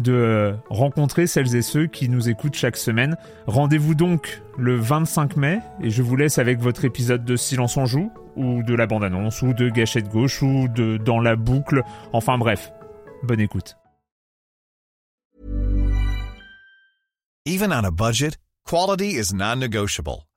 [0.00, 3.16] de rencontrer celles et ceux qui nous écoutent chaque semaine.
[3.46, 7.86] Rendez-vous donc le 25 mai et je vous laisse avec votre épisode de Silence en
[7.86, 11.82] joue ou de la bande-annonce ou de Gâchette gauche ou de Dans la boucle.
[12.12, 12.72] Enfin bref,
[13.22, 13.76] bonne écoute.
[17.46, 20.24] Even on a budget, quality is non-negotiable.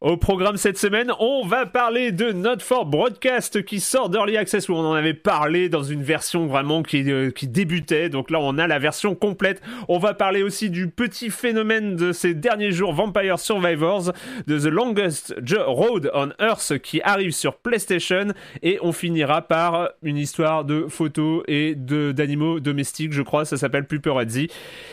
[0.00, 4.68] Au programme cette semaine, on va parler de Not for Broadcast qui sort d'Early Access
[4.68, 8.08] où on en avait parlé dans une version vraiment qui, euh, qui débutait.
[8.08, 9.60] Donc là, on a la version complète.
[9.88, 14.12] On va parler aussi du petit phénomène de ces derniers jours Vampire Survivors,
[14.46, 15.34] de The Longest
[15.66, 18.28] Road on Earth qui arrive sur PlayStation
[18.62, 23.44] et on finira par une histoire de photos et d'animaux domestiques, je crois.
[23.44, 24.46] Ça s'appelle Puperazzi.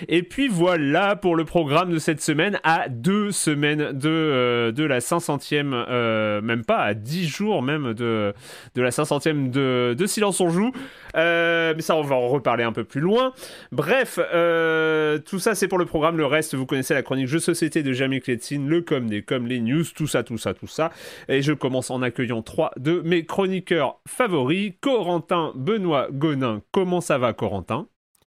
[0.08, 4.84] Et puis voilà pour le programme de cette semaine à deux semaines de, euh, de
[4.84, 8.34] la 500e, euh, même pas à 10 jours même de,
[8.76, 10.72] de la 500e de, de Silence on Joue.
[11.16, 13.34] Euh, mais ça, on va en reparler un peu plus loin.
[13.72, 16.18] Bref, euh, tout ça, c'est pour le programme.
[16.18, 19.48] Le reste, vous connaissez la chronique Jeux Société de Jamie Kletzin, le com des com,
[19.48, 20.92] les news, tout ça, tout ça, tout ça.
[21.30, 24.74] Et je commence en accueillant trois de mes chroniqueurs favoris.
[24.82, 26.62] Corentin Benoît Gonin.
[26.72, 27.88] Comment ça va, Corentin?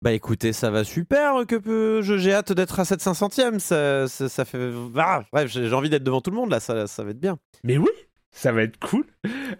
[0.06, 2.04] Bah écoutez, ça va super que peu...
[2.04, 4.72] j'ai hâte d'être à cette 500ème, ça, ça, ça fait...
[4.96, 7.40] Ah, bref, j'ai envie d'être devant tout le monde là, ça, ça va être bien.
[7.64, 7.90] Mais oui,
[8.30, 9.06] ça va être cool.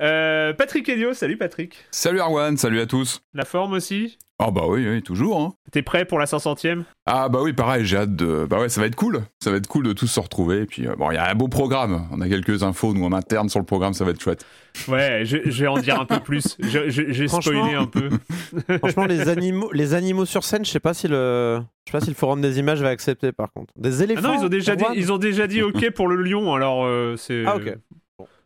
[0.02, 1.84] Euh, Patrick Elio, salut Patrick.
[1.90, 3.24] Salut Arwan, salut à tous.
[3.34, 5.40] La forme aussi Ah bah oui, oui toujours.
[5.40, 5.54] Hein.
[5.72, 8.46] T'es prêt pour la 500ème Ah bah oui, pareil, j'ai hâte de...
[8.50, 9.22] Bah ouais, ça va être cool.
[9.42, 10.64] Ça va être cool de tous se retrouver.
[10.64, 12.06] Et puis, euh, bon, il y a un beau programme.
[12.12, 14.46] On a quelques infos, nous, en interne sur le programme, ça va être chouette.
[14.90, 16.58] Ouais, je, je vais en dire un peu plus.
[16.60, 18.10] J'ai spoilé un peu.
[18.80, 22.02] Franchement, les animaux, les animaux sur scène, je sais pas si le, je sais pas
[22.04, 23.74] si le forum des images va accepter par contre.
[23.78, 24.22] Des Ah éléphants.
[24.34, 27.16] non, ils ont déjà dit, ils ont déjà dit OK pour le lion, alors euh,
[27.16, 27.46] c'est.
[27.48, 27.74] Ah ok.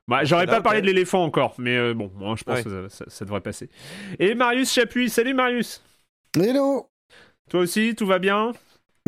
[0.10, 2.64] Bah, j'aurais pas parlé de l'éléphant encore, mais euh, bon, moi je pense Ouais.
[2.64, 3.70] que ça, ça- ça devrait passer.
[4.18, 5.84] Et Marius Chapuis, salut Marius.
[6.36, 6.90] Hello
[7.50, 8.52] Toi aussi, tout va bien?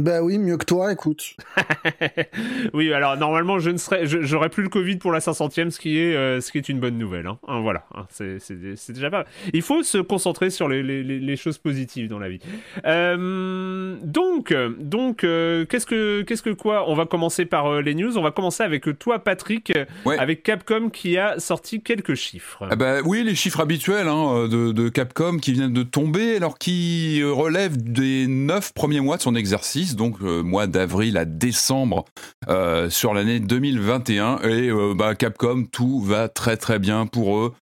[0.02, 1.36] Bah oui, mieux que toi, écoute.
[2.74, 5.98] Oui, alors normalement, je ne serais, j'aurais plus le Covid pour la 500e, ce qui
[6.00, 7.28] est, euh, ce qui est une bonne nouvelle.
[7.28, 7.38] Hein.
[7.48, 9.26] Hein, voilà, hein, c'est, c'est, c'est déjà pas.
[9.54, 12.40] Il faut se concentrer sur les, les, les- choses positives dans la vie.
[12.86, 16.90] Euh, donc, donc, euh, qu'est-ce que, qu'est-ce que quoi?
[16.90, 18.18] On va commencer par euh, les news.
[18.18, 19.74] On va commencer avec toi, Patrick,
[20.06, 20.18] Ouais.
[20.18, 22.66] avec Capcom qui a sorti quelques chiffres.
[22.70, 26.58] Ah bah oui, les chiffres habituels hein, de, de Capcom qui viennent de tomber, alors
[26.58, 32.06] qui relèvent des neuf premiers mois de son exercice, donc euh, mois d'avril à décembre
[32.50, 34.40] euh, sur l'année 2021.
[34.44, 37.54] Et euh, bah, Capcom, tout va très très bien pour eux.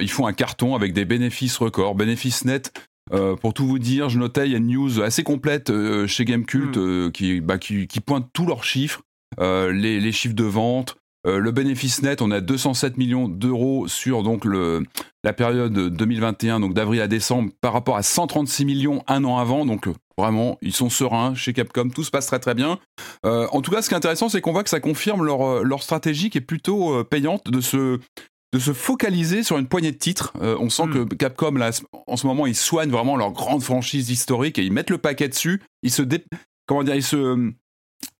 [0.00, 2.72] Ils font un carton avec des bénéfices records, bénéfices nets.
[3.42, 5.70] pour tout vous dire, je notais, il y a une news assez complète
[6.06, 6.80] chez Gamecult Mm.
[6.80, 9.02] euh, qui, bah, qui, qui pointe tous leurs chiffres,
[9.38, 14.22] les, les chiffres de vente, euh, le bénéfice net, on a 207 millions d'euros sur
[14.22, 14.84] donc le,
[15.22, 19.64] la période 2021, donc d'avril à décembre, par rapport à 136 millions un an avant.
[19.64, 19.88] Donc
[20.18, 22.78] vraiment, ils sont sereins chez Capcom, tout se passe très très bien.
[23.26, 25.42] Euh, en tout cas, ce qui est intéressant, c'est qu'on voit que ça confirme leur,
[25.42, 27.98] euh, leur stratégie qui est plutôt euh, payante de se
[28.52, 30.32] de se focaliser sur une poignée de titres.
[30.40, 31.08] Euh, on sent Mm.
[31.08, 31.70] que Capcom, là,
[32.06, 35.28] en ce moment, ils soignent vraiment leur grande franchise historique et ils mettent le paquet
[35.28, 35.60] dessus.
[35.82, 36.24] Ils se, dé-
[36.66, 37.50] comment dire, ils se,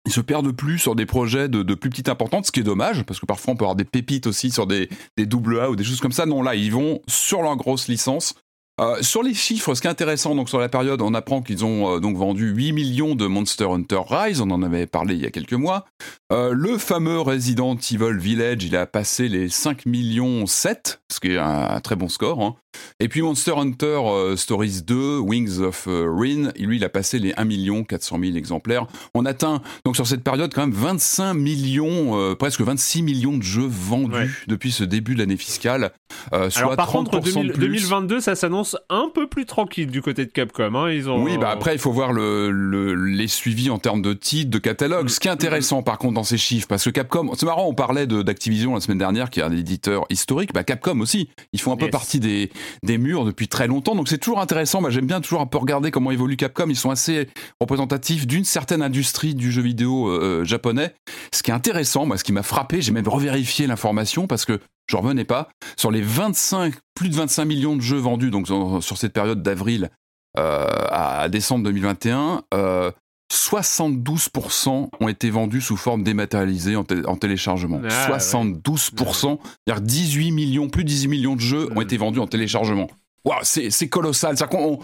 [0.06, 2.64] ils se perdent plus sur des projets de, de plus petite importance, ce qui est
[2.64, 5.70] dommage, parce que parfois on peut avoir des pépites aussi sur des, des double A
[5.70, 6.26] ou des choses comme ça.
[6.26, 8.34] Non, là, ils vont sur leur grosse licence.
[8.80, 11.64] Euh, sur les chiffres, ce qui est intéressant, donc sur la période, on apprend qu'ils
[11.64, 15.22] ont euh, donc vendu 8 millions de Monster Hunter Rise, on en avait parlé il
[15.22, 15.84] y a quelques mois.
[16.32, 21.28] Euh, le fameux Resident Evil Village, il a passé les 5 millions 7, ce qui
[21.28, 22.42] est un, un très bon score.
[22.42, 22.56] hein.
[23.00, 27.18] Et puis Monster Hunter euh, Stories 2, Wings of euh, Rin, lui, il a passé
[27.18, 28.86] les 1 million 400 000 exemplaires.
[29.14, 33.42] On atteint, donc sur cette période, quand même 25 millions, euh, presque 26 millions de
[33.42, 34.28] jeux vendus Ouais.
[34.48, 35.92] depuis ce début de l'année fiscale,
[36.30, 37.60] soit Alors par 30% contre, de 2000 plus.
[37.60, 40.74] 2022, ça s'annonce un peu plus tranquille du côté de Capcom.
[40.74, 40.90] hein.
[40.90, 41.22] Ils ont...
[41.22, 44.58] Oui, bah après, il faut voir le, le- les suivis en termes de titres, de
[44.58, 45.08] catalogue.
[45.08, 47.74] Ce qui est intéressant, par contre, dans ces chiffres, parce que Capcom, c'est marrant, on
[47.74, 50.52] parlait d'Activision la semaine dernière, qui est un éditeur historique.
[50.52, 52.50] Bah, Capcom aussi, ils font un peu partie des,
[52.82, 53.94] des murs depuis très longtemps.
[53.94, 54.88] Donc c'est toujours intéressant.
[54.90, 56.66] J'aime bien toujours un peu regarder comment évolue Capcom.
[56.68, 57.28] Ils sont assez
[57.60, 60.94] représentatifs d'une certaine industrie du jeu vidéo euh, japonais.
[61.32, 65.00] Ce qui est intéressant, ce qui m'a frappé, j'ai même revérifié l'information parce que j'en
[65.00, 65.48] revenais pas.
[65.76, 69.90] Sur les 25, plus de 25 millions de jeux vendus, donc sur cette période d'avril
[70.36, 72.90] euh, à décembre 2021, euh,
[73.34, 77.80] 72% ont été vendus sous forme dématérialisée en, té- en téléchargement.
[77.88, 78.18] Ah, ouais.
[78.18, 82.88] 72%, c'est-à-dire 18 millions, plus de 18 millions de jeux ont été vendus en téléchargement.
[83.24, 84.36] Waouh, c'est colossal.
[84.52, 84.78] On-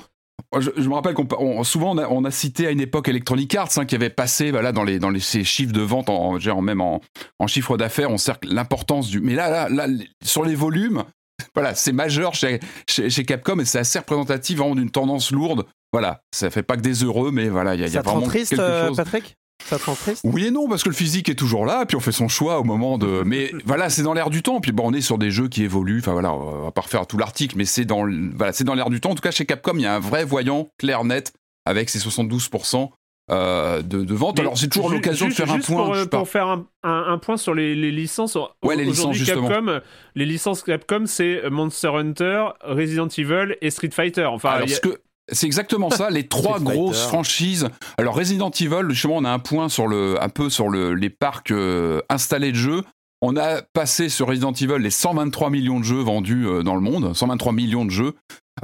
[0.59, 3.09] je, je me rappelle qu'on on- souvent on a, on a cité à une époque
[3.09, 6.09] Electronic Arts hein, qui avait passé voilà, dans, les, dans les, ces chiffres de vente,
[6.09, 7.01] en, genre même en,
[7.39, 9.21] en chiffre d'affaires, on cercle l'importance du.
[9.21, 9.87] Mais là, là, là,
[10.25, 11.05] sur les volumes,
[11.55, 12.59] voilà, c'est majeur chez,
[12.89, 15.67] chez, chez Capcom et c'est assez représentatif vraiment d'une tendance lourde.
[15.93, 18.01] Voilà, ça fait pas que des heureux, mais voilà, il y a, il y a
[18.01, 18.97] Ça te rend triste, quelque euh, chose.
[18.97, 19.37] Patrick?
[19.65, 20.23] Ça te rend triste?
[20.25, 22.59] Oui et non, parce que le physique est toujours là, puis on fait son choix
[22.61, 23.23] au moment de.
[23.27, 24.61] Mais voilà, c'est dans l'air du temps.
[24.61, 25.99] Puis bon, on est sur des jeux qui évoluent.
[26.01, 28.89] Enfin voilà, on va pas refaire tout l'article, mais c'est dans, voilà, c'est dans l'air
[28.89, 29.11] du temps.
[29.11, 31.33] En tout cas, chez Capcom, il y a un vrai voyant clair, net,
[31.67, 32.89] avec ses 72%
[33.31, 34.37] euh, de, de vente.
[34.37, 35.85] Mais Alors c'est toujours l'occasion de faire un point.
[35.85, 38.39] Pour, je pour faire un, un- un point sur les, les licences.
[38.65, 39.49] Ouais, les licences, justement.
[39.49, 39.81] Capcom,
[40.15, 44.25] les licences Capcom, c'est Monster Hunter, Resident Evil et Street Fighter.
[44.25, 45.01] Enfin, Alors, a- ce que-
[45.33, 47.09] c'est exactement ça, les trois Street grosses Fighter.
[47.09, 47.69] franchises.
[47.99, 51.11] Alors Resident Evil, justement, on a un point sur le, un peu sur le, les
[51.11, 52.83] parcs euh, installés de jeux.
[53.23, 56.81] On a passé sur Resident Evil les 123 millions de jeux vendus euh, dans le
[56.81, 58.15] monde, 123 millions de jeux.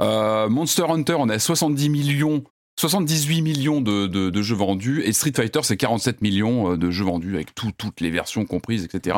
[0.01, 2.43] Euh, Monster Hunter, on a 70 millions,
[2.79, 7.05] 78 millions de, de- de jeux vendus, et Street Fighter, c'est 47 millions de jeux
[7.05, 9.17] vendus avec tout- toutes les versions comprises, etc.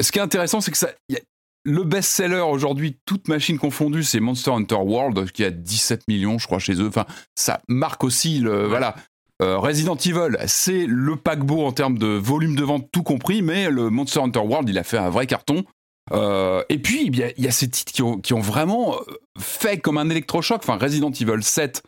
[0.00, 1.20] Ce qui est intéressant, c'est que ça, y a-
[1.64, 6.46] le best-seller aujourd'hui, toute machine confondue, c'est Monster Hunter World, qui a 17 millions, je
[6.46, 6.88] crois, chez eux.
[6.88, 8.66] Enfin, ça marque aussi le.
[8.66, 8.94] Voilà.
[9.42, 13.68] Euh, Resident Evil, c'est le paquebot en termes de volume de vente, tout compris, mais
[13.68, 15.64] le Monster Hunter World, il a fait un vrai carton.
[16.12, 18.40] Euh, et puis, il y, a- il y a ces titres qui ont, qui ont
[18.40, 18.98] vraiment euh,
[19.40, 20.60] fait comme un électrochoc.
[20.62, 21.82] Enfin, Resident Evil 7,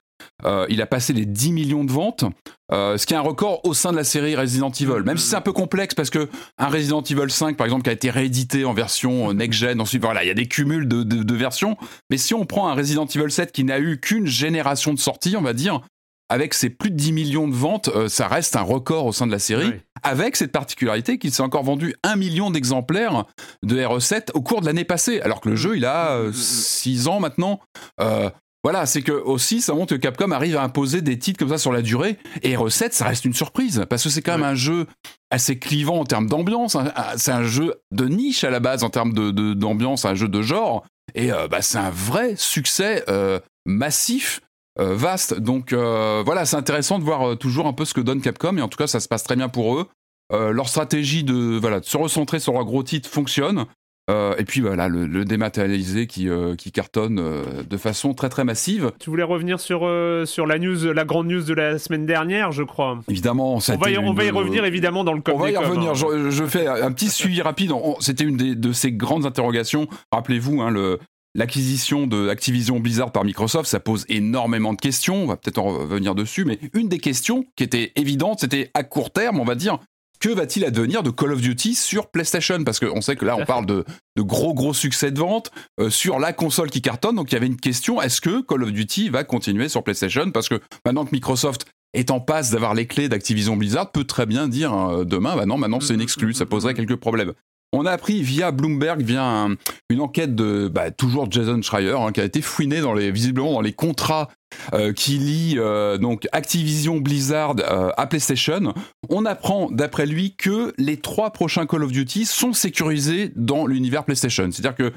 [0.44, 2.24] euh, il a passé les 10 millions de ventes,
[2.72, 5.02] euh, ce qui est un record au sein de la série Resident Evil.
[5.04, 6.28] Même si c'est un peu complexe parce que
[6.58, 10.02] un Resident Evil 5, par exemple, qui a été réédité en version euh, next-gen, ensuite,
[10.02, 11.76] voilà, il y a des cumuls de, de- de versions.
[12.10, 15.36] Mais si on prend un Resident Evil 7 qui n'a eu qu'une génération de sortie,
[15.36, 15.80] on va dire,
[16.28, 19.28] avec ses plus de 10 millions de ventes, euh, ça reste un record au sein
[19.28, 19.70] de la série
[20.02, 23.26] avec cette particularité qu'il s'est encore vendu un million d'exemplaires
[23.62, 27.20] de RE7 au cours de l'année passée, alors que le jeu, il a 6 ans
[27.20, 27.60] maintenant.
[28.00, 28.28] Euh,
[28.66, 31.56] voilà, c'est que aussi, ça montre que Capcom arrive à imposer des titres comme ça
[31.58, 34.46] sur la durée, et RE7, ça reste une surprise, parce que c'est quand même Ouais.
[34.48, 34.86] un jeu
[35.30, 36.90] assez clivant en termes d'ambiance, hein.
[36.96, 40.16] Ah, c'est un jeu de niche à la base en termes de- de- d'ambiance, un
[40.16, 40.84] jeu de genre,
[41.14, 44.40] et euh, bah, c'est un vrai succès euh, massif
[44.80, 45.34] euh, vaste.
[45.38, 48.68] Donc voilà, c'est intéressant de voir toujours un peu ce que donne Capcom, et en
[48.68, 49.87] tout cas, ça se passe très bien pour eux.
[50.32, 53.66] Leur stratégie de, voilà, de se recentrer sur leurs gros titres fonctionne.
[54.08, 58.28] Euh, et puis voilà, le, le dématérialisé qui, euh, qui cartonne euh, de façon très
[58.28, 58.92] très massive.
[59.00, 59.80] Tu voulais revenir sur,
[60.26, 63.00] sur la news, la grande news de la semaine dernière, je crois.
[63.10, 65.90] Évidemment, On va, y, on va y revenir évidemment dans le On va y revenir.
[65.90, 65.94] hein.
[65.94, 67.72] Je, je fais un petit suivi rapide.
[68.00, 69.88] C'était une des- de ces grandes interrogations.
[70.12, 71.00] Rappelez-vous, hein, le-
[71.34, 75.25] l'acquisition de Activision Blizzard par Microsoft, ça pose énormément de questions.
[75.25, 76.44] On va peut-être en revenir dessus.
[76.44, 79.78] Mais une des questions qui était évidente, c'était à court terme, on va dire,
[80.18, 82.62] que va-t-il advenir de Call of Duty sur PlayStation?
[82.64, 83.85] Parce qu'on sait que là, on parle de,
[84.16, 87.16] de gros gros succès de vente euh, sur la console qui cartonne.
[87.16, 90.30] Donc il y avait une question est-ce que Call of Duty va continuer sur PlayStation?
[90.30, 94.26] Parce que maintenant que Microsoft est en passe d'avoir les clés d'Activision Blizzard, peut très
[94.26, 97.32] bien dire euh, demain, bah non, maintenant c'est une exclue, ça poserait quelques problèmes.
[97.73, 99.56] On a appris via Bloomberg, via un-
[99.90, 103.52] une enquête de bah, toujours Jason Schreier, hein, qui a été fouiné dans les, visiblement
[103.52, 104.28] dans les contrats
[104.73, 108.73] euh, qui lient euh, donc Activision Blizzard euh, à PlayStation.
[109.11, 114.04] On apprend d'après lui que les trois prochains Call of Duty sont sécurisés dans l'univers
[114.04, 114.49] PlayStation.
[114.50, 114.92] C'est-à-dire que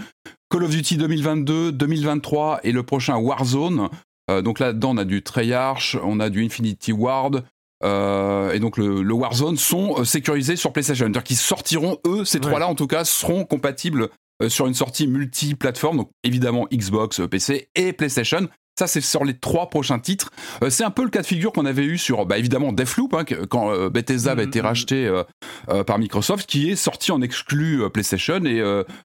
[0.49, 3.89] Call of Duty 2022, 2023 et le prochain Warzone.
[4.31, 7.43] euh, donc là-dedans, on a du Treyarch, on a du Infinity Ward.
[7.83, 11.05] Euh, et donc le, le Warzone sont euh, sécurisés sur PlayStation.
[11.05, 12.45] C'est-à-dire qu'ils sortiront, eux, ces Ouais.
[12.47, 14.09] trois-là en tout cas, seront compatibles
[14.41, 18.47] euh, sur une sortie multi-plateforme, donc évidemment Xbox, PC et PlayStation.
[18.79, 20.31] Ça, c'est sur les trois prochains titres.
[20.63, 23.13] Euh, c'est un peu le cas de figure qu'on avait eu sur, bah, évidemment, Deathloop,
[23.13, 24.65] hein, quand euh, Bethesda avait été Mhm.
[24.65, 28.41] racheté euh, par Microsoft, qui est sorti en exclu PlayStation.
[28.45, 28.61] Et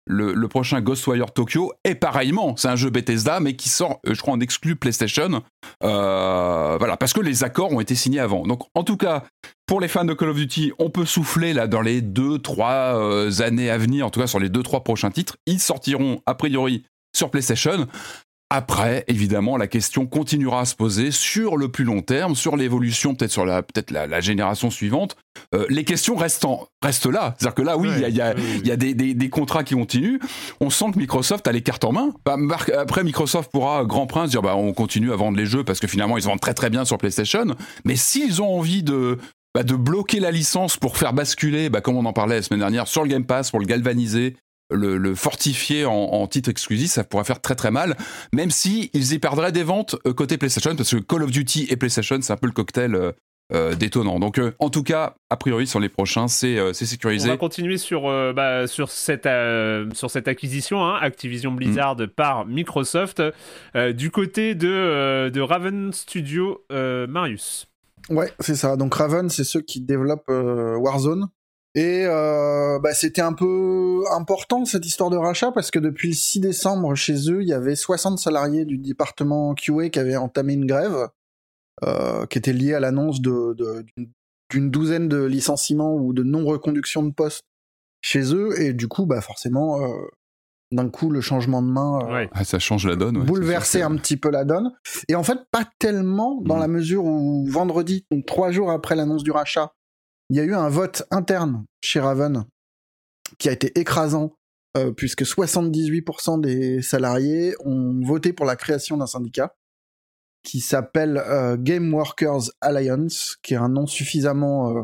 [0.07, 4.21] le, le prochain Ghostwire Tokyo est pareillement, c'est un jeu Bethesda, mais qui sort, je
[4.21, 5.43] crois, en exclu PlayStation.
[5.81, 8.47] voilà, parce que les accords ont été signés avant.
[8.47, 9.25] Donc, en tout cas,
[9.67, 13.71] pour les fans de Call of Duty, on peut souffler là dans les 2-3 années
[13.71, 15.37] à venir, en tout cas sur les 2-3 prochains titres.
[15.47, 16.85] Ils sortiront a priori
[17.17, 17.87] sur PlayStation.
[18.57, 23.17] Après, évidemment, la question continuera à se poser sur le plus long terme, sur l'évolution,
[23.17, 25.17] peut-être sur la, peut-être la, la génération suivante.
[25.57, 27.35] Euh, les questions restent, en, restent là.
[27.37, 28.33] C'est-à-dire que là, oui, il y a, y a,
[28.63, 30.21] y a des, des, des, contrats qui continuent.
[30.61, 32.13] On sent que Microsoft a les cartes en main.
[32.25, 32.37] Bah,
[32.79, 35.89] après, Microsoft pourra, grand prince, dire bah, on continue à vendre les jeux parce que
[35.89, 37.57] finalement, ils vendent très très bien sur PlayStation.
[37.85, 39.19] Mais s'ils ont envie de,
[39.53, 42.61] bah, de bloquer la licence pour faire basculer, bah, comme on en parlait la semaine
[42.61, 44.37] dernière, sur le Game Pass, pour le galvaniser,
[44.71, 47.97] le, le, fortifier en, en, titre exclusif, ça pourrait faire très très mal,
[48.33, 51.67] même si ils y perdraient des ventes euh, côté PlayStation, parce que Call of Duty
[51.71, 53.13] et PlayStation, c'est un peu le cocktail euh,
[53.53, 54.19] euh, détonnant.
[54.19, 57.29] Donc, en tout cas, a priori, sur les prochains, c'est euh, sécurisé.
[57.29, 61.97] On va continuer sur, euh, bah, sur, cette, euh, sur cette acquisition, hein, Activision Blizzard
[61.97, 62.07] mm.
[62.07, 63.23] par Microsoft,
[63.77, 67.67] euh, du côté de, de Raven Studio, Marius.
[68.11, 68.77] Ouais, c'est ça.
[68.77, 71.29] Donc Raven, c'est ceux qui développent Warzone.
[71.75, 76.15] Et euh, bah, c'était un peu important cette histoire de rachat parce que depuis le
[76.15, 80.55] 6 décembre chez eux, il y avait 60 salariés du département QA qui avaient entamé
[80.55, 81.09] une grève
[81.83, 83.57] euh, qui était liée à l'annonce de,
[84.51, 87.43] d'une douzaine de licenciements ou de non-reconduction de postes
[88.03, 88.61] chez eux.
[88.61, 90.07] Et du coup, bah, forcément, euh,
[90.71, 92.31] d'un coup, le changement de main ouais.
[92.33, 93.17] ah, ça change la donne.
[93.17, 94.71] Ouais, bouleversait un petit peu la donne.
[95.09, 96.61] Et en fait, pas tellement dans mmh.
[96.61, 99.73] la mesure où vendredi, donc trois jours après l'annonce du rachat,
[100.31, 102.45] il y a eu un vote interne chez Raven
[103.39, 104.37] qui a été écrasant,
[104.77, 109.55] euh, puisque 78% des salariés ont voté pour la création d'un syndicat
[110.43, 114.83] qui s'appelle euh, Game Workers Alliance, qui est un nom suffisamment euh,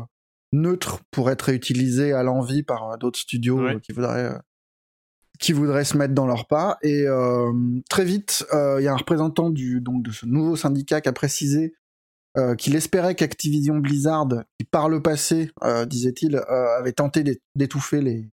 [0.53, 3.79] neutre pour être utilisé à l'envie par d'autres studios ouais.
[3.79, 4.33] qui voudraient
[5.39, 6.77] qui voudraient se mettre dans leur pas.
[6.83, 7.05] Et
[7.89, 11.13] très vite, il y a un représentant du, donc, de ce nouveau syndicat qui a
[11.13, 11.73] précisé
[12.37, 18.01] euh, qu'il espérait qu'Activision Blizzard, qui par le passé, euh, disait-il, euh, avait tenté d'étouffer
[18.01, 18.29] les,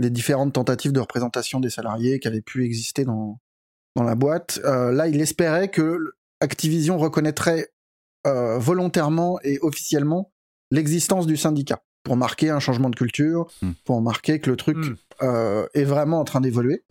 [0.00, 3.38] les différentes tentatives de représentation des salariés qui avaient pu exister dans,
[3.94, 5.98] dans la boîte, là, il espérait que
[6.40, 7.68] Activision reconnaîtrait
[8.24, 10.32] volontairement et officiellement
[10.70, 13.70] l'existence du syndicat pour marquer un changement de culture, mm.
[13.84, 14.96] pour marquer que le truc mm.
[15.74, 16.84] est vraiment en train d'évoluer.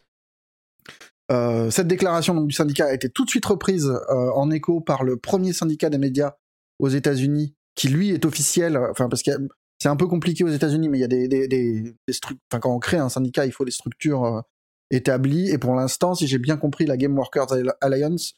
[1.31, 4.79] Euh, cette déclaration donc, du syndicat a été tout de suite reprise euh, en écho
[4.79, 6.35] par le premier syndicat des médias
[6.79, 8.77] aux États-Unis, qui lui est officiel.
[8.77, 9.31] Enfin, parce que
[9.79, 12.43] c'est un peu compliqué aux États-Unis, mais il y a des, des, des, des structures.
[12.51, 14.41] Enfin, quand on crée un syndicat, il faut des structures euh,
[14.89, 15.49] établies.
[15.49, 17.47] Et pour l'instant, si j'ai bien compris, la Game Workers
[17.81, 18.35] Alliance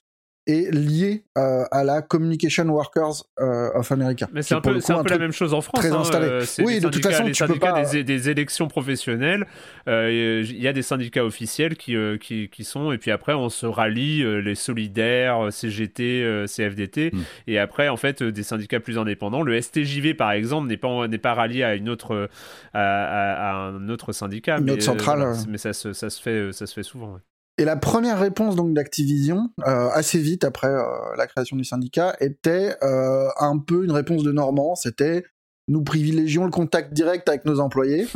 [0.48, 4.28] est liée euh, à la Communication Workers euh, of America.
[4.34, 5.80] Mais c'est un peu, un un peu la même chose en France.
[5.82, 6.28] Très hein, installé.
[6.28, 7.84] Euh, oui, de toute façon, les tu peux pas...
[7.84, 9.46] des, des, élections professionnelles,
[9.88, 13.34] euh, il y a des syndicats officiels qui, euh, qui, qui, sont, et puis après
[13.34, 17.20] on se rallie, euh, les solidaires, CGT, CFDT, mm.
[17.48, 19.42] et après en fait des syndicats plus indépendants.
[19.42, 22.30] Le STJV par exemple n'est pas, n'est pas rallié à une autre,
[22.74, 25.36] à, à, à un autre syndicat, une mais, autre centrale.
[25.48, 27.14] Mais ça, se, ça, se fait, ça se fait souvent.
[27.14, 27.20] Ouais.
[27.60, 30.84] Et la première réponse donc d'Activision, euh, assez vite après euh,
[31.18, 34.76] la création du syndicat, était euh, un peu une réponse de Normand.
[34.76, 35.26] C'était
[35.68, 38.08] nous privilégions le contact direct avec nos employés,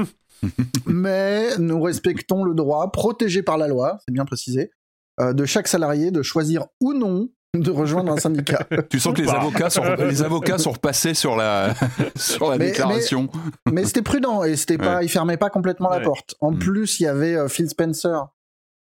[0.87, 4.71] mais nous respectons le droit protégé par la loi, c'est bien précisé,
[5.19, 8.65] euh, de chaque salarié de choisir ou non de rejoindre un syndicat.
[8.89, 11.75] tu sens que les avocats sont, les avocats sont repassés sur la,
[12.15, 13.29] sur la mais, déclaration.
[13.67, 15.05] Mais, mais c'était prudent et c'était pas, Ouais.
[15.05, 16.33] ils fermaient pas complètement la porte.
[16.41, 16.59] En Mm.
[16.59, 18.17] plus, il y avait euh, Phil Spencer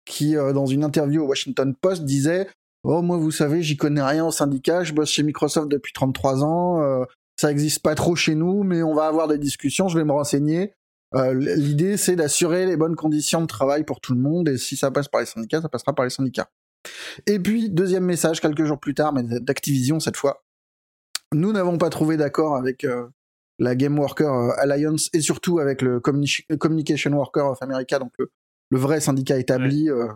[0.04, 2.48] qui, euh, dans une interview au Washington Post, disait
[2.84, 6.42] Oh, moi, vous savez, j'y connais rien au syndicat, je bosse chez Microsoft depuis 33
[6.44, 7.04] ans, euh,
[7.40, 10.12] ça existe pas trop chez nous, mais on va avoir des discussions, je vais me
[10.12, 10.72] renseigner.
[11.14, 14.76] Euh, L'idée, c'est d'assurer les bonnes conditions de travail pour tout le monde, et si
[14.76, 16.50] ça passe par les syndicats, ça passera par les syndicats.
[17.26, 20.42] Et puis, deuxième message, quelques jours plus tard, mais d'Activision cette fois.
[21.32, 22.84] Nous n'avons pas trouvé d'accord avec
[23.58, 28.30] la Game Worker Alliance et surtout avec le Communi- Communication Worker of America, donc le,
[28.72, 30.08] le vrai syndicat établi euh,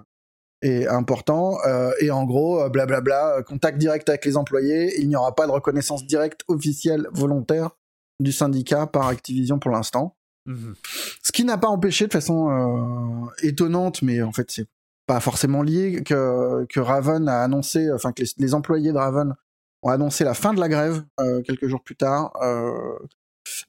[0.62, 1.58] et important.
[1.66, 4.98] Euh, et en gros, euh, blablabla, contact direct avec les employés.
[4.98, 7.70] Il n'y aura pas de reconnaissance directe officielle volontaire
[8.18, 10.16] du syndicat par Activision pour l'instant.
[10.46, 10.74] Mhm.
[11.22, 14.68] Ce qui n'a pas empêché de façon étonnante, mais en fait c'est
[15.06, 19.34] pas forcément lié, que, que Raven a annoncé, enfin que les, les employés de Raven
[19.82, 22.98] ont annoncé la fin de la grève euh, quelques jours plus tard, euh,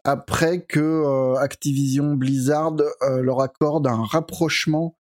[0.04, 4.96] après que euh, Activision Blizzard euh, leur accorde un rapprochement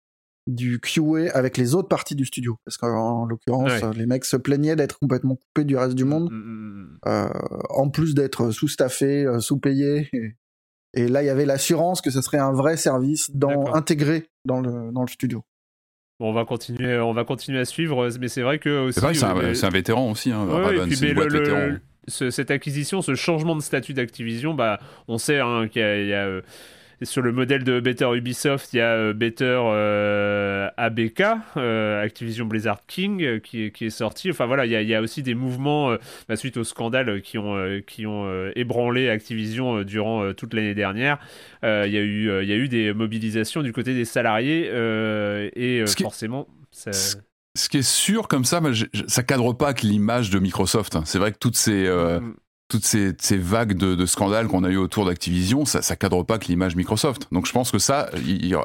[0.48, 2.58] du QA avec les autres parties du studio.
[2.66, 3.94] Parce qu'en l'occurrence, Ouais.
[3.96, 7.00] les mecs se plaignaient d'être complètement coupés du reste du monde, Mm, mm, mm.
[7.08, 7.30] euh,
[7.70, 10.10] en plus d'être sous-staffés, sous-payés.
[10.14, 10.36] Et,
[10.94, 14.62] et là, il y avait l'assurance que ce serait un vrai service dans, intégré dans
[14.62, 15.44] le, dans le studio.
[16.20, 18.96] Bon, on va continuer, on va continuer à suivre, mais c'est vrai que aussi.
[18.96, 19.26] C'est vrai que c'est
[19.66, 20.32] un, euh, vétéran aussi.
[20.32, 21.82] Hein, Ouais, ouais, et Raven, puis, c'est mais une boîte le-.
[22.08, 26.02] Ce- cette acquisition, ce changement de statut d'Activision, bah, on sait hein, qu'il y a,
[26.02, 26.42] il y a, euh,
[27.04, 31.22] sur le modèle de Better Ubisoft, il y a euh, Better euh, ABK,
[31.58, 34.32] euh, Activision Blizzard King, euh, qui, est- qui est sorti.
[34.32, 35.96] Enfin voilà, il y a, il y a aussi des mouvements
[36.28, 41.20] bah, suite au scandale qui ont, qui ont ébranlé Activision durant toute l'année dernière.
[41.62, 44.66] Il y, a eu, il y a eu des mobilisations du côté des salariés
[45.56, 46.48] et qui- forcément.
[46.72, 46.92] ça-
[47.58, 50.96] Ce- qui est sûr comme ça, moi, je- ça cadre pas avec l'image de Microsoft.
[50.96, 51.04] hein.
[51.06, 52.34] C'est vrai que toutes ces, euh, Mm.
[52.70, 56.24] toutes ces, ces vagues de, de scandales qu'on a eu autour d'Activision, ça, ça cadre
[56.24, 57.28] pas avec l'image Microsoft.
[57.32, 58.58] Donc je pense que ça, il- il-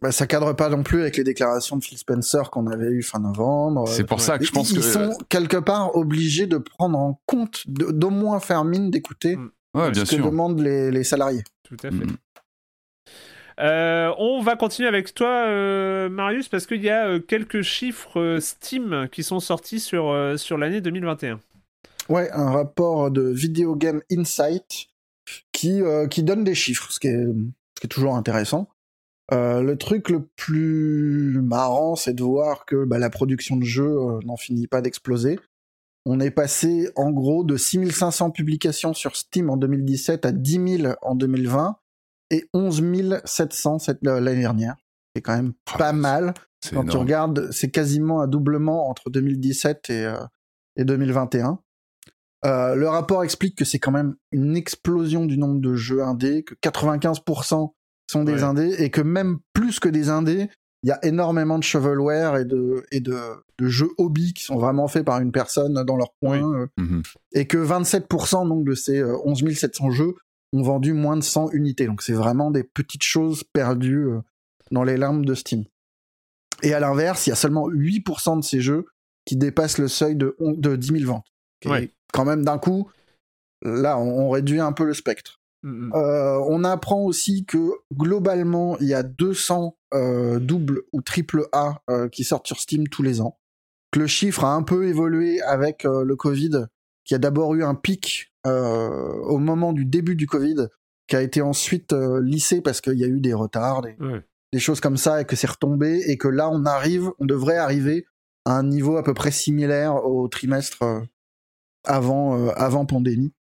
[0.00, 3.02] Bah, ça cadre pas non plus avec les déclarations de Phil Spencer qu'on avait eu
[3.02, 3.86] fin novembre.
[3.88, 7.20] c'est pour ça que je pense ils que sont quelque part obligés de prendre en
[7.26, 9.50] compte, d'au moins faire mine d'écouter Mm.
[9.74, 10.24] ouais, bien ce que sûr.
[10.26, 11.44] demandent les, les salariés.
[11.64, 11.96] Tout à fait.
[12.04, 12.16] Mm.
[13.60, 18.38] Euh, on va continuer avec toi, euh, Marius, parce qu'il y a euh, quelques chiffres
[18.40, 21.40] Steam qui sont sortis sur, sur l'année 2021.
[22.08, 24.88] Ouais, un rapport de Video Game Insight
[25.52, 25.80] qui,
[26.10, 28.68] qui donne des chiffres, ce qui est, toujours intéressant.
[29.30, 34.36] Le truc le plus marrant, c'est de voir que bah, la production de jeux n'en
[34.36, 35.38] finit pas d'exploser.
[36.04, 40.94] On est passé en gros de 6500 publications sur Steam en 2017 à 10 000
[41.00, 41.78] en 2020
[42.30, 42.82] et 11
[43.24, 44.76] 700 cette- euh, l'année dernière.
[45.14, 46.34] C'est quand même Ah, pas mal.
[46.72, 50.16] Quand tu regardes, c'est quasiment un doublement entre 2017 et, euh,
[50.76, 51.58] et 2021.
[52.46, 56.42] Euh, le rapport explique que c'est quand même une explosion du nombre de jeux indés,
[56.42, 57.74] que 95%
[58.10, 58.42] sont des Ouais.
[58.42, 60.48] indés, et que même plus que des indés,
[60.82, 63.16] il y a énormément de shovelware et de, et de,
[63.58, 67.02] de jeux hobby qui sont vraiment faits par une personne dans leur coin, euh, Mhm.
[67.32, 70.14] et que 27% donc, de ces euh, 11 700 jeux
[70.54, 71.86] ont vendu moins de 100 unités.
[71.86, 74.20] Donc c'est vraiment des petites choses perdues euh,
[74.70, 75.64] dans les larmes de Steam.
[76.62, 78.86] Et à l'inverse, il y a seulement 8% de ces jeux
[79.24, 81.26] qui dépassent le seuil de, de 10 000 ventes.
[81.64, 81.90] Ouais.
[82.12, 82.90] quand même d'un coup,
[83.62, 85.40] là, on, on réduit un peu le spectre.
[85.64, 85.92] Mm.
[85.94, 91.80] Euh, on apprend aussi que globalement, il y a 200 euh, doubles ou triple A
[91.90, 93.38] euh, qui sortent sur Steam tous les ans.
[93.90, 96.66] Que le chiffre a un peu évolué avec le Covid,
[97.04, 100.68] qui a d'abord eu un pic au moment du début du Covid,
[101.06, 104.22] qui a été ensuite euh, lissé parce qu'il y a eu des retards, des, Ouais.
[104.52, 107.56] des choses comme ça, et que c'est retombé, et que là, on arrive, on devrait
[107.58, 108.06] arriver
[108.46, 111.00] à un niveau à peu près similaire au trimestre euh,
[111.84, 113.32] avant, euh, avant pandémie.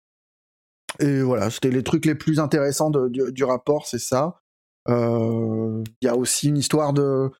[1.01, 4.41] Et voilà, c'était les trucs les plus intéressants de- du, du rapport, c'est ça.
[4.89, 7.31] Euh, Il y a aussi une histoire de...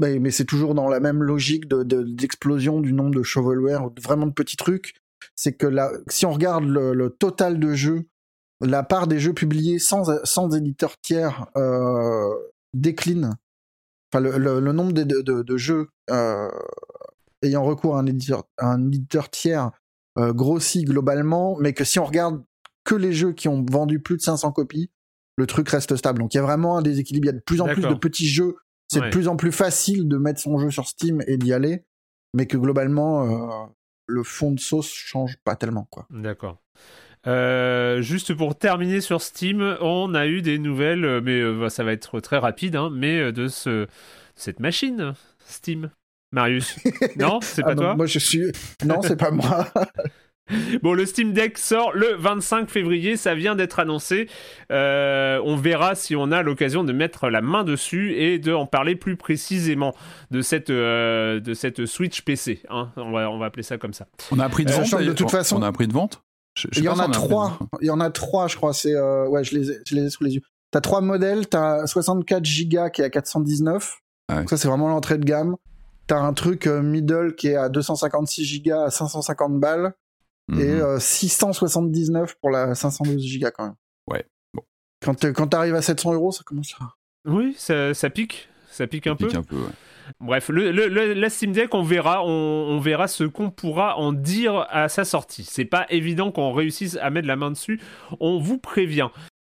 [0.00, 3.90] mais mais c'est toujours dans la même logique de- de- d'explosion du nombre de shovelware,
[3.90, 4.94] de- vraiment de petits trucs.
[5.36, 5.66] C'est que
[6.08, 8.08] si on regarde le, le total de jeux,
[8.60, 12.28] la part des jeux publiés sans, sans éditeur tiers euh,
[12.74, 13.36] décline.
[14.12, 16.48] Enfin, le, le- le nombre de, de- de- de jeux euh,
[17.42, 19.70] ayant recours à un éditeur, à un éditeur tiers
[20.18, 22.42] euh, grossit globalement, mais que si on regarde
[22.84, 24.90] que les jeux qui ont vendu plus de 500 copies,
[25.36, 26.18] le truc reste stable.
[26.20, 27.26] Donc il y a vraiment un déséquilibre.
[27.26, 28.56] Il y a de plus en plus de petits jeux.
[28.88, 29.06] C'est Ouais.
[29.06, 31.84] de plus en plus facile de mettre son jeu sur Steam et d'y aller,
[32.34, 33.70] mais que globalement,
[34.08, 35.86] le fond de sauce change pas tellement.
[35.90, 36.06] Quoi.
[36.10, 36.58] D'accord.
[37.26, 41.84] Euh, juste pour terminer sur Steam, on a eu des nouvelles, euh, mais euh, ça
[41.84, 43.86] va être très rapide, hein, mais de ce,
[44.34, 45.14] cette machine
[45.46, 45.90] Steam.
[46.30, 46.76] Marius
[47.16, 47.96] Non, c'est pas Ah non, toi?
[47.96, 48.52] Moi je suis.
[48.84, 49.66] Non, c'est pas moi.
[50.82, 54.28] Bon, le Steam Deck sort le 25 février, ça vient d'être annoncé.
[54.72, 58.66] Euh, on verra si on a l'occasion de mettre la main dessus et de en
[58.66, 59.94] parler plus précisément
[60.30, 62.62] de cette, euh, de cette Switch PC.
[62.70, 62.90] hein.
[62.96, 64.06] On, va, on va appeler ça comme ça.
[64.30, 65.02] On a un prix de Euh, vente.
[65.02, 66.22] de toute façon- on a un prix de vente.
[66.56, 67.58] Je- je sais Il y en a trois.
[67.60, 67.68] vente.
[67.80, 68.72] Il y en a trois, je crois.
[68.72, 70.42] C'est euh, ouais, je les, ai, je les ai sous les yeux.
[70.70, 71.46] T'as trois modèles.
[71.48, 73.98] T'as 64 Go qui est à 419.
[74.30, 74.36] Ouais.
[74.38, 75.56] Donc ça c'est vraiment l'entrée de gamme.
[76.06, 79.92] T'as un truc middle qui est à 256 Go à 550 balles
[80.50, 80.80] et Mhm.
[80.80, 83.74] euh, 679 pour la 512 Go quand même.
[84.10, 84.62] Ouais, bon.
[85.02, 86.94] Quand quand t'arrives à 700 euros, ça commence à.
[87.26, 88.48] Oui, ça, ça pique.
[88.70, 89.36] Ça pique un Ça pique peu.
[89.38, 89.72] un peu, ouais.
[90.20, 93.96] Bref, le, le- le- la Steam Deck, on verra, on, on verra ce qu'on pourra
[93.98, 95.44] en dire à sa sortie.
[95.44, 97.80] C'est pas évident qu'on réussisse à mettre la main dessus.
[98.20, 99.08] On vous prévient.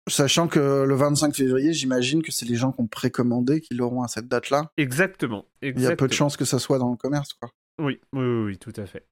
[0.08, 4.02] Sachant que le 25 février, j'imagine que c'est les gens qui ont précommandé qui l'auront
[4.02, 4.70] à cette date-là.
[4.78, 5.44] Exactement.
[5.62, 7.50] Il y a peu de chances que ça soit dans le commerce, quoi.
[7.78, 9.06] Oui, oui, oui, oui, tout à fait.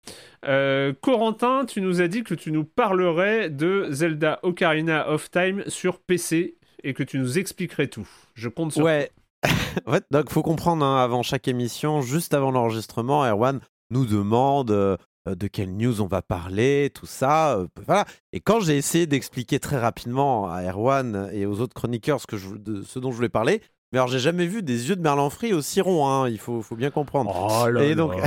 [0.45, 5.63] Euh, Corentin, tu nous as dit que tu nous parlerais de Zelda Ocarina of Time
[5.69, 8.09] sur PC et que tu nous expliquerais tout.
[8.35, 9.11] Je compte sur Ouais.
[9.89, 14.97] fait, donc faut comprendre hein, avant chaque émission, juste avant l'enregistrement, Erwan nous demande euh,
[15.27, 17.59] de quelle news on va parler, tout ça.
[17.59, 18.05] euh, voilà.
[18.33, 22.37] Et quand j'ai essayé d'expliquer très rapidement à Erwan et aux autres chroniqueurs ce, que
[22.37, 23.61] je, de, ce dont je voulais parler,
[23.93, 26.63] mais alors j'ai jamais vu des yeux de Merlan Free aussi ronds, hein, il faut,
[26.63, 27.33] faut bien comprendre.
[27.63, 28.15] Oh là Et donc-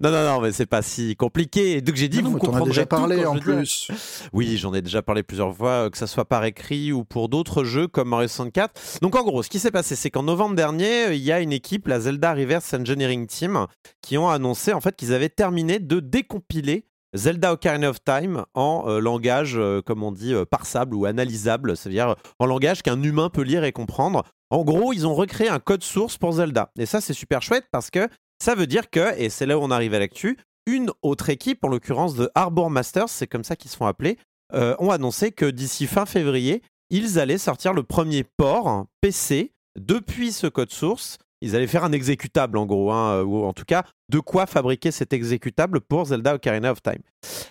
[0.00, 1.76] Non, non, non, mais c'est pas si compliqué.
[1.76, 3.90] Et donc j'ai dit, Non, vous comprendrez déjà parlé en plus.
[4.32, 7.28] Oui, j'en ai déjà parlé plusieurs fois, euh, que ça soit par écrit ou pour
[7.28, 8.98] d'autres jeux comme Mario 64.
[9.02, 11.40] Donc en gros, ce qui s'est passé, c'est qu'en novembre dernier, euh, il y a
[11.40, 13.66] une équipe, la Zelda Reverse Engineering Team,
[14.00, 18.84] qui ont annoncé en fait qu'ils avaient terminé de décompiler Zelda Ocarina of Time en
[18.86, 23.28] euh, langage, euh, comme on dit, euh, parsable ou analysable, c'est-à-dire en langage qu'un humain
[23.28, 24.24] peut lire et comprendre.
[24.50, 26.70] En gros, ils ont recréé un code source pour Zelda.
[26.78, 28.08] Et ça, c'est super chouette parce que
[28.42, 31.64] ça veut dire que, et c'est là où on arrive à l'actu, une autre équipe,
[31.64, 34.18] en l'occurrence de Arbor Masters, c'est comme ça qu'ils se font appeler,
[34.54, 40.32] euh, ont annoncé que d'ici fin février, ils allaient sortir le premier port PC depuis
[40.32, 41.18] ce code source.
[41.42, 44.90] Ils allaient faire un exécutable en gros, hein, ou en tout cas de quoi fabriquer
[44.90, 47.00] cet exécutable pour Zelda Ocarina of Time.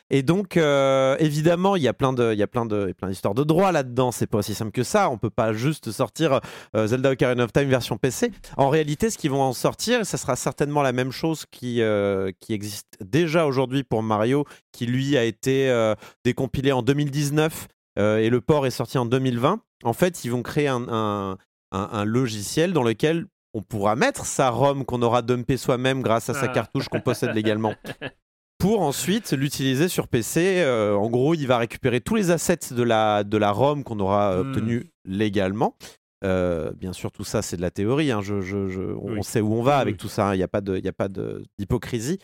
[0.10, 3.10] Et donc euh, évidemment, il y a plein de, il y a plein de, plein
[3.10, 4.12] d'histoires de droit là-dedans.
[4.12, 5.10] C'est pas aussi simple que ça.
[5.10, 6.40] On peut pas juste sortir
[6.76, 8.32] euh, Zelda Ocarina of Time version PC.
[8.58, 12.32] En réalité, ce qu'ils vont en sortir, ça sera certainement la même chose qui, euh,
[12.40, 17.68] qui existe déjà aujourd'hui pour Mario, qui lui a été euh, décompilé en 2019
[18.00, 19.60] euh, et le port est sorti en 2020.
[19.84, 21.38] En fait, ils vont créer un-
[21.74, 26.34] un logiciel dans lequel on pourra mettre sa ROM qu'on aura dumpé soi-même grâce à
[26.34, 26.48] sa Ah.
[26.50, 27.74] cartouche qu'on possède légalement.
[28.58, 30.60] Pour ensuite l'utiliser sur PC.
[30.62, 34.00] Euh, en gros, il va récupérer tous les assets de la, de la ROM qu'on
[34.00, 34.40] aura Hmm.
[34.42, 35.76] obtenu légalement.
[36.24, 38.12] Euh, bien sûr, tout ça, c'est de la théorie.
[38.12, 38.22] hein.
[38.22, 39.24] Je, je- je- on Oui.
[39.24, 39.98] sait où on va avec oui.
[39.98, 40.28] tout ça.
[40.30, 40.36] hein.
[40.36, 42.20] Il n'y a pas de- il y a pas de- d'hypocrisie.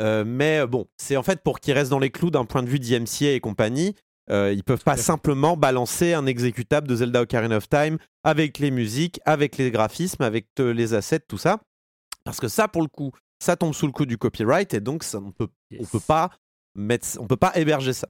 [0.00, 2.62] Euh, mais euh, bon, c'est en fait pour qu'ils restent dans les clous d'un point
[2.62, 3.94] de vue d'IMCA et compagnie.
[4.30, 8.70] Euh, ils peuvent pas simplement balancer un exécutable de Zelda Ocarina of Time avec les
[8.70, 11.58] musiques, avec les graphismes, avec les assets, tout ça.
[12.24, 15.02] Parce que ça, pour le coup, ça tombe sous le coup du copyright et donc
[15.02, 16.30] ça, on peut on peut pas
[16.74, 18.08] mettre, on peut pas héberger ça.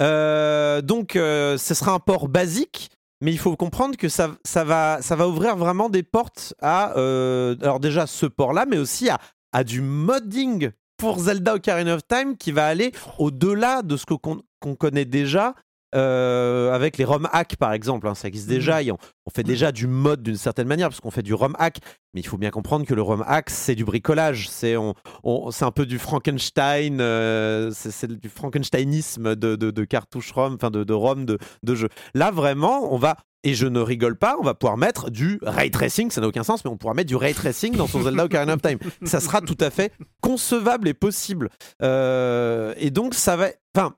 [0.00, 4.64] Euh, donc, euh, ce sera un port basique, mais il faut comprendre que ça, ça
[4.64, 9.10] va, ça va ouvrir vraiment des portes à, euh, alors déjà ce port-là, mais aussi
[9.10, 9.18] à,
[9.52, 14.14] à du modding pour Zelda Ocarina of Time qui va aller au-delà de ce que
[14.14, 15.54] qu'on connaît déjà.
[15.94, 18.82] euh, avec les ROM hack par exemple, hein, ça existe déjà.
[18.82, 21.54] et on, on fait déjà du mod d'une certaine manière parce qu'on fait du ROM
[21.56, 21.78] hack,
[22.14, 25.52] mais il faut bien comprendre que le ROM hack c'est du bricolage, c'est on, on-
[25.52, 30.70] c'est un peu du Frankenstein, euh, c'est du Frankensteinisme de, de, de cartouches ROM, enfin
[30.72, 31.88] de, de ROM de, de jeu.
[32.14, 35.70] Là vraiment, on va et je ne rigole pas, on va pouvoir mettre du ray
[35.70, 38.24] tracing, ça n'a aucun sens, mais on pourra mettre du ray tracing dans son Zelda
[38.24, 38.78] Ocarina of Time.
[39.04, 41.50] Ça sera tout à fait concevable et possible.
[41.82, 43.94] Euh, et donc ça va, enfin,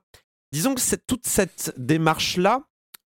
[0.51, 2.61] disons que toute cette démarche là,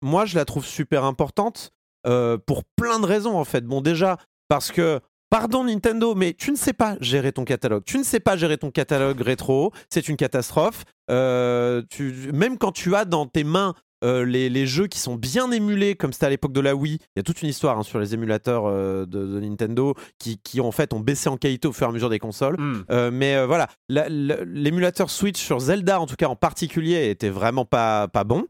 [0.02, 1.72] moi je la trouve super importante
[2.06, 3.64] euh, pour plein de raisons en fait.
[3.64, 4.18] Bon déjà
[4.48, 7.82] parce que Pardon Nintendo, mais tu ne sais pas gérer ton catalogue.
[7.84, 9.72] Tu ne sais pas gérer ton catalogue rétro.
[9.90, 10.84] C'est une catastrophe.
[11.10, 13.74] Euh, tu, même quand tu as dans tes mains
[14.06, 16.94] euh, les, les jeux qui sont bien émulés, comme c'était à l'époque de la Wii,
[16.94, 20.38] il y a toute une histoire hein, sur les émulateurs euh, de, de Nintendo qui,
[20.42, 22.56] qui en fait ont baissé en qualité au fur et à mesure des consoles.
[22.58, 22.84] Hmm.
[22.90, 27.28] Euh, mais voilà, la- la- l'émulateur Switch sur Zelda, en tout cas en particulier, était
[27.30, 28.46] vraiment pas, pas bon.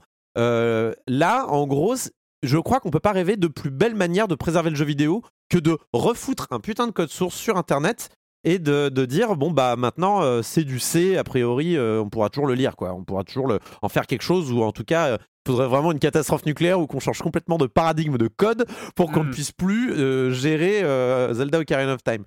[1.08, 1.94] Là, en gros,
[2.42, 5.22] je crois qu'on peut pas rêver de plus belle manière de préserver le jeu vidéo
[5.48, 8.10] que de refoutre un putain de code source sur Internet
[8.44, 12.08] et de, de dire bon bah maintenant euh, c'est du C a priori euh, on
[12.10, 14.70] pourra toujours le lire quoi on pourra toujours le, en faire quelque chose ou en
[14.72, 18.28] tout cas euh, faudrait vraiment une catastrophe nucléaire ou qu'on change complètement de paradigme de
[18.28, 19.32] code pour qu'on ne Mm.
[19.32, 22.24] puisse plus euh, gérer euh, Zelda Ocarina of Time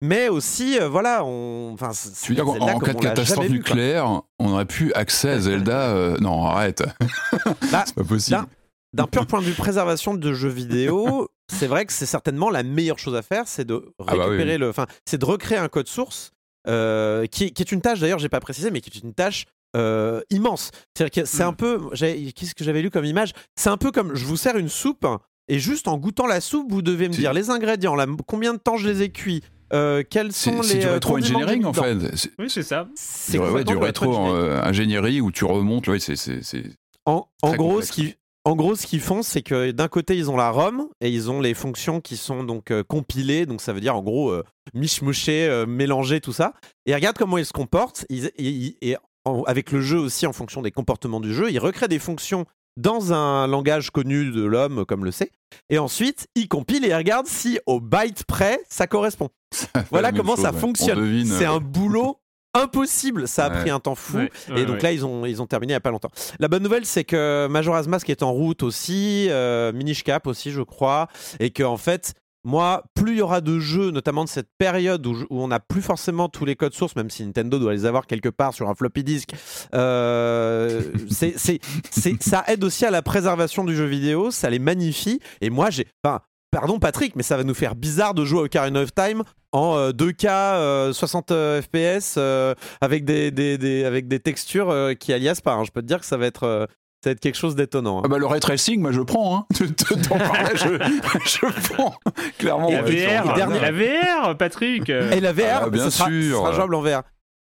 [0.00, 1.90] mais aussi euh, voilà on enfin
[2.22, 3.54] Tu veux dire qu'en cas de catastrophe quoi.
[3.54, 6.82] nucléaire, on aurait pu accès à Zelda euh, Non, arrête.
[7.72, 8.38] Bah, c'est pas possible.
[8.92, 12.62] d'un pur point de vue préservation de jeux vidéo, c'est vrai que c'est certainement la
[12.62, 14.58] meilleure chose à faire, c'est de Ah bah oui, récupérer oui.
[14.58, 16.32] le, enfin, c'est de recréer un code source
[16.68, 19.14] euh, qui, est- qui est une tâche d'ailleurs, j'ai pas précisé, mais qui est une
[19.14, 20.70] tâche euh, immense.
[20.96, 21.48] C'est-à-dire que c'est Mm.
[21.48, 23.32] un peu, j'ai- qu'est-ce que j'avais lu comme image?
[23.56, 25.06] C'est un peu comme je vous sers une soupe
[25.48, 28.52] et juste en goûtant la soupe, vous devez me C'est- dire les ingrédients, la- combien
[28.54, 29.42] de temps je les ai cuits.
[29.72, 32.16] euh, quels C'est sont c'est les du euh, rétro-engineering en condiments que j'ai mis fait.
[32.16, 32.88] C'est- Oui, c'est ça.
[32.96, 34.50] C'est Du, ouais, du du rétro-engineering.
[34.54, 35.86] rétro-ingénierie où tu remontes.
[35.86, 36.64] Ouais, c'est- c'est c'est-
[37.06, 37.86] En, en gros, complexe.
[37.86, 40.88] ce qui, en gros, ce qu'ils font, c'est que d'un côté, ils ont la ROM
[41.00, 43.46] et ils ont les fonctions qui sont donc euh, compilées.
[43.46, 44.42] Donc, ça veut dire en gros euh,
[44.74, 46.52] miche-moucher, euh, mélanger, tout ça.
[46.86, 48.04] Et regarde comment ils se comportent.
[48.08, 48.96] Ils- ils- et
[49.30, 52.44] en- avec le jeu aussi, en fonction des comportements du jeu, ils recréent des fonctions
[52.76, 55.30] dans un langage connu de l'homme, comme le C.
[55.70, 59.28] Et ensuite, ils compilent et ils regardent si au byte près, ça correspond.
[59.90, 60.58] Voilà comment chose, ça ouais.
[60.60, 60.98] Fonctionne.
[60.98, 62.18] devine, C'est un boulot
[62.54, 63.26] impossible.
[63.28, 63.60] Ça a Ouais.
[63.60, 64.18] pris un temps fou.
[64.18, 64.82] Ouais, Et ouais, donc ouais.
[64.82, 66.10] là, ils ont, ils ont terminé il n'y a pas longtemps.
[66.38, 70.50] La bonne nouvelle, c'est que Majora's Mask est en route aussi, euh, Minish Cap aussi,
[70.52, 71.08] je crois,
[71.40, 72.14] et que en fait,
[72.44, 75.82] moi, plus il y aura de jeux, notamment de cette période où, on n'a plus
[75.82, 78.74] forcément tous les codes sources, même si Nintendo doit les avoir quelque part sur un
[78.74, 79.30] floppy disk,
[79.74, 81.58] euh, c'est, c'est,
[81.90, 85.20] c'est, ça aide aussi à la préservation du jeu vidéo, ça les magnifie.
[85.40, 85.86] Et moi, j'ai.
[86.04, 89.22] Enfin, pardon Patrick, mais ça va nous faire bizarre de jouer au Ocarina of Time
[89.52, 92.18] en euh, 2K 60 FPS
[92.80, 95.54] avec, des, des, des- avec des textures euh, qui aliasent pas.
[95.54, 95.64] hein.
[95.64, 96.66] Je peux te dire que ça va être, euh,
[97.02, 97.98] ça va être quelque chose d'étonnant.
[97.98, 98.02] hein.
[98.04, 99.36] Ah bah, le ray tracing, moi je prends.
[99.38, 99.46] Hein.
[100.08, 100.68] T'en parlais, je,
[101.24, 101.94] je prends.
[102.38, 102.70] Clairement.
[102.70, 104.88] La VR, dernier- la VR, Patrick.
[104.88, 106.22] Et la VR, Ah, bien ce sera, sûr.
[106.22, 107.02] ce sera jouable en VR.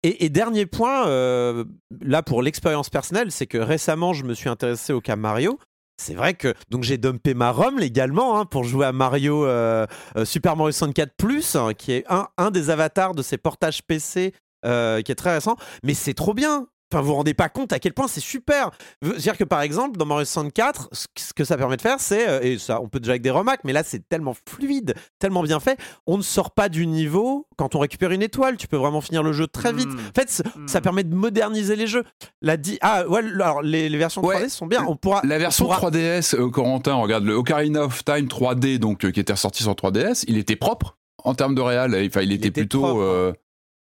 [0.04, 1.64] Et, et dernier point, euh,
[2.04, 5.60] là pour l'expérience personnelle, c'est que récemment je me suis intéressé au cas Mario.
[6.02, 9.86] C'est vrai que donc j'ai dumpé ma ROM légalement hein, pour jouer à Mario euh,
[10.18, 13.84] euh, Super Mario 64 Plus, hein, qui est un, un des avatars de ces portages
[13.84, 14.34] PC
[14.66, 15.56] euh, qui est très récent.
[15.84, 16.66] Mais c'est trop bien.
[16.92, 18.72] Enfin, vous vous rendez pas compte à quel point c'est super.
[19.02, 22.40] C'est-à-dire que par exemple, dans Mario 64, ce que- ça permet de faire, c'est, euh,
[22.42, 25.60] et ça, on peut déjà avec des remarques, mais là c'est tellement fluide, tellement bien
[25.60, 28.58] fait, on ne sort pas du niveau quand on récupère une étoile.
[28.58, 29.88] Tu peux vraiment finir le jeu très vite.
[29.90, 30.00] Mm.
[30.00, 32.04] En fait, ça permet de moderniser les jeux.
[32.42, 34.36] La di- ah ouais, alors les, les versions Ouais.
[34.36, 34.86] 3D sont bien.
[34.88, 35.22] On pourra.
[35.24, 39.12] La version on pourra- 3DS, euh, Corentin, regarde le Ocarina of Time 3D, donc euh,
[39.12, 41.92] qui était ressorti sur 3DS, il était propre en termes de réal.
[42.08, 43.02] Enfin, il était, était plutôt.
[43.02, 43.34] euh,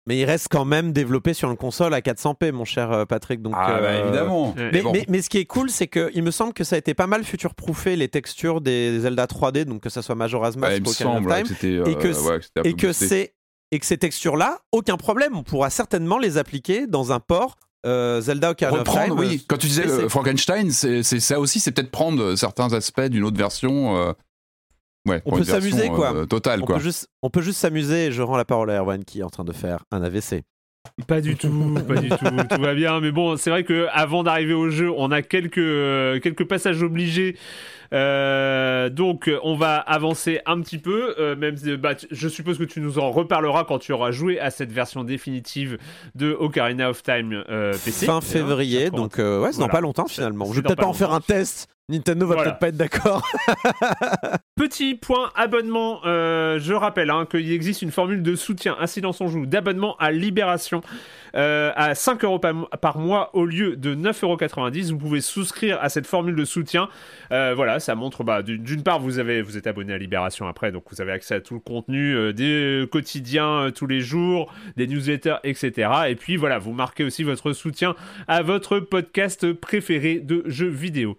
[0.09, 3.43] Mais il reste quand même développé sur une console à 400p, mon cher euh, Patrick.
[3.43, 4.55] Donc, Ah, bah, euh, évidemment.
[4.57, 4.91] Mais, bon.
[4.91, 6.95] mais, mais ce qui est cool, c'est que il me semble que ça a été
[6.95, 10.81] pas mal future-proofé les textures des Zelda 3D, donc que ça soit Majora's bah, Mask
[10.81, 13.07] me ou semble Time, que et que euh, ouais, que et que boosté.
[13.07, 13.33] c'est
[13.71, 18.19] et que ces textures-là, aucun problème, on pourra certainement les appliquer dans un port euh,
[18.19, 18.93] Zelda Ocarina of Time.
[19.11, 19.45] Reprendre, oui.
[19.47, 23.23] Quand tu disais le Frankenstein, c'est c'est ça aussi, c'est peut-être prendre certains aspects d'une
[23.23, 23.95] autre version.
[23.95, 24.13] euh,
[25.09, 26.13] Ouais, On peut s'amuser, quoi.
[26.15, 26.75] euh, totale, On quoi.
[26.77, 29.23] peut juste, on peut juste s'amuser et je rends la parole à Erwan qui est
[29.23, 30.43] en train de faire un AVC.
[31.07, 32.15] Pas du tout, pas du tout,
[32.55, 32.99] tout va bien.
[33.01, 36.81] Mais bon, c'est vrai que avant d'arriver au jeu, on a quelques euh, quelques passages
[36.81, 37.35] obligés.
[37.93, 41.15] Euh, donc, on va avancer un petit peu.
[41.19, 44.51] euh, même, bah, je suppose que tu nous en reparleras quand tu auras joué à
[44.51, 45.77] cette version définitive
[46.15, 48.05] de Ocarina of Time euh, PC.
[48.05, 50.45] Fin Hein, février, cher donc euh, ouais, c'est dans pas longtemps finalement.
[50.45, 51.67] Je vais peut-être pas pas en faire un test.
[51.89, 52.51] Nintendo va Voilà.
[52.51, 53.27] peut-être pas être d'accord.
[54.55, 56.01] Petit point abonnement.
[56.05, 59.95] Euh, je rappelle hein, qu'il existe une formule de soutien à Silence on Joue d'abonnement
[59.97, 60.81] à Libération
[61.35, 64.91] euh, à 5 euros par, par mois au lieu de 9,90 euros.
[64.91, 66.89] Vous pouvez souscrire à cette formule de soutien.
[67.31, 70.71] Euh, voilà, ça montre bah, d'une part vous avez vous êtes abonné à Libération après,
[70.71, 75.37] donc vous avez accès à tout le contenu des quotidiens tous les jours, des newsletters,
[75.43, 75.89] etc.
[76.09, 77.95] Et puis voilà, vous marquez aussi votre soutien
[78.27, 81.17] à votre podcast préféré de jeux vidéo.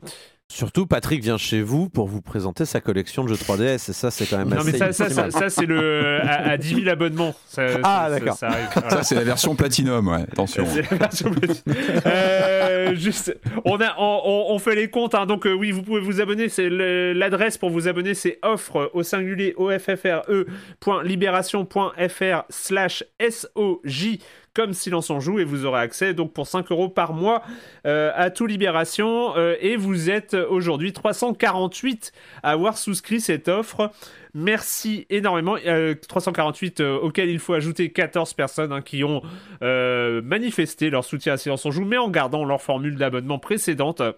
[0.52, 4.10] Surtout, Patrick vient chez vous pour vous présenter sa collection de jeux 3DS et ça,
[4.10, 5.32] c'est quand même Non assez mais ça, ça, ça, inestimable.
[5.32, 7.36] ça, c'est le à, à 10 000 abonnements.
[7.46, 8.36] Ça- Ah, d'accord.
[8.36, 8.66] Ça, arrive.
[8.74, 8.90] Voilà.
[8.90, 10.22] Ça, c'est la version Platinum, ouais.
[10.22, 10.66] Attention.
[10.66, 11.62] C'est la version petite.
[12.04, 15.14] Euh, juste, on a, on, on- on fait les comptes.
[15.14, 15.26] hein.
[15.26, 16.48] donc euh, oui, vous pouvez vous abonner.
[16.48, 24.18] C'est l'adresse pour vous abonner, c'est offre au singulier offre.libération.fr slash soj
[24.54, 27.42] comme silence en joue et vous aurez accès donc pour 5 euros par mois
[27.86, 33.90] euh, à tout Libération euh, et vous êtes aujourd'hui 348 à avoir souscrit cette offre.
[34.34, 35.56] Merci énormément.
[35.66, 39.22] Euh, 348 euh, auxquels il faut ajouter 14 personnes hein, qui ont
[39.62, 44.00] euh, manifesté leur soutien à Silence on Joue, mais en gardant leur formule d'abonnement précédente
[44.00, 44.12] euh,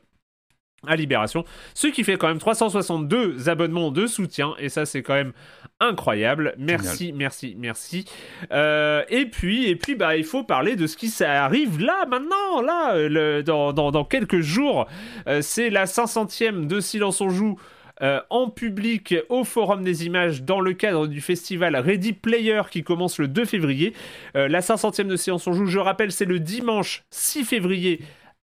[0.87, 5.15] à Libération, ce qui fait quand même 362 abonnements de soutien, et ça c'est quand
[5.15, 5.33] même
[5.81, 6.55] incroyable.
[6.59, 8.05] Merci, merci, merci.
[8.53, 12.05] Euh, et puis, et puis, bah, il faut parler de ce qui ça arrive là,
[12.07, 14.87] maintenant, là, le- dans, dans- dans quelques jours.
[15.29, 17.59] Euh, c'est la 500e de Silence on Joue.
[18.01, 22.83] euh, en public au Forum des Images dans le cadre du festival Ready Player qui
[22.83, 23.93] commence le 2 février.
[24.35, 28.01] La 500e de Silence on Joue, je rappelle, c'est le dimanche 6 février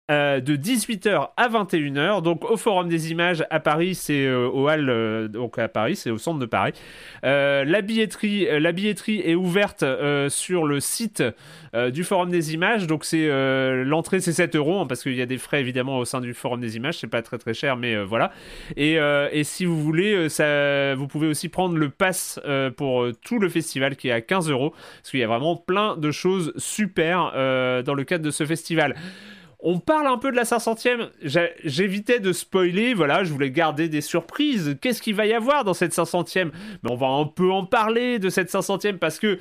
[0.10, 2.24] euh, de 18h à 21h.
[2.24, 5.96] Donc au Forum des Images à Paris, c'est euh, au hall, euh, donc à Paris,
[5.96, 6.74] c'est au centre de Paris.
[7.22, 9.86] La billetterie, la billetterie est ouverte
[10.30, 11.24] sur le site
[11.92, 12.88] du Forum des Images.
[12.88, 13.28] Donc c'est
[13.84, 16.34] l'entrée, c'est 7 euros hein, parce qu'il y a des frais évidemment au sein du
[16.34, 16.98] Forum des Images.
[16.98, 18.32] C'est pas très très cher, mais voilà.
[18.78, 22.40] Et, et si vous voulez, ça, vous pouvez aussi prendre le pass
[22.78, 25.98] pour tout le festival qui est à 15 euros parce qu'il y a vraiment plein
[25.98, 27.32] de choses super
[27.84, 28.96] dans le cadre de ce festival.
[29.62, 31.10] On parle un peu de la 500e.
[31.22, 34.78] J'a- J'évitais de spoiler, voilà, je voulais garder des surprises.
[34.82, 36.52] Qu'est-ce qu'il va y avoir dans cette 500e
[36.84, 39.38] Mais on va un peu en parler de cette 500e parce que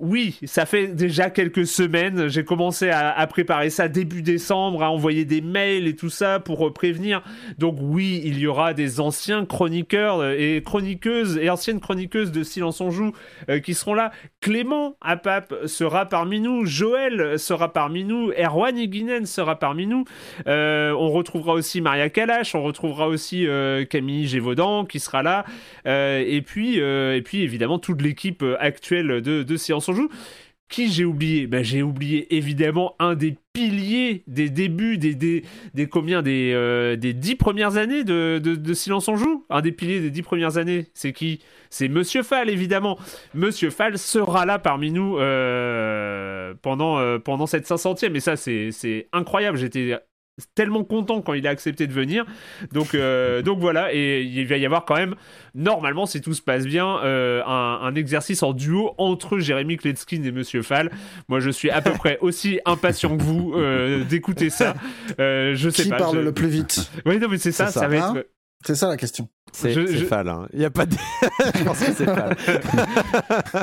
[0.00, 2.28] oui, ça fait déjà quelques semaines.
[2.28, 6.66] J'ai commencé à, préparer ça début décembre, à envoyer des mails et tout ça pour
[6.66, 7.22] euh, prévenir.
[7.58, 12.80] Donc oui, il y aura des anciens chroniqueurs et chroniqueuses et anciennes chroniqueuses de Silence
[12.80, 13.12] on joue
[13.50, 14.10] euh, qui seront là.
[14.40, 20.04] Clément Apap sera parmi nous, Joël sera parmi nous, Erwan Higuinen sera parmi nous.
[20.46, 23.46] Euh, on retrouvera aussi Maria Kalash, on retrouvera aussi
[23.90, 25.44] Camille Gévaudan qui sera là.
[25.84, 30.08] et puis et évidemment toute l'équipe actuelle de, de Silence joue.
[30.70, 31.48] Qui j'ai oublié?
[31.48, 35.42] Ben, J'ai oublié évidemment un des piliers des débuts, des, des,
[35.74, 39.44] des combien des, euh, des dix premières années de, Silence on Joue?
[39.50, 41.40] Un des piliers des dix premières années, c'est qui?
[41.70, 43.00] C'est Monsieur Fall, évidemment.
[43.34, 48.14] Monsieur Fall sera là parmi nous euh, pendant, euh, pendant cette 500e.
[48.14, 49.58] Et ça, c'est incroyable.
[49.58, 49.98] J'étais
[50.54, 52.24] tellement content quand il a accepté de venir.
[52.72, 55.14] Donc, euh, donc voilà, et il va y avoir quand même,
[55.54, 60.32] normalement, si tout se passe bien, euh, un, exercice en duo entre Jérémy Kletskin et
[60.32, 60.90] Monsieur Fall.
[61.28, 64.74] Moi, je suis à peu près aussi impatient que vous euh, d'écouter ça.
[65.18, 65.98] je sais Qui pas.
[65.98, 68.04] parle le plus vite Oui, non, mais c'est ça, ça, va être.
[68.04, 68.22] Hein
[68.64, 69.28] c'est ça la question.
[69.52, 70.28] C'est Fall.
[70.28, 70.46] Hein.
[70.52, 70.94] Il n'y a pas de.
[71.58, 72.36] je pense que c'est Fall.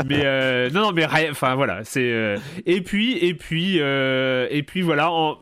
[0.07, 2.35] mais non, non, mais enfin voilà, c'est.
[2.65, 5.11] et puis, et puis, et puis voilà.
[5.11, 5.37] En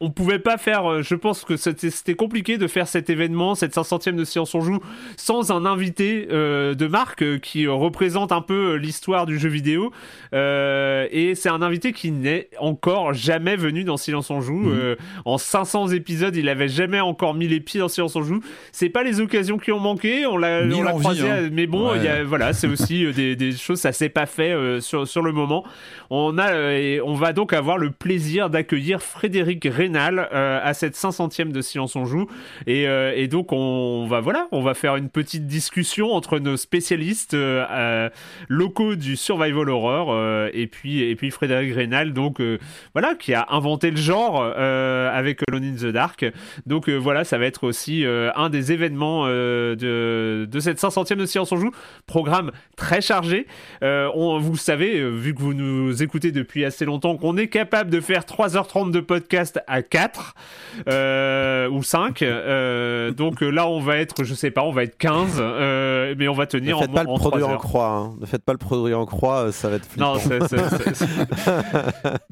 [0.00, 3.74] on pouvait pas faire, euh, je pense que c'était compliqué de faire cet événement, cette
[3.74, 4.78] 500e de Science on Joue,
[5.16, 9.92] sans un invité euh, de marque euh, qui représente un peu l'histoire du jeu vidéo.
[10.32, 14.56] et c'est un invité qui n'est encore jamais venu dans Silence on Joue.
[14.56, 14.96] Mhm.
[15.24, 18.40] en 500 épisodes, il avait jamais encore mis les pieds dans Silence on Joue.
[18.72, 20.66] C'est pas les occasions qui ont manqué, on l'a
[20.98, 21.48] croisé, hein.
[21.52, 21.92] mais bon,
[22.26, 25.64] voilà, c'est aussi des, choses, ça s'est pas fait sur, sur le moment.
[26.10, 26.52] On, a,
[27.02, 31.96] on va donc avoir le plaisir d'accueillir Frédéric Ré euh, à cette 500e de Silence
[31.96, 32.26] on joue.
[32.68, 37.34] Euh, et, donc on va voilà, on va faire une petite discussion entre nos spécialistes
[37.34, 38.08] euh,
[38.48, 40.16] locaux du survival horror
[40.52, 42.40] et puis et puis Frédéric Rénal donc
[42.94, 46.24] voilà qui a inventé le genre avec Alone in the Dark.
[46.66, 51.52] Donc voilà, ça va être aussi un des événements de, de cette 500e de Silence
[51.52, 51.72] on joue.
[52.06, 53.46] Programme très chargé.
[53.82, 58.00] on, vous savez, vu que vous nous écoutez depuis assez longtemps, qu'on est capable de
[58.00, 60.34] faire 3h30 de podcast à 4
[60.88, 62.22] euh, ou 5.
[62.22, 65.42] Euh, donc euh, là, on va être, je sais pas, on va être 15,
[66.16, 67.88] mais on va tenir ne faites pas le produit en croix.
[67.88, 68.14] Hein.
[68.20, 70.14] Ne faites pas le produit en croix, ça va être flippant.
[70.14, 70.38] Non, de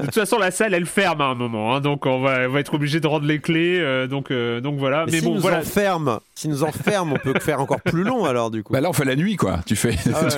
[0.04, 2.74] toute façon, la salle, elle ferme à un moment, hein, donc on va, va, être
[2.74, 4.06] obligé de rendre les clés.
[4.08, 5.06] donc, donc voilà.
[5.06, 5.58] Mais, si bon, nous voilà.
[5.58, 8.72] Enferme, si nous enferme, on peut faire encore plus long alors du coup.
[8.72, 9.60] Bah là, on fait la nuit, quoi.
[9.66, 10.28] Tu fais ah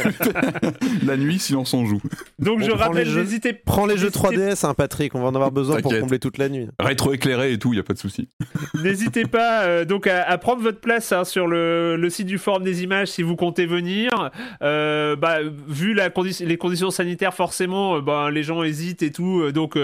[1.06, 2.00] la nuit, sinon on joue.
[2.38, 5.14] Donc je rappelle, n'hésitez Prends les jeux 3DS, hein, Patrick.
[5.14, 6.68] On va en avoir besoin pour combler toute la nuit
[7.14, 8.28] éclairé et tout, il y a pas de souci.
[8.82, 12.82] N'hésitez pas euh, donc à, prendre votre place hein, sur le, site du forum des
[12.82, 14.10] images si vous comptez venir.
[14.62, 19.78] Euh, bah, vu les conditions sanitaires, forcément, euh, bah, les gens hésitent et tout, donc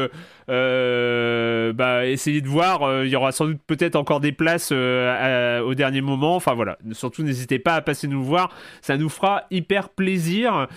[0.48, 3.05] bah, essayez de voir.
[3.05, 6.37] Il y aura sans doute peut-être encore des places au dernier moment.
[6.37, 8.50] Enfin voilà, surtout n'hésitez pas à passer nous voir,
[8.81, 10.68] ça nous fera hyper plaisir.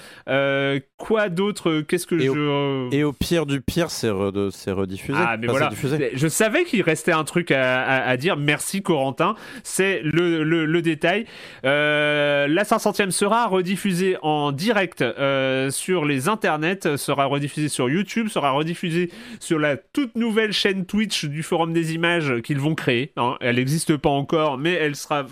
[0.98, 1.82] quoi d'autre?
[1.82, 5.18] Qu'est-ce que et je au, et au pire du pire, c'est rediffusé.
[5.18, 5.70] Ah mais voilà,
[6.14, 8.38] je savais qu'il restait un truc à, dire.
[8.38, 9.36] Merci Corentin.
[9.64, 11.26] C'est le, détail.
[11.66, 18.28] Euh, la 500e sera rediffusée en direct euh, sur les internets, sera rediffusée sur YouTube,
[18.28, 23.12] sera rediffusée sur la toute nouvelle chaîne Twitch du Forum des Images qu'ils vont créer.
[23.18, 23.38] Hein.
[23.42, 25.26] Elle n'existe pas encore, mais elle sera,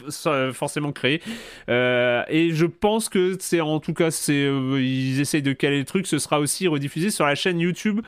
[0.54, 1.22] forcément créée.
[1.70, 5.86] Euh, et je pense que c'est en tout cas, c'est ils essayent de caler le
[5.86, 6.08] truc.
[6.08, 8.02] Ce sera aussi rediffusé sur la chaîne YouTube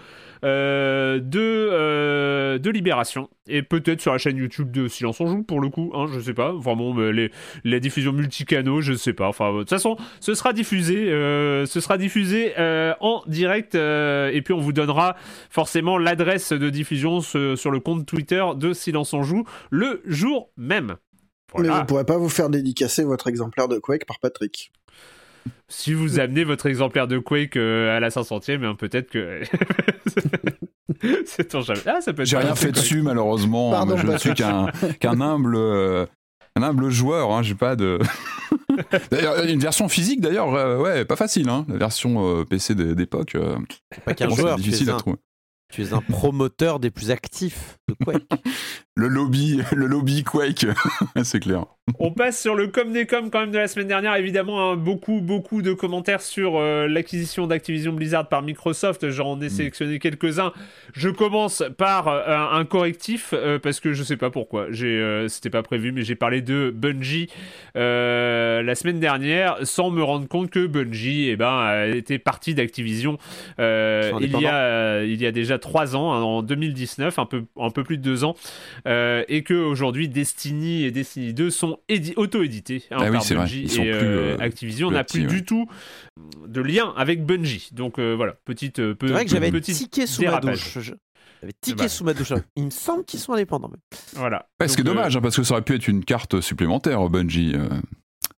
[0.46, 5.42] euh, de, euh, de Libération et peut-être sur la chaîne YouTube de Silence on joue
[5.42, 6.52] pour le coup, hein, je sais pas.
[6.52, 7.32] Vraiment, les,
[7.64, 9.28] la diffusion multicanaux, je sais pas.
[9.28, 12.54] Enfin, de toute façon, ce sera diffusé, euh, ce sera diffusé
[13.00, 15.16] en direct et puis on vous donnera
[15.50, 20.96] forcément l'adresse de diffusion sur le compte Twitter de Silence on joue le jour même.
[21.58, 24.72] Mais vous pourrez pas vous faire dédicacer votre exemplaire de Quake par Patrick
[25.68, 29.42] si vous amenez votre exemplaire de Quake euh, à la 500e, hein, peut-être que.
[31.26, 31.80] c'est jamais.
[31.86, 33.86] Ah, ça peut J'ai rien fait dessus, malheureusement.
[33.98, 35.56] je ne suis qu'un humble.
[35.56, 36.06] Euh,
[36.58, 38.00] un humble joueur, hein, j'ai pas de.
[39.48, 43.36] une version physique d'ailleurs, euh, ouais, pas facile, hein, la version PC d'époque.
[44.06, 45.18] pas qu'un joueur, difficile à trouver.
[45.74, 48.28] Tu es un promoteur des plus actifs de Quake.
[48.98, 50.68] Le lobby, le lobby Quake,
[51.24, 51.66] c'est clair.
[52.00, 54.16] On passe sur le com des com quand même de la semaine dernière.
[54.16, 59.12] Évidemment, hein, beaucoup, beaucoup de commentaires sur euh, l'acquisition d'Activision Blizzard par Microsoft.
[59.12, 59.50] J'en ai mm.
[59.50, 60.52] sélectionné quelques-uns.
[60.96, 64.68] Je commence par euh, un, correctif euh, parce que je sais pas pourquoi.
[65.28, 67.30] C'était pas prévu, mais j'ai parlé de Bungie
[67.76, 73.20] la semaine dernière sans me rendre compte que Bungie, eh ben, était partie d'Activision
[73.60, 77.70] il y a, il y a déjà trois ans, hein, en 2019, un peu, un
[77.70, 78.36] peu plus de deux ans,
[78.86, 81.80] et que aujourd'hui Destiny et Destiny 2 sont
[82.16, 85.68] auto-édité hein, ah par Bungie et euh, Activision n'a plus du tout
[86.48, 87.70] de lien avec Bungie.
[87.72, 88.80] Donc euh, voilà, petite.
[88.80, 90.78] Euh, c'est vrai que j'avais tiqué sous ma douche.
[91.42, 92.34] J'avais tiqué sous ma douche.
[92.56, 93.72] Il me semble qu'ils sont indépendants.
[94.14, 94.48] Voilà.
[94.66, 97.56] ce qui est dommage, hein, parce que ça aurait pu être une carte supplémentaire Bungie.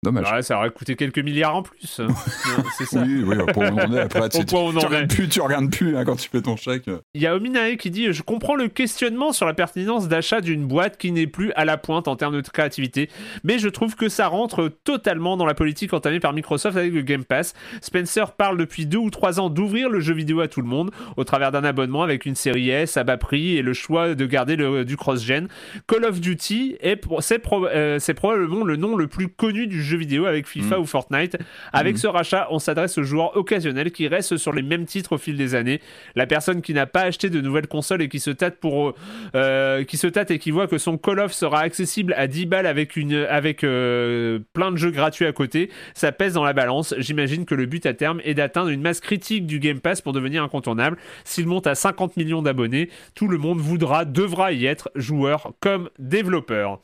[0.07, 0.43] Dommage.
[0.43, 2.01] ça aurait coûté quelques milliards en plus.
[2.79, 3.03] c'est ça.
[3.03, 4.01] Oui, oui, pour on en est.
[4.01, 6.85] Après, tu, tu, regardes plus, tu regardes plus hein, quand tu fais ton chèque.
[7.15, 10.65] Il y a Ominae qui dit Je comprends le questionnement sur la pertinence d'achat d'une
[10.65, 13.11] boîte qui n'est plus à la pointe en termes de créativité,
[13.43, 17.03] mais je trouve que ça rentre totalement dans la politique entamée par Microsoft avec le
[17.03, 17.55] Game Pass.
[17.81, 20.93] Spencer parle depuis deux ou trois ans d'ouvrir le jeu vidéo à tout le monde
[21.17, 24.27] au travers d'un abonnement avec une série S à bas prix et le choix de
[24.27, 25.49] garder le, du cross-gen.
[25.89, 30.47] Call of Duty, c'est euh, probablement le nom le plus connu du jeu vidéo avec
[30.47, 30.81] FIFA mm.
[30.81, 31.37] ou Fortnite.
[31.73, 31.99] Avec mm.
[31.99, 35.37] ce rachat, on s'adresse aux joueurs occasionnels qui restent sur les mêmes titres au fil
[35.37, 35.81] des années.
[36.15, 38.95] La personne qui n'a pas acheté de nouvelles consoles et qui se tâte pour
[39.35, 42.47] euh, qui se tâte et qui voit que son Call of sera accessible à 10
[42.47, 46.53] balles avec une avec euh, plein de jeux gratuits à côté, ça pèse dans la
[46.53, 46.95] balance.
[46.99, 50.13] J'imagine que le but à terme est d'atteindre une masse critique du Game Pass pour
[50.13, 50.97] devenir incontournable.
[51.25, 55.91] S'il monte à 50 millions d'abonnés, tout le monde voudra, devra y être, joueur comme
[55.99, 56.81] développeur.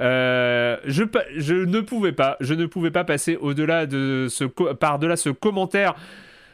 [0.00, 1.02] Euh, je,
[1.36, 5.94] je ne pouvais pas, je ne pouvais pas passer au-delà de ce, par-delà ce commentaire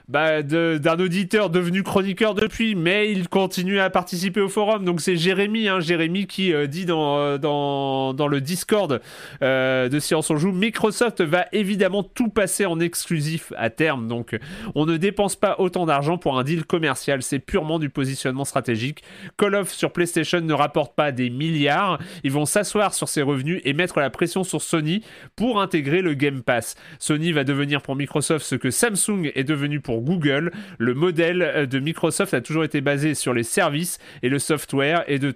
[0.09, 4.85] bah, d'un auditeur devenu chroniqueur depuis, mais il continue à participer au forum.
[4.85, 9.01] Donc c'est Jérémy, hein, Jérémy qui euh, dit dans, euh, dans, dans, le Discord
[9.43, 14.07] euh, de Science on Joue, Microsoft va évidemment tout passer en exclusif à terme.
[14.07, 14.39] Donc
[14.75, 19.03] on ne dépense pas autant d'argent pour un deal commercial, c'est purement du positionnement stratégique.
[19.39, 21.99] Call of sur PlayStation ne rapporte pas des milliards.
[22.25, 25.03] Ils vont s'asseoir sur ces revenus et mettre la pression sur Sony
[25.35, 26.75] pour intégrer le Game Pass.
[26.99, 30.53] Sony va devenir pour Microsoft ce que Samsung est devenu pour Google.
[30.79, 35.05] Le modèle euh, de Microsoft a toujours été basé sur les services et le software
[35.09, 35.31] et de,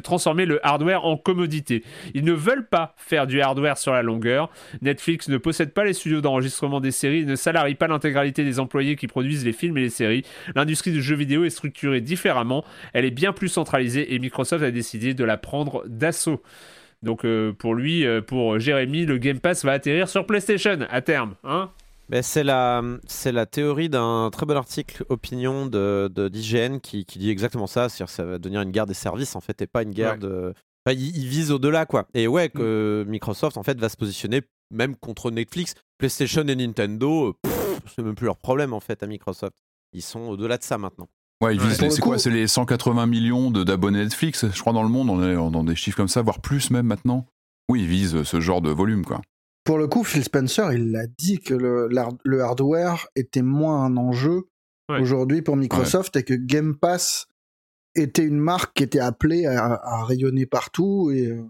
[0.00, 1.82] transformer le hardware en commodité.
[2.14, 4.50] Ils ne veulent pas faire du hardware sur la longueur.
[4.82, 8.96] Netflix ne possède pas les studios d'enregistrement des séries ne salarie pas l'intégralité des employés
[8.96, 10.24] qui produisent les films et les séries.
[10.54, 12.64] L'industrie du jeu vidéo est structurée différemment.
[12.92, 16.42] Elle est bien plus centralisée et Microsoft a décidé de la prendre d'assaut.
[17.02, 21.00] Donc euh, pour lui, euh, pour Jérémy, le Game Pass va atterrir sur PlayStation à
[21.02, 21.34] terme.
[21.44, 21.70] Hein
[22.22, 27.30] c'est la, c'est la théorie d'un très bon article opinion de, d'IGN qui, qui, dit
[27.30, 29.82] exactement ça, c'est-à-dire que ça va devenir une guerre des services en fait et pas
[29.82, 30.54] une guerre de...
[30.86, 32.06] Enfin, il, vise au-delà quoi.
[32.14, 33.10] Et ouais, que mm.
[33.10, 37.36] Microsoft en fait va se positionner même contre Netflix, PlayStation et Nintendo,
[37.94, 39.56] c'est même plus leur problème en fait à Microsoft.
[39.92, 41.08] Ils sont au-delà de ça maintenant.
[41.42, 44.82] Ouais, ils visent, c'est quoi C'est les 180 millions de, d'abonnés Netflix, je crois, dans
[44.82, 47.26] le monde, on est dans des chiffres comme ça, voire plus même maintenant.
[47.68, 49.20] Oui, ils visent ce genre de volume, quoi.
[49.66, 51.88] Pour le coup, Phil Spencer, il a dit que le,
[52.24, 54.48] le hardware était moins un enjeu
[54.88, 57.26] aujourd'hui pour Microsoft et que Game Pass
[57.96, 61.42] était une marque qui était appelée à, rayonner partout et, euh,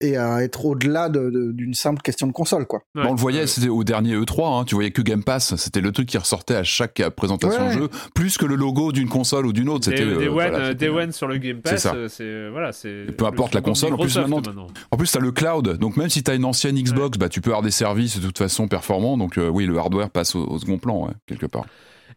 [0.00, 2.82] et à être au-delà d'une simple question de console quoi.
[2.94, 5.90] on le voyait, c'était au dernier E3, hein, tu voyais que Game Pass, c'était le
[5.92, 9.52] truc qui ressortait à chaque présentation de jeu, plus que le logo d'une console ou
[9.52, 9.86] d'une autre.
[9.86, 13.06] C'était Day, euh, Day, One, sur le Game Pass, c'est euh, voilà, c'est.
[13.16, 16.22] Peu importe la console, en plus maintenant, en plus t'as le cloud, donc même si
[16.22, 19.38] t'as une ancienne Xbox, bah tu peux avoir des services de toute façon performants, donc
[19.38, 21.64] euh, oui le hardware passe au, second plan quelque part.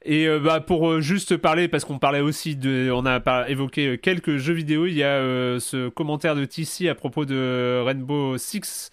[0.06, 2.90] Et euh, bah, pour euh, juste parler, parce qu'on parlait aussi de.
[2.94, 5.20] On a évoqué euh, quelques jeux vidéo, il y a
[5.60, 8.92] ce commentaire de TC à propos de Rainbow Six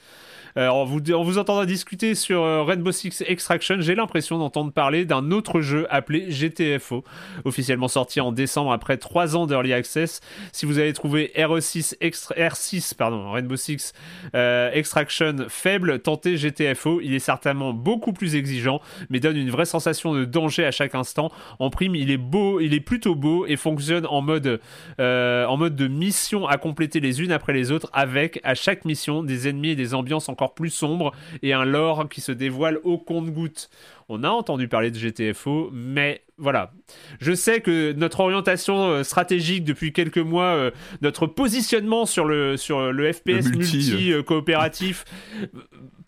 [0.56, 4.72] euh, en, vous, en vous entendant discuter sur euh, Rainbow Six Extraction, j'ai l'impression d'entendre
[4.72, 7.04] parler d'un autre jeu appelé GTFO,
[7.44, 10.20] officiellement sorti en décembre après 3 ans d'Early Access.
[10.52, 13.92] Si vous avez trouvé RE6 R6 pardon, Rainbow Six
[14.34, 17.00] euh, Extraction faible, tentez GTFO.
[17.02, 18.80] Il est certainement beaucoup plus exigeant,
[19.10, 21.30] mais donne une vraie sensation de danger à chaque instant.
[21.58, 24.60] En prime, il est beau, il est plutôt beau et fonctionne en mode,
[24.98, 29.22] en mode de mission à compléter les unes après les autres, avec à chaque mission
[29.22, 32.98] des ennemis et des ambiances encore plus sombre et un lore qui se dévoile au
[32.98, 33.70] compte-goutte.
[34.08, 36.70] On a entendu parler de GTFO, mais voilà.
[37.18, 40.70] Je sais que notre orientation euh, stratégique depuis quelques mois, euh,
[41.02, 44.22] notre positionnement sur le, sur le FPS multi, euh.
[44.22, 45.04] coopératif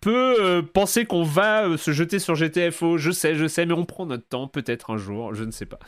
[0.01, 2.97] peut euh, penser qu'on va euh, se jeter sur GTFO.
[2.97, 5.65] Je sais, je sais, mais on prend notre temps, peut-être un jour, je ne sais
[5.65, 5.79] pas.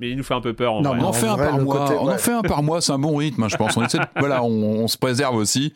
[0.00, 0.74] Mais il nous fait un peu peur.
[0.74, 0.98] En Non, vrai.
[1.00, 1.84] On en en fait un par mois.
[1.86, 3.76] côté- On en fait un par mois, c'est un bon rythme, je pense.
[3.76, 5.72] On essaie de- voilà, on, on se préserve aussi.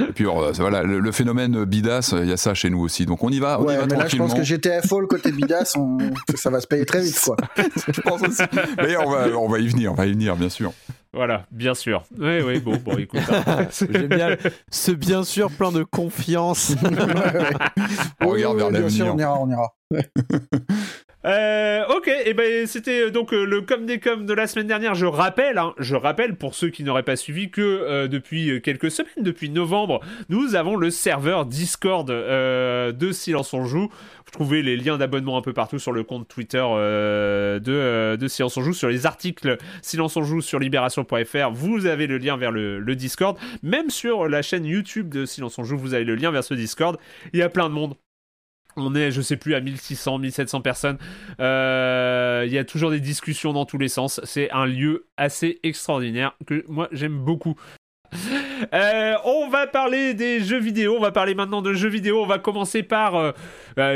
[0.00, 3.06] Et puis euh, voilà, le, le phénomène bidas, il y a ça chez nous aussi.
[3.06, 5.06] Donc on y va, on y Ouais, va mais là, je pense que GTFO, le
[5.06, 5.98] côté bidas, on-
[6.34, 7.36] ça va se payer très vite, quoi.
[7.92, 8.42] Je pense aussi.
[8.82, 10.72] Mais on va, on va y venir, on va y venir, bien sûr.
[11.12, 12.04] Voilà, bien sûr.
[12.18, 13.20] Oui, oui, bon, bon, écoute.
[13.30, 13.68] hein.
[13.90, 14.36] J'aime bien
[14.70, 16.74] ce bien sûr plein de confiance.
[18.20, 19.14] On regarde vers bien sûr, l'avenir.
[19.14, 20.02] on ira, on ira.
[21.26, 24.68] Euh, ok, et ben c'était euh, donc euh, le com des com de la semaine
[24.68, 24.94] dernière.
[24.94, 28.92] Je rappelle, hein, je rappelle pour ceux qui n'auraient pas suivi que euh, depuis quelques
[28.92, 33.88] semaines, depuis novembre, nous avons le serveur Discord de Silence on joue.
[33.88, 38.56] Vous trouvez les liens d'abonnement un peu partout sur le compte Twitter de, de Silence
[38.56, 41.50] on joue, sur les articles Silence on joue sur libération.fr.
[41.52, 45.58] Vous avez le lien vers le, le Discord, même sur la chaîne YouTube de Silence
[45.58, 46.98] on joue, vous avez le lien vers ce Discord.
[47.32, 47.94] Il y a plein de monde.
[48.76, 50.98] On est, je sais plus, à 1600, 1700 personnes.
[51.40, 54.20] Euh, Il y a toujours des discussions dans tous les sens.
[54.24, 57.56] C'est un lieu assez extraordinaire que moi j'aime beaucoup.
[58.72, 60.94] Euh, on va parler des jeux vidéo.
[60.96, 62.22] On va parler maintenant de jeux vidéo.
[62.22, 63.14] On va commencer par.
[63.16, 63.32] euh,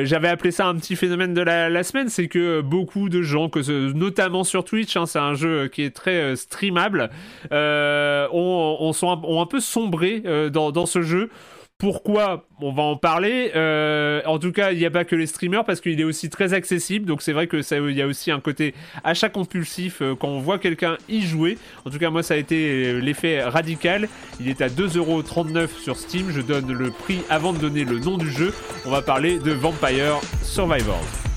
[0.05, 2.09] J'avais appelé ça un petit phénomène de la, semaine.
[2.09, 5.95] C'est que beaucoup de gens, que notamment sur Twitch, hein, c'est un jeu qui est
[5.95, 7.11] très streamable,
[7.53, 11.31] ont, un- peu sombré dans ce jeu.
[11.81, 13.53] Pourquoi On va en parler.
[13.57, 16.28] Euh, en tout cas, il n'y a pas que les streamers parce qu'il est aussi
[16.28, 17.07] très accessible.
[17.07, 20.28] Donc c'est vrai que ça, il y a aussi un côté achat compulsif euh, quand
[20.28, 21.57] on voit quelqu'un y jouer.
[21.87, 24.11] En tout cas, moi, ça a été euh, l'effet radical.
[24.41, 26.31] Il est à 2,39€ sur Steam.
[26.31, 28.53] Je donne le prix avant de donner le nom du jeu.
[28.85, 31.30] On va parler de Vampire Survivors.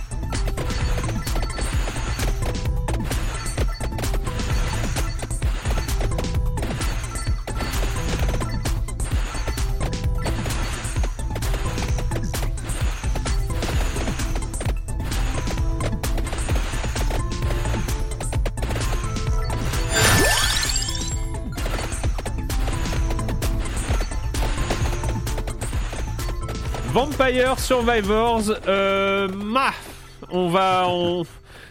[27.24, 29.72] Vampire Survivors, euh, ma,
[30.30, 31.24] on va, on,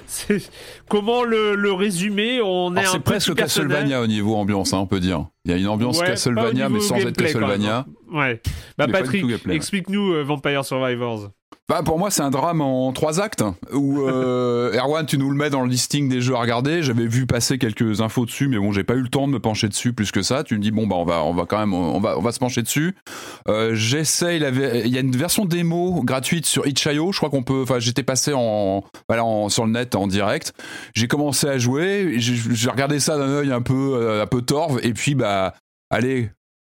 [0.07, 0.51] c'est-
[0.89, 3.35] comment le, le résumer On est presque.
[3.35, 5.27] Castlevania au niveau ambiance, hein, on peut dire.
[5.45, 7.85] Il y a une ambiance Ouais, Castlevania, mais sans être gameplay, Castlevania.
[8.11, 8.41] Ouais.
[8.79, 11.29] Bah Patrick, explique-nous euh, Vampire Survivors.
[11.69, 15.37] Bah pour moi c'est un drame en trois actes où euh, Erwan tu nous le
[15.37, 16.83] mets dans le listing des jeux à regarder.
[16.83, 19.39] J'avais vu passer quelques infos dessus mais bon j'ai pas eu le temps de me
[19.39, 20.43] pencher dessus plus que ça.
[20.45, 22.33] Tu me dis bon bah on va on va quand même on va on va
[22.33, 22.95] se pencher dessus.
[23.49, 27.63] Euh, j'essaye il y a une version démo gratuite sur itch.io je crois qu'on peut
[27.63, 30.53] enfin j'étais passé en voilà en- sur le net en direct.
[30.95, 32.15] J'ai commencé à jouer.
[32.19, 34.81] J'ai j'ai regardé ça d'un œil un peu euh, un peu torve.
[34.83, 35.55] Et puis bah
[35.91, 36.31] allez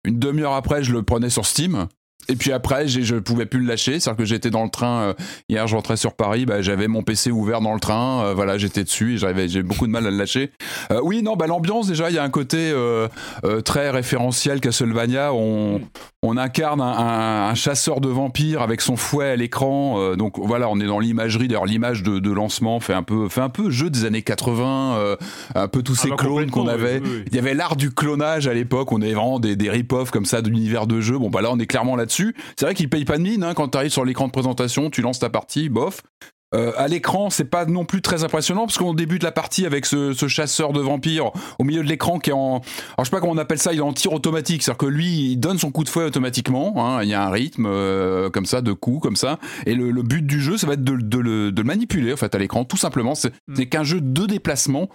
[0.05, 1.87] une demi-heure après je le prenais sur Steam
[2.29, 3.99] et puis après, je pouvais plus le lâcher.
[3.99, 5.13] C'est-à-dire que j'étais dans le train euh,
[5.49, 8.57] hier, je rentrais sur Paris, bah, j'avais mon PC ouvert dans le train, euh, voilà,
[8.57, 10.51] j'étais dessus et j'avais j'ai beaucoup de mal à le lâcher.
[10.91, 12.73] Euh, oui, non, bah l'ambiance déjà, il y a un côté
[13.63, 15.33] très référentiel Castlevania.
[15.33, 15.81] On
[16.27, 20.15] on incarne un, un- un chasseur de vampires avec son fouet à l'écran.
[20.15, 21.47] donc voilà, on est dans l'imagerie.
[21.47, 24.95] D'ailleurs, l'image de, de lancement fait un peu fait un peu jeu des années 80,
[24.97, 25.15] euh,
[25.53, 26.95] un peu tous Ah ces bah, clones qu'on avait.
[26.95, 27.23] oui, oui, oui.
[27.29, 30.25] Il y avait l'art du clonage à l'époque, on est vraiment des, des rip-off comme
[30.25, 31.17] ça d'univers de jeu.
[31.19, 32.14] Bon, bah là, on est clairement là-dessus.
[32.57, 34.89] C'est vrai qu'il paye pas de mine hein, quand tu arrives sur l'écran de présentation,
[34.89, 36.01] tu lances ta partie, bof.
[36.53, 39.85] Euh, à l'écran, c'est pas non plus très impressionnant parce qu'on débute la partie avec
[39.85, 42.57] ce, ce chasseur de vampires au milieu de l'écran qui est en.
[42.57, 42.63] Alors,
[42.99, 44.61] je sais pas comment on appelle ça, il est en tir automatique.
[44.63, 46.73] C'est-à-dire que lui, il donne son coup de fouet automatiquement.
[46.77, 49.39] hein, il y a un rythme euh, comme ça, de coups comme ça.
[49.65, 52.13] Et le, le but du jeu, ça va être de, de le, de le manipuler
[52.13, 53.15] en fait à l'écran, tout simplement.
[53.15, 53.53] C'est Mm.
[53.57, 54.87] c'est qu'un jeu de déplacement.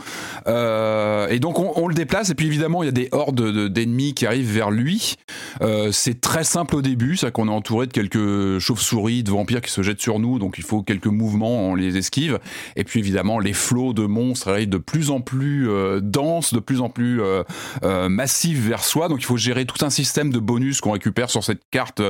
[0.47, 2.31] Euh, et donc, on, on le déplace.
[2.31, 5.17] Et puis, évidemment, il y a des hordes de- d'ennemis qui arrivent vers lui.
[5.63, 9.61] Euh, c'est très simple au début, c'est qu'on est entouré de quelques chauves-souris, de vampires
[9.61, 12.39] qui se jettent sur nous, donc il faut quelques mouvements, on les esquive.
[12.77, 16.61] Et puis évidemment, les flots de monstres arrivent de plus en plus euh, denses, de
[16.61, 17.43] plus en plus euh,
[17.83, 21.31] euh, massifs vers soi, donc il faut gérer tout un système de bonus qu'on récupère
[21.31, 22.03] sur cette carte.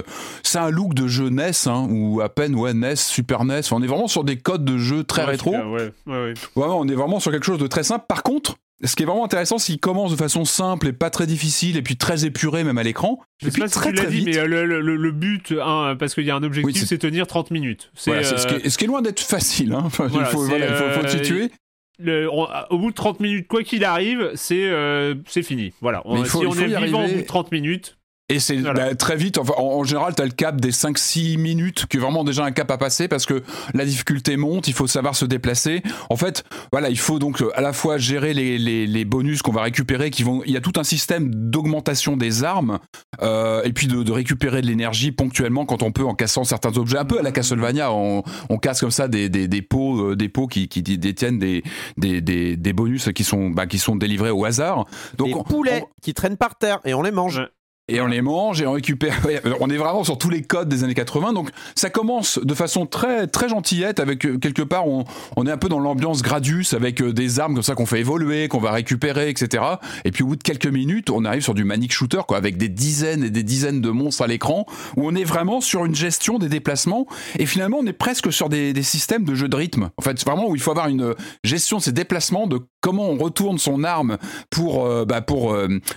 [0.43, 3.59] C'est un look de jeu NES, hein, ou à peine ouais NES, Super NES.
[3.61, 5.53] Enfin, on est vraiment sur des codes de jeu très Ouais, rétro.
[5.53, 8.05] ouais, ouais, on est vraiment sur quelque chose de très simple.
[8.09, 11.11] Par contre, ce qui est vraiment intéressant, c'est qu'il commence de façon simple et pas
[11.11, 13.21] très difficile, et puis très épuré même à l'écran.
[13.41, 14.27] Je Et sais puis pas si très tu très dit, vite.
[14.27, 16.87] mais euh, le, le- le- le but, hein, parce qu'il y a un objectif, Oui,
[16.89, 17.91] c'est- tenir 30 minutes.
[17.95, 19.73] C'est, Voilà, c'est ce, qui euh, est, ce qui est loin d'être facile.
[19.75, 19.83] Hein.
[19.87, 21.51] Enfin, Voilà, il faut, voilà, il faut, faut le euh, situer.
[21.99, 25.73] le- on- au bout de 30 minutes, quoi qu'il arrive, c'est euh, fini.
[25.83, 26.01] Voilà.
[26.07, 27.99] On- faut- si on est vivant au bout de 30 minutes,
[28.31, 31.87] Et c'est bah, très vite, enfin, en, général, tu as le cap des 5-6 minutes,
[31.87, 33.43] qui est vraiment déjà un cap à passer parce que
[33.75, 35.83] la difficulté monte, il faut savoir se déplacer.
[36.11, 39.43] En fait, voilà, il faut donc euh, à la fois gérer les, les, les bonus
[39.43, 42.79] qu'on va récupérer, qui vont, il y a tout un système d'augmentation des armes,
[43.21, 46.79] euh, et puis de, de récupérer de l'énergie ponctuellement quand on peut en cassant certains
[46.79, 46.99] objets.
[46.99, 50.17] Un peu à la Castlevania, on, on casse comme ça des, des, des pots, euh,
[50.17, 51.65] des pots qui, qui détiennent des,
[51.97, 54.87] des, des, des bonus qui sont, bah, qui sont délivrés au hasard.
[55.19, 57.43] Donc, des poulets qui traînent par terre et on les mange
[57.91, 59.21] et on les mange et on récupère.
[59.61, 61.33] on est vraiment sur tous les codes des années 80.
[61.33, 65.05] Donc ça commence de façon très très gentillette avec euh, quelque part on,
[65.37, 68.01] on est un peu dans l'ambiance Gradius avec euh, des armes comme ça qu'on fait
[68.01, 69.65] évoluer, qu'on va récupérer, etc.
[70.05, 72.57] Et puis au bout de quelques minutes, on arrive sur du manic shooter quoi, avec
[72.57, 74.67] des dizaines et des dizaines de monstres à l'écran
[74.97, 77.07] où on est vraiment sur une gestion des déplacements
[77.39, 79.91] et finalement on est presque sur des, des systèmes de jeu de rythme.
[79.97, 83.19] En fait, vraiment où il faut avoir une gestion de ces déplacements, de comment on
[83.19, 84.17] retourne son arme
[84.49, 85.57] pour euh, bah pour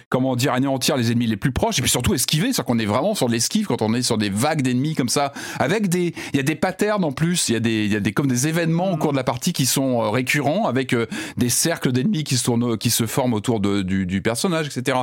[0.09, 3.13] comment dire anéantir les ennemis les plus proches puis surtout esquiver, c'est qu'on est vraiment
[3.13, 6.37] sur de l'esquive quand on est sur des vagues d'ennemis comme ça, avec des, il
[6.37, 8.27] y a des patterns en plus, il y a des, il y a des comme
[8.27, 11.07] des événements au cours de la partie qui sont euh, récurrents, avec euh,
[11.37, 14.97] des cercles d'ennemis qui se tournent, qui se forment autour de, du, du personnage, etc.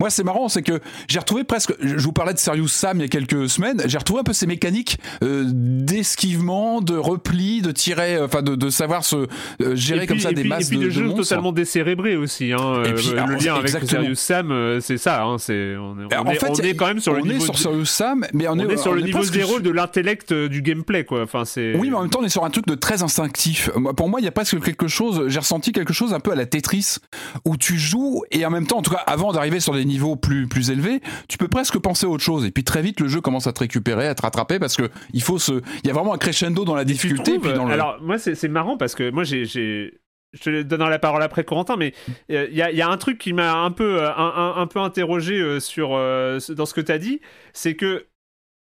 [0.00, 3.02] Moi, c'est marrant, c'est que j'ai retrouvé presque, je vous parlais de Serious Sam il
[3.02, 7.70] y a quelques semaines, j'ai retrouvé un peu ces mécaniques euh, d'esquivement, de repli, de
[7.70, 9.28] tirer, enfin de, de savoir se
[9.74, 11.22] gérer comme ça des masses et puis de, le jeu monstres.
[11.22, 12.52] totalement décérébré aussi.
[12.52, 13.70] Hein, Et puis, le alors, lien avec.
[13.70, 15.22] Serious Sam, c'est ça.
[15.22, 17.52] Hein, c'est on on en est- fait, on est quand même sur le est niveau
[17.54, 20.62] sur de- Sam, mais on, on est sur le niveau zéro de l'intellect euh, du
[20.62, 21.22] gameplay quoi.
[21.22, 21.74] Enfin c'est.
[21.76, 23.70] Oui, mais en même temps, on est sur un truc de très instinctif.
[23.96, 26.34] Pour moi, il y a presque quelque chose, j'ai ressenti quelque chose un peu à
[26.34, 26.96] la Tetris,
[27.44, 30.16] où tu joues, et en même temps, en tout cas, avant d'arriver sur des niveaux
[30.16, 32.44] plus, plus élevés, tu peux presque penser à autre chose.
[32.44, 34.90] Et puis très vite, le jeu commence à te récupérer, à te rattraper, parce que
[35.12, 35.52] il faut se,
[35.82, 37.72] il y a vraiment un crescendo dans la difficulté, trouves, puis dans le...
[37.72, 39.94] Alors moi c'est marrant parce que moi j'ai
[40.34, 41.94] je te donnerai la parole après Corentin, mais
[42.30, 45.60] euh, il y, a, un truc qui m'a un peu euh, un, peu interrogé euh,
[45.60, 47.20] sur dans ce que tu as dit,
[47.52, 48.06] c'est que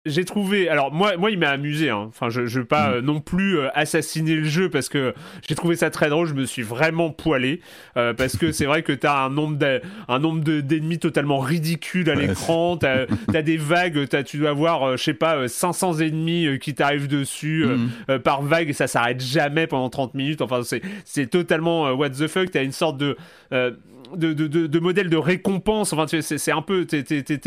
[0.06, 0.68] j'ai trouvé.
[0.68, 1.90] Alors moi, moi, il m'a amusé.
[1.90, 2.06] hein.
[2.10, 2.94] Enfin, je, je veux pas Mm.
[2.96, 5.14] euh, non plus euh, assassiner le jeu parce que
[5.48, 6.28] j'ai trouvé ça très drôle.
[6.28, 7.62] Je me suis vraiment poilé
[7.96, 9.80] euh, parce que c'est vrai que t'as un nombre d'a-
[10.10, 12.76] un nombre de- d'ennemis totalement ridicule à l'écran.
[12.78, 14.08] T'as as des vagues.
[14.10, 17.66] T'as, tu dois avoir, euh, je sais pas, euh, 500 ennemis euh, qui t'arrivent dessus
[18.10, 20.42] euh, par vague et ça s'arrête jamais pendant 30 minutes.
[20.42, 22.52] Enfin, c'est c'est totalement what the fuck.
[22.52, 23.16] T'as une sorte de
[23.54, 23.72] euh,
[24.16, 25.94] de, de, de, de modèle de récompense.
[25.94, 27.04] Enfin, c'est un peu, t'es,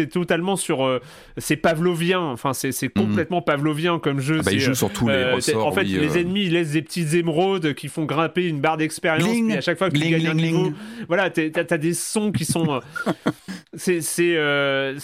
[0.06, 1.00] totalement sur, euh,
[1.36, 2.20] c'est pavlovien.
[2.20, 4.36] Enfin, c'est c'est complètement pavlovien comme jeu.
[4.36, 4.40] Mhm.
[4.40, 5.66] Ah bah, il joue euh, sur tous les euh, ressorts.
[5.66, 8.60] en fait, oui, les euh, ennemis ils laissent des petites émeraudes qui font grimper une
[8.60, 9.28] barre d'expérience.
[9.28, 10.72] Puis à chaque fois que tu gagnes un niveau,
[11.08, 13.12] voilà, t'as des sons qui sont, euh,
[13.74, 14.98] c'est c'est euh,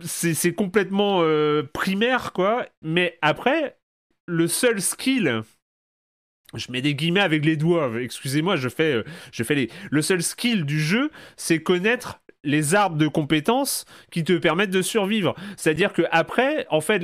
[0.00, 2.66] c'est c'est complètement euh, primaire quoi.
[2.82, 3.76] Mais après,
[4.26, 5.42] le seul skill
[6.56, 9.70] je mets des guillemets avec les doigts, excusez-moi, je fais, euh, je fais les...
[9.90, 14.82] Le seul skill du jeu, c'est connaître les arbres de compétences qui te permettent de
[14.82, 15.34] survivre.
[15.56, 17.02] C'est-à-dire que après, en fait,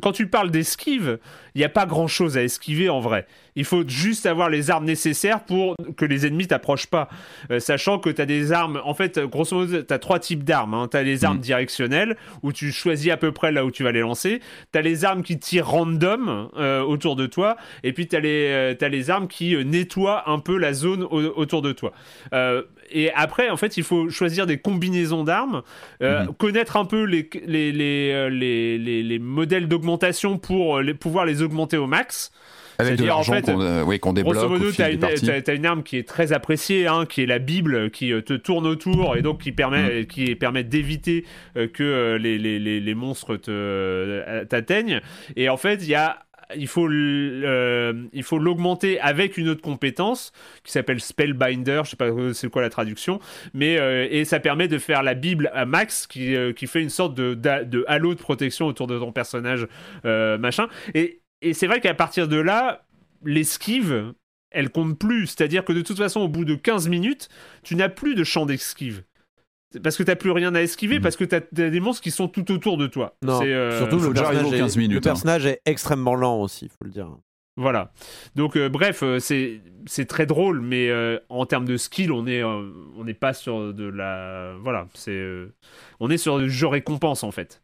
[0.00, 1.18] quand tu parles d'esquive,
[1.54, 3.26] il n'y a pas grand-chose à esquiver en vrai.
[3.54, 7.08] Il faut juste avoir les armes nécessaires pour que les ennemis t'approchent pas.
[7.50, 10.42] Euh, sachant que tu as des armes, en fait, grosso modo, tu as trois types
[10.44, 10.88] d'armes.
[10.90, 11.40] Tu as les armes Mm.
[11.42, 14.40] directionnelles, où tu choisis à peu près là où tu vas les lancer.
[14.72, 17.56] Tu as les armes qui tirent random euh, autour de toi.
[17.82, 21.02] Et puis tu as, les, t'as les armes qui euh, nettoient un peu la zone
[21.02, 21.92] au- autour de toi.
[22.32, 25.62] Euh, et après, en fait, il faut choisir des combinaisons d'armes,
[26.02, 26.34] euh, Mhm.
[26.34, 30.94] connaître un peu les, les, les, euh, les, les- les modèles d'augmentation pour euh, les,
[30.94, 32.32] pouvoir les augmenter au max.
[32.78, 35.66] Avec de c'est-à-dire, en l'argent fait, qu'on euh, oui, débloque Grosso modo, t'as des une,
[35.66, 39.16] arme qui est très appréciée, hein, qui est la Bible, qui euh, te tourne autour
[39.16, 41.24] et donc qui permet, qui permet d'éviter
[41.56, 45.00] euh, que euh, les, les, les, les monstres te, euh, t'atteignent.
[45.36, 46.18] Et en fait, il y a
[46.56, 47.92] il faut euh,
[48.32, 50.32] l'augmenter avec une autre compétence
[50.64, 53.20] qui s'appelle Spellbinder, je sais pas euh, c'est quoi la traduction,
[53.54, 56.82] mais euh, et ça permet de faire la Bible à max qui, euh, qui fait
[56.82, 59.66] une sorte de, halo de protection autour de ton personnage
[60.04, 60.68] euh, machin.
[60.94, 62.84] Et, et c'est vrai qu'à partir de là,
[63.24, 64.12] l'esquive,
[64.50, 65.26] elle compte plus.
[65.28, 67.28] C'est-à-dire que de toute façon, au bout de 15 minutes,
[67.62, 69.02] tu n'as plus de champ d'esquive.
[69.82, 71.02] Parce que t'as plus rien à esquiver, Mhm.
[71.02, 73.16] parce que t'as t'as des monstres qui sont tout autour de toi.
[73.22, 75.00] Non, euh, surtout le personnage, aux 15 est, minutes, le hein.
[75.00, 77.08] personnage est extrêmement lent aussi, faut le dire.
[77.56, 77.92] Voilà.
[78.34, 82.26] Donc, euh, bref, euh, c'est c'est très drôle, mais euh, en termes de skill, on
[82.26, 85.54] est euh, on n'est pas sur de la voilà, c'est euh,
[86.00, 87.62] on est sur du jeu récompense en fait.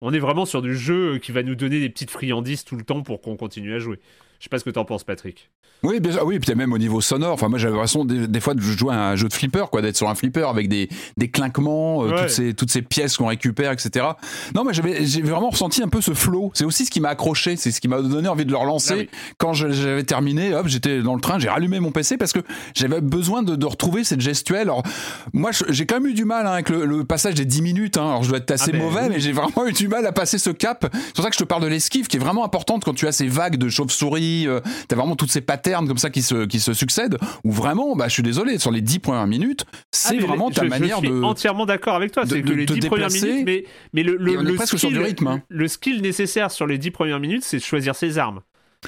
[0.00, 2.84] On est vraiment sur du jeu qui va nous donner des petites friandises tout le
[2.84, 3.98] temps pour qu'on continue à jouer.
[4.38, 5.50] Je sais pas ce que t'en penses, Patrick.
[5.82, 6.24] Oui, bien sûr.
[6.24, 7.32] Oui, puis même au niveau sonore.
[7.34, 9.82] Enfin, moi, j'avais l'impression des, des fois de jouer à un jeu de flipper, quoi,
[9.82, 12.20] d'être sur un flipper avec des, des clinquements, euh, Ouais.
[12.22, 14.06] toutes, ces, toutes ces pièces qu'on récupère, etc.
[14.54, 16.50] Non, mais j'avais, j'ai vraiment ressenti un peu ce flow.
[16.54, 17.56] C'est aussi ce qui m'a accroché.
[17.56, 18.92] C'est ce qui m'a donné envie de le relancer.
[18.94, 19.08] Ah oui.
[19.38, 22.40] Quand je- j'avais terminé, hop, j'étais dans le train, j'ai rallumé mon PC parce que
[22.74, 24.62] j'avais besoin de, de retrouver cette gestuelle.
[24.62, 24.82] Alors,
[25.34, 27.96] moi, j'ai quand même eu du mal hein, avec le, le passage des 10 minutes.
[27.98, 28.06] Hein.
[28.08, 29.08] Alors, je dois être assez Ah ben, mauvais, oui.
[29.10, 30.88] mais j'ai vraiment eu du mal à passer ce cap.
[30.92, 33.06] C'est pour ça que je te parle de l'esquive qui est vraiment importante quand tu
[33.06, 34.25] as ces vagues de chauve-souris.
[34.46, 37.18] Euh, T'as vraiment toutes ces patterns comme ça qui se, qui se succèdent.
[37.44, 40.48] Où vraiment, bah, je suis désolé, sur les 10 premières minutes, c'est Ah, mais vraiment
[40.50, 41.22] je- ta je manière suis de.
[41.22, 42.24] entièrement d'accord avec toi.
[42.26, 45.26] C'est que les te 10 premières minutes, mais, mais le, le, le skill, du rythme,
[45.28, 45.42] hein.
[45.48, 48.40] le skill nécessaire sur les 10 premières minutes, c'est de choisir ses armes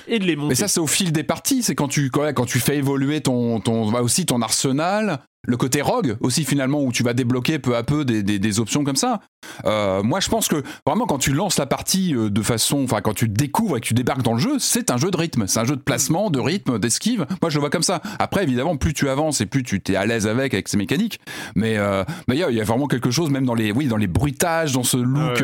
[0.06, 0.48] et de les monter.
[0.50, 1.62] Mais ça, c'est au fil des parties.
[1.62, 5.20] C'est quand tu, quand, quand tu fais évoluer ton, ton, bah, aussi ton arsenal.
[5.46, 8.60] Le côté rogue aussi finalement où tu vas débloquer peu à peu des, des, des
[8.60, 9.20] options comme ça.
[9.64, 13.00] Euh, moi je pense que vraiment quand tu lances la partie euh, de façon, enfin
[13.00, 15.46] quand tu découvres et que tu débarques dans le jeu, c'est un jeu de rythme,
[15.46, 17.24] c'est un jeu de placement, de rythme, d'esquive.
[17.40, 18.02] Moi je le vois comme ça.
[18.18, 21.20] Après évidemment plus tu avances et plus tu t'es à l'aise avec avec ces mécaniques.
[21.54, 23.86] Mais euh, il y, a- il y a vraiment quelque chose même dans les oui
[23.86, 25.42] dans les bruitages, dans ce look Ouais.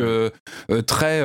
[0.69, 1.21] euh, très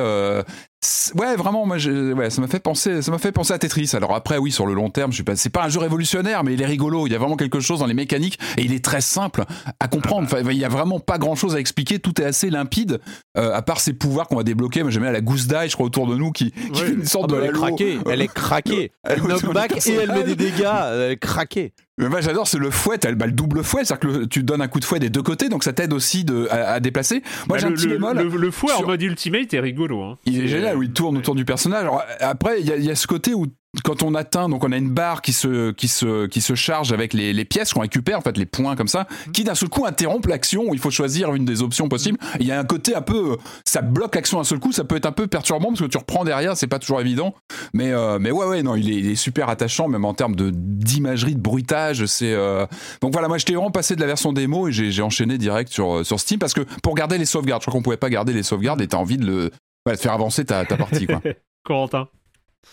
[1.13, 3.91] Ouais, vraiment, moi, je- ouais, ça m'a fait penser, ça m'a fait penser à Tetris.
[3.93, 6.43] Alors après, oui, sur le long terme, je suis pas, c'est pas un jeu révolutionnaire,
[6.43, 7.05] mais il est rigolo.
[7.05, 9.43] Il y a vraiment quelque chose dans les mécaniques et il est très simple
[9.79, 10.23] à comprendre.
[10.25, 11.99] Enfin, il y a vraiment pas grand chose à expliquer.
[11.99, 12.99] Tout est assez limpide,
[13.37, 14.83] euh, à part ces pouvoirs qu'on va débloquer.
[14.83, 17.05] Moi, j'aime bien la gousse d'ail, je crois, autour de nous, qui, qui fait une
[17.05, 18.91] sorte Ah bah, de elle est craquée, elle est craquée.
[19.03, 21.73] Elle le knockback et elle met des dégâts, elle est craquée.
[21.97, 24.67] Mais moi, j'adore, c'est le fouet, bah, le double fouet, c'est-à-dire que tu donnes un
[24.67, 27.21] coup de fouet des deux côtés, donc ça t'aide aussi de, à, à déplacer.
[27.47, 28.17] Moi, Bah, j'ai un le, petit le, bémol.
[28.17, 30.01] le- le fouet en sur- mode ultimate est rigolo.
[30.03, 30.17] Hein.
[30.25, 31.81] Il est génial où il tourne autour du personnage.
[31.81, 33.45] Alors, après, il y, y a ce côté où
[33.85, 36.91] quand on atteint, donc on a une barre qui se, qui se, qui se charge
[36.91, 39.69] avec les, les pièces qu'on récupère, en fait, les points comme ça, qui d'un seul
[39.69, 42.17] coup interrompent l'action où il faut choisir une des options possibles.
[42.41, 44.97] Il y a un côté un peu, ça bloque l'action d'un seul coup, ça peut
[44.97, 47.33] être un peu perturbant parce que tu reprends derrière, c'est pas toujours évident.
[47.73, 50.35] Mais, euh, mais ouais, ouais, non, il est, il est super attachant, même en termes
[50.35, 52.05] de d'imagerie, de bruitage.
[52.07, 52.65] C'est euh,
[53.01, 55.99] donc voilà, moi j'étais vraiment passé de la version démo et j'ai enchaîné direct sur,
[55.99, 58.33] euh, sur Steam parce que pour garder les sauvegardes, je crois qu'on pouvait pas garder
[58.33, 59.51] les sauvegardes et t'as envie de le
[59.87, 61.21] ouais, de faire avancer ta, ta partie quoi.
[61.63, 62.09] Corentin.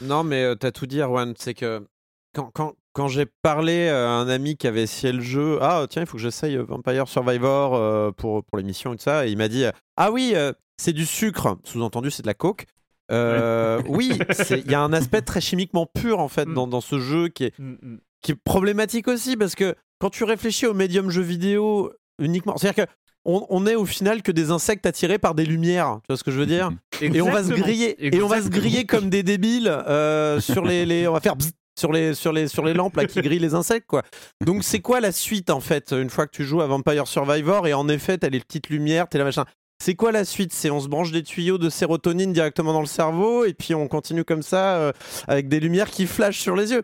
[0.01, 1.35] Non, mais t'as tout dit, Erwan.
[1.39, 1.87] C'est que
[2.35, 6.03] quand, quand, quand j'ai parlé à un ami qui avait essayé le jeu, ah tiens,
[6.03, 9.49] il faut que j'essaye Vampire Survivor pour, pour l'émission et tout ça, et il m'a
[9.49, 9.65] dit,
[9.97, 10.35] ah oui,
[10.77, 12.67] c'est du sucre, sous-entendu, c'est de la coke.
[13.11, 14.13] Euh, oui,
[14.51, 16.55] il y a un aspect très chimiquement pur en fait Mm.
[16.55, 17.99] dans, dans ce jeu qui est, Mm, mm.
[18.21, 22.85] qui est problématique aussi parce que quand tu réfléchis au médium jeu vidéo uniquement, c'est-à-dire
[22.85, 22.91] que
[23.25, 26.25] on, on est au final que des insectes attirés par des lumières, tu vois ce
[26.25, 26.71] que je veux dire?
[27.01, 27.59] Et on va se Exactement.
[27.59, 31.21] griller et on va se griller comme des débiles euh, sur les, les- on va
[31.21, 31.35] faire
[31.79, 34.03] sur les sur les sur les lampes là qui grillent les insectes quoi.
[34.45, 37.67] Donc c'est quoi la suite en fait une fois que tu joues à Vampire Survivor
[37.69, 39.45] et en effet t'as les petites lumières, t'es là machin?
[39.81, 40.53] C'est quoi la suite?
[40.53, 43.87] C'est on se branche des tuyaux de sérotonine directement dans le cerveau et puis on
[43.87, 44.93] continue comme ça euh,
[45.29, 46.83] avec des lumières qui flashent sur les yeux?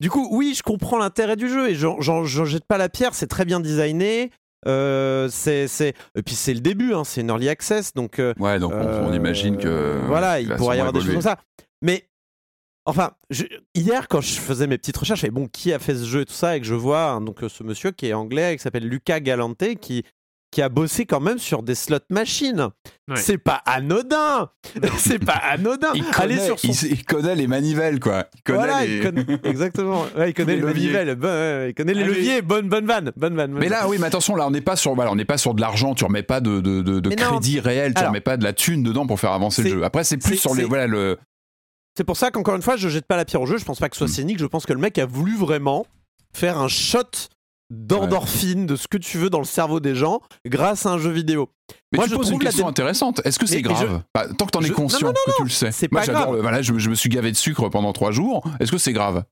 [0.00, 3.14] Du coup, oui, je comprends l'intérêt du jeu et j'en jette pas la pierre.
[3.14, 4.30] C'est très bien designé.
[4.66, 8.34] Euh, c'est c'est et puis c'est le début, hein, c'est une early access donc euh,
[8.38, 11.22] Ouais, donc on, on euh, imagine que voilà, il pourrait y avoir des choses comme
[11.22, 11.38] ça.
[11.82, 12.08] Mais
[12.84, 13.44] enfin, je-
[13.74, 16.24] hier quand je faisais mes petites recherches, et bon, qui a fait ce jeu et
[16.24, 18.88] tout ça, et que je vois hein, donc ce monsieur qui est anglais, qui s'appelle
[18.88, 20.04] Lucas Galante, qui
[20.52, 22.68] qui a bossé quand même sur des slot machines.
[23.08, 23.16] Ouais.
[23.16, 24.50] C'est pas anodin.
[24.98, 25.88] c'est pas anodin.
[25.94, 28.26] Il Allez connaît, sur son il, il connaît les manivelles, quoi.
[28.36, 30.06] Il connaît voilà, les- il connaît, exactement.
[30.16, 32.14] Ouais, il connaît Les bon, ouais, il connaît les Allez.
[32.14, 32.42] leviers.
[32.42, 33.50] Bonne, bonne vanne, bonne vanne.
[33.52, 33.90] bonne Mais là, vanne.
[33.90, 35.94] oui, mais attention, là, on n'est pas sur, voilà, on n'est pas sur de l'argent.
[35.94, 37.32] Tu remets pas de, de, de, de Mais non.
[37.32, 37.92] crédit réel.
[37.92, 38.10] Tu Alors.
[38.10, 39.84] remets pas de la thune dedans pour faire avancer le jeu.
[39.84, 41.18] Après, c'est plus sur les, c'est- voilà, le.
[41.96, 43.58] c'est pour ça qu'encore une fois, je jette pas la pierre au jeu.
[43.58, 44.16] Je pense pas que ce soit Mm.
[44.16, 44.38] cynique.
[44.38, 45.86] Je pense que le mec a voulu vraiment
[46.34, 47.02] faire un shot
[47.70, 51.10] d'endorphine, de ce que tu veux dans le cerveau des gens, grâce à un jeu
[51.10, 51.50] vidéo.
[51.92, 53.20] Mais Moi, tu je poses une la question intéressante.
[53.24, 54.02] Est-ce que c'est grave?
[54.14, 55.72] Bah, Tant que t'en es conscient non, non, que tu le sais.
[55.72, 56.40] c'est Moi, pas grave.
[56.40, 58.44] Voilà, je, je me suis gavé de sucre pendant trois jours.
[58.60, 59.24] Est-ce que c'est grave?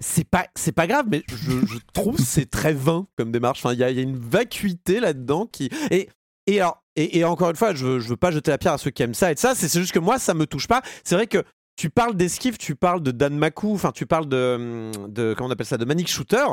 [0.00, 3.58] C'est pas, c'est pas grave, mais je, trouve que c'est très vain comme démarche.
[3.64, 5.70] Enfin, il y, a- il y a une vacuité là-dedans qui.
[5.90, 6.08] Et,
[6.46, 8.74] et alors, et, et encore une fois, je, veux- je veux pas jeter la pierre
[8.74, 9.56] à ceux qui aiment ça et ça.
[9.56, 10.82] C'est c'est juste que moi, ça me touche pas.
[11.02, 11.42] C'est vrai que
[11.74, 15.52] tu parles d'esquive, tu parles de Dan Maku, enfin, tu parles de, de comment on
[15.52, 16.44] appelle ça, de manic shooter.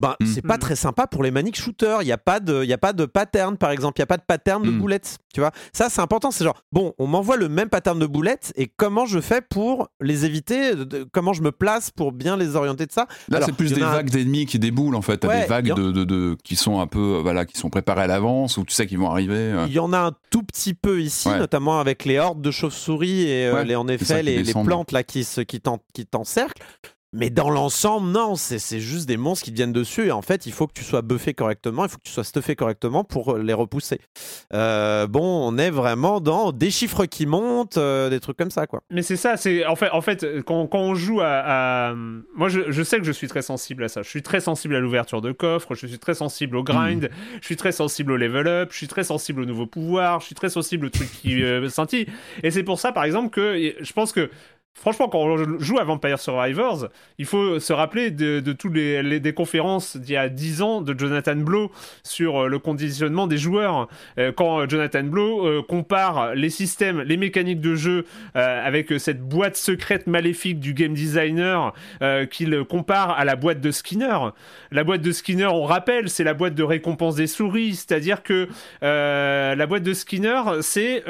[0.00, 0.26] Ben, Mm.
[0.26, 0.60] c'est pas Mm.
[0.60, 2.02] très sympa pour les manic shooters.
[2.02, 3.98] Il y a pas de, il y a pas de pattern, par exemple.
[3.98, 4.78] Il y a pas de pattern de Mm.
[4.78, 5.18] boulettes.
[5.34, 6.30] Tu vois, ça c'est important.
[6.30, 9.88] C'est genre, bon, on m'envoie le même pattern de boulettes et comment je fais pour
[10.00, 13.06] les éviter de- de- Comment je me place pour bien les orienter de ça?
[13.28, 15.24] Là, c'est plus des un- vagues d'ennemis qui déboulent en fait.
[15.24, 17.58] Ouais, des vagues il y en- de, de, de- qui sont un peu, voilà, qui
[17.58, 19.34] sont préparées à l'avance ou tu sais qu'ils vont arriver.
[19.36, 19.66] euh.
[19.68, 21.38] Il y en a un tout petit peu ici, Ouais.
[21.38, 25.02] notamment avec les hordes de chauves-souris et euh, Ouais, les, en effet les, plantes là
[25.04, 26.62] qui, se, qui t'encerclent.
[27.12, 30.06] Mais dans l'ensemble, non, c'est juste des monstres qui viennent dessus.
[30.06, 32.22] Et en fait, il faut que tu sois buffé correctement, il faut que tu sois
[32.22, 34.00] stuffé correctement pour euh, les repousser.
[34.54, 38.68] Euh, bon, on est vraiment dans des chiffres qui montent, euh, des trucs comme ça,
[38.68, 38.82] quoi.
[38.90, 41.94] Mais c'est ça, c'est en fait, en fait quand, on joue à.
[42.36, 44.02] Moi, je, sais que je suis très sensible à ça.
[44.02, 47.46] Je suis très sensible à l'ouverture de coffres, je suis très sensible au grind, je
[47.46, 50.36] suis très sensible au level up, je suis très sensible aux nouveaux pouvoirs, je suis
[50.36, 51.68] très sensible aux trucs qui euh.
[52.42, 54.30] Et c'est pour ça, par exemple, que je pense que.
[54.80, 59.98] Franchement, quand on joue à Vampire Survivors, il faut se rappeler de, toutes les, conférences
[59.98, 61.70] d'il y a 10 ans de Jonathan Blow
[62.02, 63.88] sur euh, le conditionnement des joueurs.
[64.18, 69.56] Euh, quand Jonathan Blow euh, compare les systèmes, les mécaniques de jeu avec cette boîte
[69.56, 71.74] secrète maléfique du game designer
[72.30, 74.18] qu'il compare à la boîte de Skinner.
[74.70, 78.48] La boîte de Skinner, on rappelle, c'est la boîte de récompense des souris, c'est-à-dire que
[78.80, 81.04] la boîte de Skinner, c'est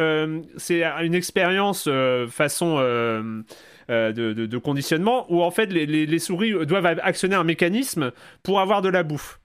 [0.56, 1.88] c'est une expérience
[2.30, 2.78] façon
[3.90, 8.12] de, de- conditionnement où en fait les, souris doivent actionner un mécanisme
[8.42, 9.40] pour avoir de la bouffe.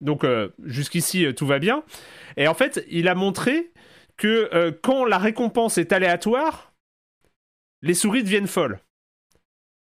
[0.00, 1.82] Donc euh, jusqu'ici euh, tout va bien.
[2.36, 3.72] Et en fait, il a montré
[4.16, 6.72] que euh, quand la récompense est aléatoire,
[7.82, 8.80] les souris deviennent folles.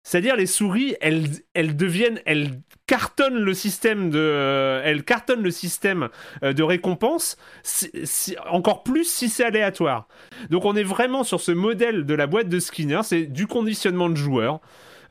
[0.08, 4.96] C'est-à-dire les souris, elles, deviennent, elles cartonnent le système de, euh,
[6.44, 7.36] euh, récompense,
[8.50, 10.08] encore plus si c'est aléatoire.
[10.50, 14.08] Donc on est vraiment sur ce modèle de la boîte de Skinner, c'est du conditionnement
[14.10, 14.62] de joueurs.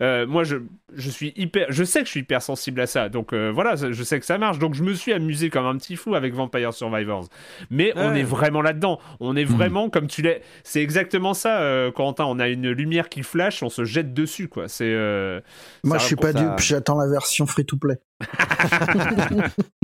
[0.03, 0.57] Euh, moi, je,
[0.95, 3.75] je suis hyper, je sais que je suis hyper sensible à ça, donc euh, voilà,
[3.77, 4.59] je sais que ça marche.
[4.59, 7.27] Donc je me suis amusé comme un petit fou avec Vampire Survivors.
[7.71, 9.01] Mais on est vraiment là-dedans.
[9.21, 10.43] On est vraiment comme tu l'es.
[10.65, 12.25] C'est exactement ça, euh, Corentin.
[12.27, 14.69] On a une lumière qui flash, on se jette dessus, quoi.
[14.69, 14.85] C'est.
[14.85, 15.41] euh,
[15.85, 17.97] Moi, je suis pas dupe, j'attends la version free-to-play.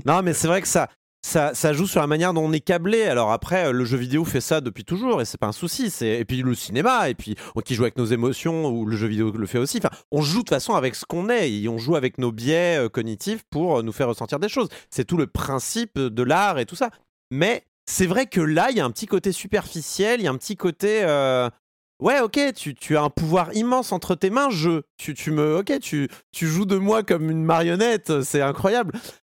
[0.04, 0.88] Non, mais c'est vrai que ça,
[1.24, 3.04] ça, joue sur la manière dont on est câblé.
[3.04, 5.92] Alors après, le jeu vidéo fait ça depuis toujours et c'est pas un souci.
[6.02, 9.06] Et puis le cinéma et puis on qui joue avec nos émotions ou le jeu
[9.06, 9.78] vidéo le fait aussi.
[9.78, 12.32] Enfin, on joue de toute façon avec ce qu'on est et on joue avec nos
[12.32, 14.68] biais euh, cognitifs pour euh, nous faire ressentir des choses.
[14.90, 16.90] C'est tout le principe de l'art et tout ça.
[17.30, 20.30] Mais c'est vrai que là, il y a un petit côté superficiel, il y a
[20.30, 21.02] un petit côté.
[21.04, 21.48] euh,
[22.00, 24.82] Ouais, ok, tu, tu as un pouvoir immense entre tes mains, je.
[24.96, 25.58] Tu, tu me.
[25.58, 28.92] Ok, tu, tu joues de moi comme une marionnette, c'est incroyable.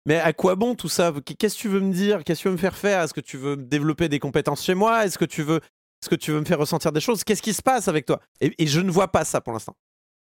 [0.08, 1.14] Mais à quoi bon tout ça?
[1.38, 2.24] Qu'est-ce que tu veux me dire?
[2.24, 3.02] Qu'est-ce que tu veux me faire faire?
[3.02, 5.06] Est-ce que tu veux développer des compétences chez moi?
[5.06, 5.60] Est-ce que tu veux
[6.02, 7.24] est-ce que tu veux me faire ressentir des choses?
[7.24, 8.22] Qu'est-ce qui se passe avec toi?
[8.40, 9.76] Et, je ne vois pas ça pour l'instant.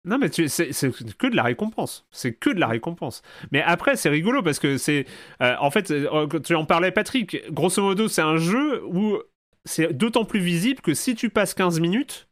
[0.04, 0.70] Non, mais c'est
[1.16, 2.06] que de la récompense.
[2.10, 3.22] C'est que de la récompense.
[3.52, 5.06] Mais après, c'est rigolo parce que c'est.
[5.40, 9.18] euh, en fait, euh, quand tu en parlais, Patrick, grosso modo, c'est un jeu où
[9.64, 12.28] c'est d'autant plus visible que si tu passes 15 minutes,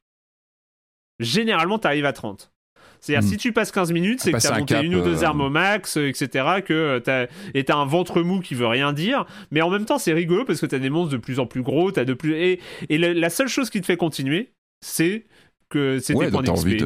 [1.21, 2.53] généralement, tu arrives à 30.
[3.01, 3.31] C'est-à-dire, Hmm.
[3.33, 5.27] si tu passes 15 minutes, c'est que as un monté cap, une ou deux euh,
[5.27, 6.47] armes au max, euh, etc.
[6.65, 9.25] Que euh, t'as- et t'as un ventre mou qui veut rien dire.
[9.51, 11.63] Mais en même temps, c'est rigolo parce que t'as des monstres de plus en plus
[11.63, 11.97] gros.
[11.99, 12.35] As de plus...
[12.35, 14.51] Et, et la, la seule chose qui te fait continuer,
[14.83, 15.25] c'est
[15.71, 16.85] que c'est Ouais, donc t'as envie de-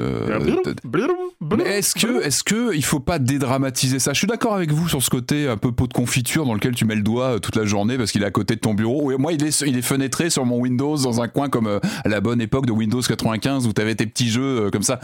[1.65, 4.12] est-ce que, est-ce que il faut pas dédramatiser ça?
[4.12, 6.75] Je suis d'accord avec vous sur ce côté un peu pot de confiture dans lequel
[6.75, 9.11] tu mets le doigt toute la journée parce qu'il est à côté de ton bureau.
[9.11, 12.09] Et moi, il est, il est fenêtré sur mon Windows dans un coin comme à
[12.09, 15.01] la bonne époque de Windows 95 où tu avais tes petits jeux comme ça.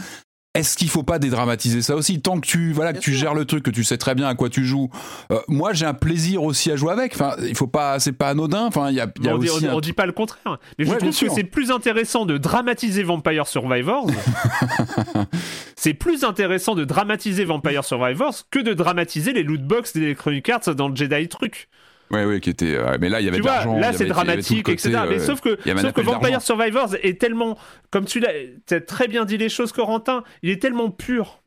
[0.53, 3.19] Est-ce qu'il faut pas dédramatiser ça aussi Tant que tu voilà que Bien tu sûr.
[3.21, 4.89] gères le truc, que tu sais très bien à quoi tu joues.
[5.31, 7.13] Euh, moi, j'ai un plaisir aussi à jouer avec.
[7.15, 8.65] Enfin, il faut pas, c'est pas anodin.
[8.65, 10.05] Enfin, il y a, il y a on, dit, aussi on- un on dit pas
[10.05, 10.59] le contraire.
[10.77, 14.07] Mais je Ouais, trouve que c'est plus intéressant de dramatiser Vampire Survivors.
[15.75, 20.75] c'est plus intéressant de dramatiser Vampire Survivors que de dramatiser les loot box d'Electronic Arts
[20.75, 21.69] dans le Jedi truc.
[22.11, 22.75] Ouais, ouais, qui était.
[22.75, 23.77] euh, mais là, il y avait Tu de l'argent.
[23.77, 25.03] là c'est dramatique, côté, etc.
[25.09, 26.01] Mais euh, sauf que, sauf que.
[26.01, 27.57] Vampire Survivors est tellement,
[27.89, 31.41] comme tu l'as très bien dit les choses, Corentin, il est tellement pur.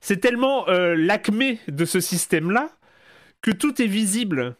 [0.00, 2.68] C'est tellement euh, l'acmé de ce système-là
[3.42, 4.56] que tout est visible.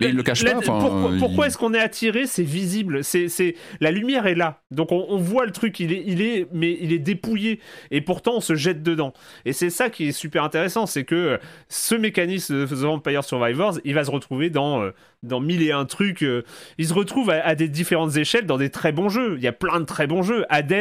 [0.00, 2.26] Mais il le cache La- pas, pourquoi il- pourquoi est-ce qu'on est attiré?
[2.26, 3.02] C'est visible.
[3.04, 4.60] C'est, c'est la lumière est là.
[4.70, 5.78] Donc on, on voit le truc.
[5.80, 7.60] Il est, il est, mais il est dépouillé.
[7.90, 9.12] Et pourtant on se jette dedans.
[9.44, 13.24] Et c'est ça qui est super intéressant, c'est que euh, ce mécanisme de The Vampire
[13.24, 14.90] Survivors, il va se retrouver dans euh,
[15.24, 16.22] dans mille et un trucs.
[16.22, 16.42] euh,
[16.78, 19.34] il se retrouve à, à des différentes échelles dans des très bons jeux.
[19.36, 20.44] Il y a plein de très bons jeux.
[20.48, 20.72] Hades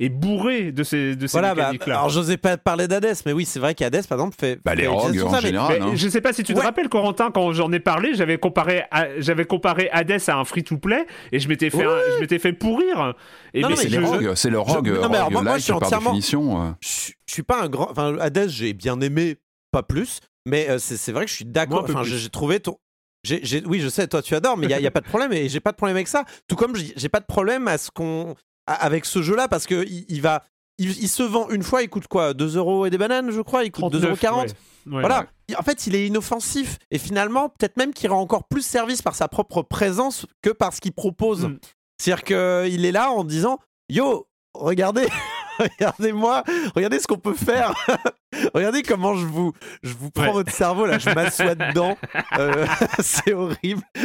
[0.00, 1.96] est bourré de ces de ces Voilà, bah, mécaniques là.
[1.98, 4.58] alors j'osais pas parler d'Hades, mais oui, c'est vrai qu'Hades par exemple fait.
[4.64, 5.76] Bah, les fait rogues, en ça, général.
[5.80, 5.92] Mais hein.
[5.94, 6.64] je sais pas si tu te Ouais.
[6.64, 8.82] rappelles, Corentin, quand j'en ai parlé, j'avais comparé,
[9.18, 13.14] j'avais comparé Hades à un free-to-play et je m'étais fait, un- je m'étais fait pourrir.
[13.54, 15.16] Et Non, mais non, c'est mais C'est les je- rogues, c'est le rogue, non, mais
[15.18, 16.70] alors, moi- moi, rogue je suis entièrement- euh.
[16.80, 17.88] je je suis pas un grand.
[17.90, 19.36] Enfin, Hades, j'ai bien aimé,
[19.70, 20.18] pas plus.
[20.46, 21.84] Mais euh, c'est c'est vrai que je suis d'accord.
[21.88, 22.76] Enfin, j'ai trouvé ton.
[23.22, 25.00] j'ai- j'ai- oui, je sais, toi tu adores, mais il n'y a, y a pas
[25.02, 25.32] de problème.
[25.34, 26.24] Et j'ai pas de problème avec ça.
[26.48, 28.34] Tout comme j'ai j'ai pas de problème à ce qu'on.
[28.66, 30.44] à- avec ce jeu-là, parce que il, il va.
[30.80, 33.40] Il, il se vend une fois, il coûte quoi 2 euros et des bananes, je
[33.42, 34.40] crois Il coûte 2,40 euros.
[34.40, 34.46] ouais.
[34.86, 35.00] Ouais.
[35.00, 35.26] Voilà.
[35.58, 36.78] En fait, il est inoffensif.
[36.90, 40.72] Et finalement, peut-être même qu'il rend encore plus service par sa propre présence que par
[40.72, 41.46] ce qu'il propose.
[41.46, 41.58] Mm.
[41.98, 43.58] C'est-à-dire qu'il est là en disant
[43.90, 45.06] Yo, regardez,
[45.58, 47.74] regardez-moi, regardez ce qu'on peut faire.
[48.54, 50.32] regardez comment je vous, je vous prends Ouais.
[50.32, 51.96] votre cerveau là, je m'assois dedans.
[52.38, 52.66] Euh,
[53.00, 53.82] c'est horrible.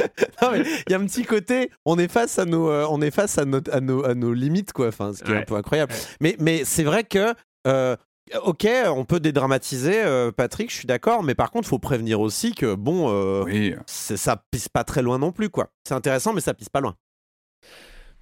[0.54, 3.38] Il y a un petit côté, on est face à nos, euh, on est face
[3.38, 4.88] à, notre- à nos, à nos limites quoi.
[4.88, 5.94] Enfin, ce qui est un peu incroyable.
[6.22, 7.34] Mais, mais c'est vrai que.
[7.68, 7.96] euh,
[8.44, 12.56] Ok, on peut dédramatiser, euh, Patrick, je suis d'accord, mais par contre, faut prévenir aussi
[12.56, 13.76] que bon, euh, Oui.
[13.86, 15.70] c'est- ça pisse pas très loin non plus, quoi.
[15.88, 16.96] C'est intéressant, mais ça pisse pas loin.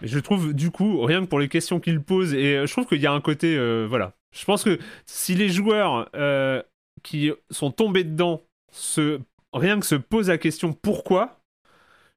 [0.02, 2.86] Mais je trouve, du coup, rien que pour les questions qu'il pose, et je trouve
[2.86, 3.56] qu'il y a un côté.
[3.56, 4.12] euh, voilà.
[4.34, 6.62] Je pense que si les joueurs euh,
[7.04, 9.20] qui sont tombés dedans, se,
[9.54, 11.40] rien que se posent la question pourquoi,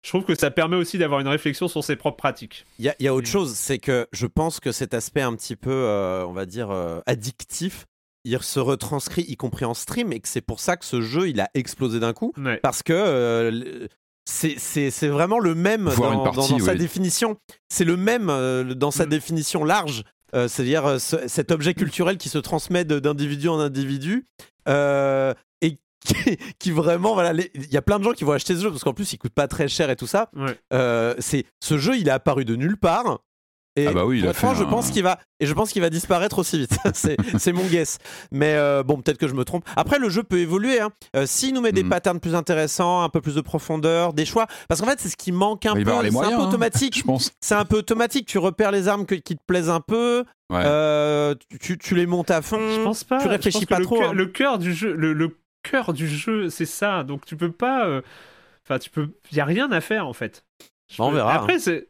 [0.03, 2.64] je trouve que ça permet aussi d'avoir une réflexion sur ses propres pratiques.
[2.79, 3.33] Il y y a autre Mm.
[3.33, 6.71] chose, c'est que je pense que cet aspect un petit peu, euh, on va dire,
[6.71, 7.87] euh, addictif,
[8.25, 11.29] il se retranscrit, y compris en stream, et que c'est pour ça que ce jeu,
[11.29, 12.59] il a explosé d'un coup, Ouais.
[12.62, 13.87] parce que euh,
[14.29, 17.37] c'est- c'est c'est vraiment le même dans, une partie, dans- dans sa définition.
[17.69, 19.11] C'est le même euh, dans sa Mm.
[19.11, 20.03] définition large,
[20.35, 24.24] euh, c'est-à-dire euh, ce- cet objet culturel qui se transmet d'individu en individu.
[24.68, 26.14] euh, et qui,
[26.59, 28.83] qui vraiment voilà il y a plein de gens qui vont acheter ce jeu parce
[28.85, 30.59] qu'en plus il coûte pas très cher et tout ça Ouais.
[30.72, 33.20] euh, c'est ce jeu, il est apparu de nulle part.
[33.77, 36.59] Et Ah bah oui, je pense qu'il va et je pense qu'il va disparaître aussi
[36.59, 36.77] vite.
[36.95, 37.99] c'est c'est mon guess.
[38.33, 39.64] Mais euh, bon, peut-être que je me trompe.
[39.77, 40.81] Après, le jeu peut évoluer.
[40.81, 40.91] Hein.
[41.14, 41.91] Euh, S'il nous met des Mhm.
[41.91, 45.16] patterns plus intéressants, un peu plus de profondeur, des choix, parce qu'en fait, c'est ce
[45.16, 46.11] qui manque un Bah, peu.
[46.11, 46.39] C'est un peu hein.
[46.49, 46.97] automatique.
[46.99, 47.33] Je pense.
[47.41, 48.27] C'est un peu automatique.
[48.27, 50.24] Tu repères les armes que- qui te plaisent un peu.
[50.49, 50.62] Ouais.
[50.64, 52.59] euh, tu, tu les montes à fond.
[52.77, 53.18] Je pense pas.
[53.18, 53.99] Tu je réfléchis pense pas le trop.
[53.99, 54.14] cœur- hein.
[54.14, 57.03] Le cœur du jeu, le, le cœur du jeu, c'est ça.
[57.05, 57.87] Donc tu peux pas.
[57.87, 58.01] euh,
[58.68, 59.09] Enfin, tu peux.
[59.31, 60.45] Il y a rien à faire en fait.
[60.89, 61.37] Je On verra, hein.
[61.37, 61.89] Après, c'est.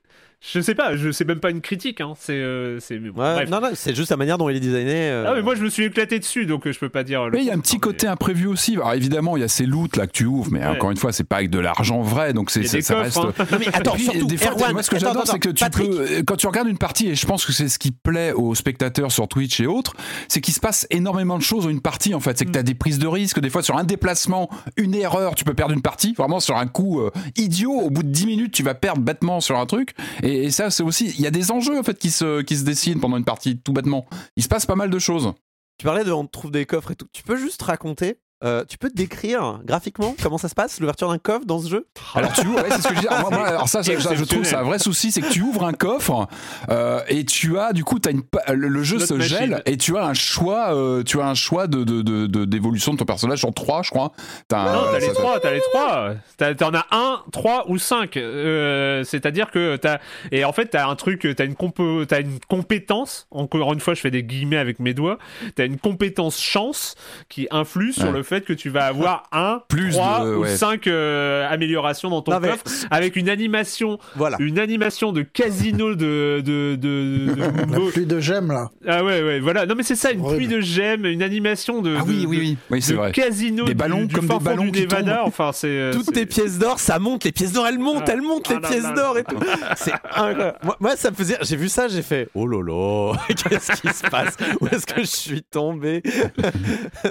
[0.53, 0.97] Je sais pas.
[0.97, 2.01] Je sais même pas une critique.
[2.01, 2.15] Hein.
[2.19, 2.33] C'est.
[2.35, 2.99] euh, c'est.
[2.99, 3.51] mais bon, Ouais, bref.
[3.51, 5.11] non, non, c'est juste la manière dont il est designé.
[5.11, 7.27] euh, Ah mais moi je me suis éclaté dessus donc euh, je peux pas dire.
[7.33, 8.75] Mais il y a un petit mais- côté imprévu aussi.
[8.77, 10.67] Alors évidemment, il y a ces loots là que tu ouvres, mais Ouais.
[10.67, 13.17] encore une fois, c'est pas avec de l'argent vrai, donc c'est ça, coffres, reste.
[13.41, 13.47] hein.
[13.53, 15.65] Non, mais attends, puis, surtout, des fois, Erwan, moi, ce que j'adore, c'est que tu
[15.65, 18.33] Patrick, peux, quand tu regardes une partie, et je pense que c'est ce qui plaît
[18.33, 19.95] aux spectateurs sur Twitch et autres,
[20.29, 22.39] c'est qu'il se passe énormément de choses dans une partie, en fait.
[22.39, 25.35] C'est que tu as des prises de risque, des fois sur un déplacement, une erreur,
[25.35, 28.27] tu peux perdre une partie, vraiment sur un coup euh, idiot, au bout de 10
[28.27, 29.95] minutes, tu vas perdre bêtement sur un truc.
[30.23, 32.57] Et, et ça, c'est aussi, il y a des enjeux, en fait, qui se, qui
[32.57, 34.07] se dessinent pendant une partie, tout bêtement.
[34.37, 35.33] Il se passe pas mal de choses.
[35.79, 37.09] Tu parlais de on trouve des coffres et tout.
[37.13, 41.19] Tu peux juste raconter, euh, tu peux décrire graphiquement comment ça se passe, l'ouverture d'un
[41.19, 41.87] coffre dans ce jeu?
[42.15, 43.07] Alors tu ouais, c'est ce que je dis.
[43.09, 45.65] Alors, moi, moi, alors ça, je trouve c'est un vrai souci, c'est que tu ouvres
[45.65, 46.27] un coffre
[46.71, 48.23] euh, et tu as du coup as une
[48.53, 49.37] le, le jeu se machine.
[49.39, 52.45] gèle et tu as un choix, euh, tu as un choix de de- de- de-
[52.45, 54.13] d'évolution de, ton personnage sur trois, je crois.
[54.49, 56.11] T'as un- Non, t'as les trois, t'as les trois.
[56.59, 58.17] T'en as un, trois ou cinq.
[58.19, 59.99] Euh, C'est-à-dire que t'as
[60.31, 63.27] et en fait t'as un truc, t'as une compo, t'as une compétence.
[63.31, 65.19] Encore une fois, je fais des guillemets avec mes doigts.
[65.55, 66.95] T'as une compétence chance
[67.29, 68.13] qui influe sur Ouais.
[68.13, 70.57] le fait que tu vas avoir un, Plus trois de- ou ouais.
[70.57, 74.37] cinq euh, améliorations dans ton Non, mais- coffre avec une animation, Voilà.
[74.41, 77.35] une animation de casino de de de, de-
[77.71, 78.71] La de- pluie de gemmes là.
[78.87, 79.67] ah ouais ouais voilà.
[79.67, 82.39] Non mais c'est ça, une pluie de gemmes, une animation de Ah oui, de- oui,
[82.41, 83.13] oui, oui, c'est de vrai.
[83.13, 85.17] casino Des du- ballons du comme fin des ballons du qui Nevada.
[85.17, 85.27] tombent.
[85.29, 88.13] Enfin, c'est euh, Toutes tes pièces d'or, ça monte, les pièces d'or elles montent, Ah.
[88.13, 89.37] elles montent, les Ah pièces d'or et tout.
[89.77, 90.59] C'est incroyable.
[90.65, 91.37] Moi, moi, ça me faisait.
[91.43, 94.37] J'ai vu ça, j'ai fait Oh lolo, qu'est-ce qui se passe?
[94.61, 96.03] Où est-ce que je suis tombé?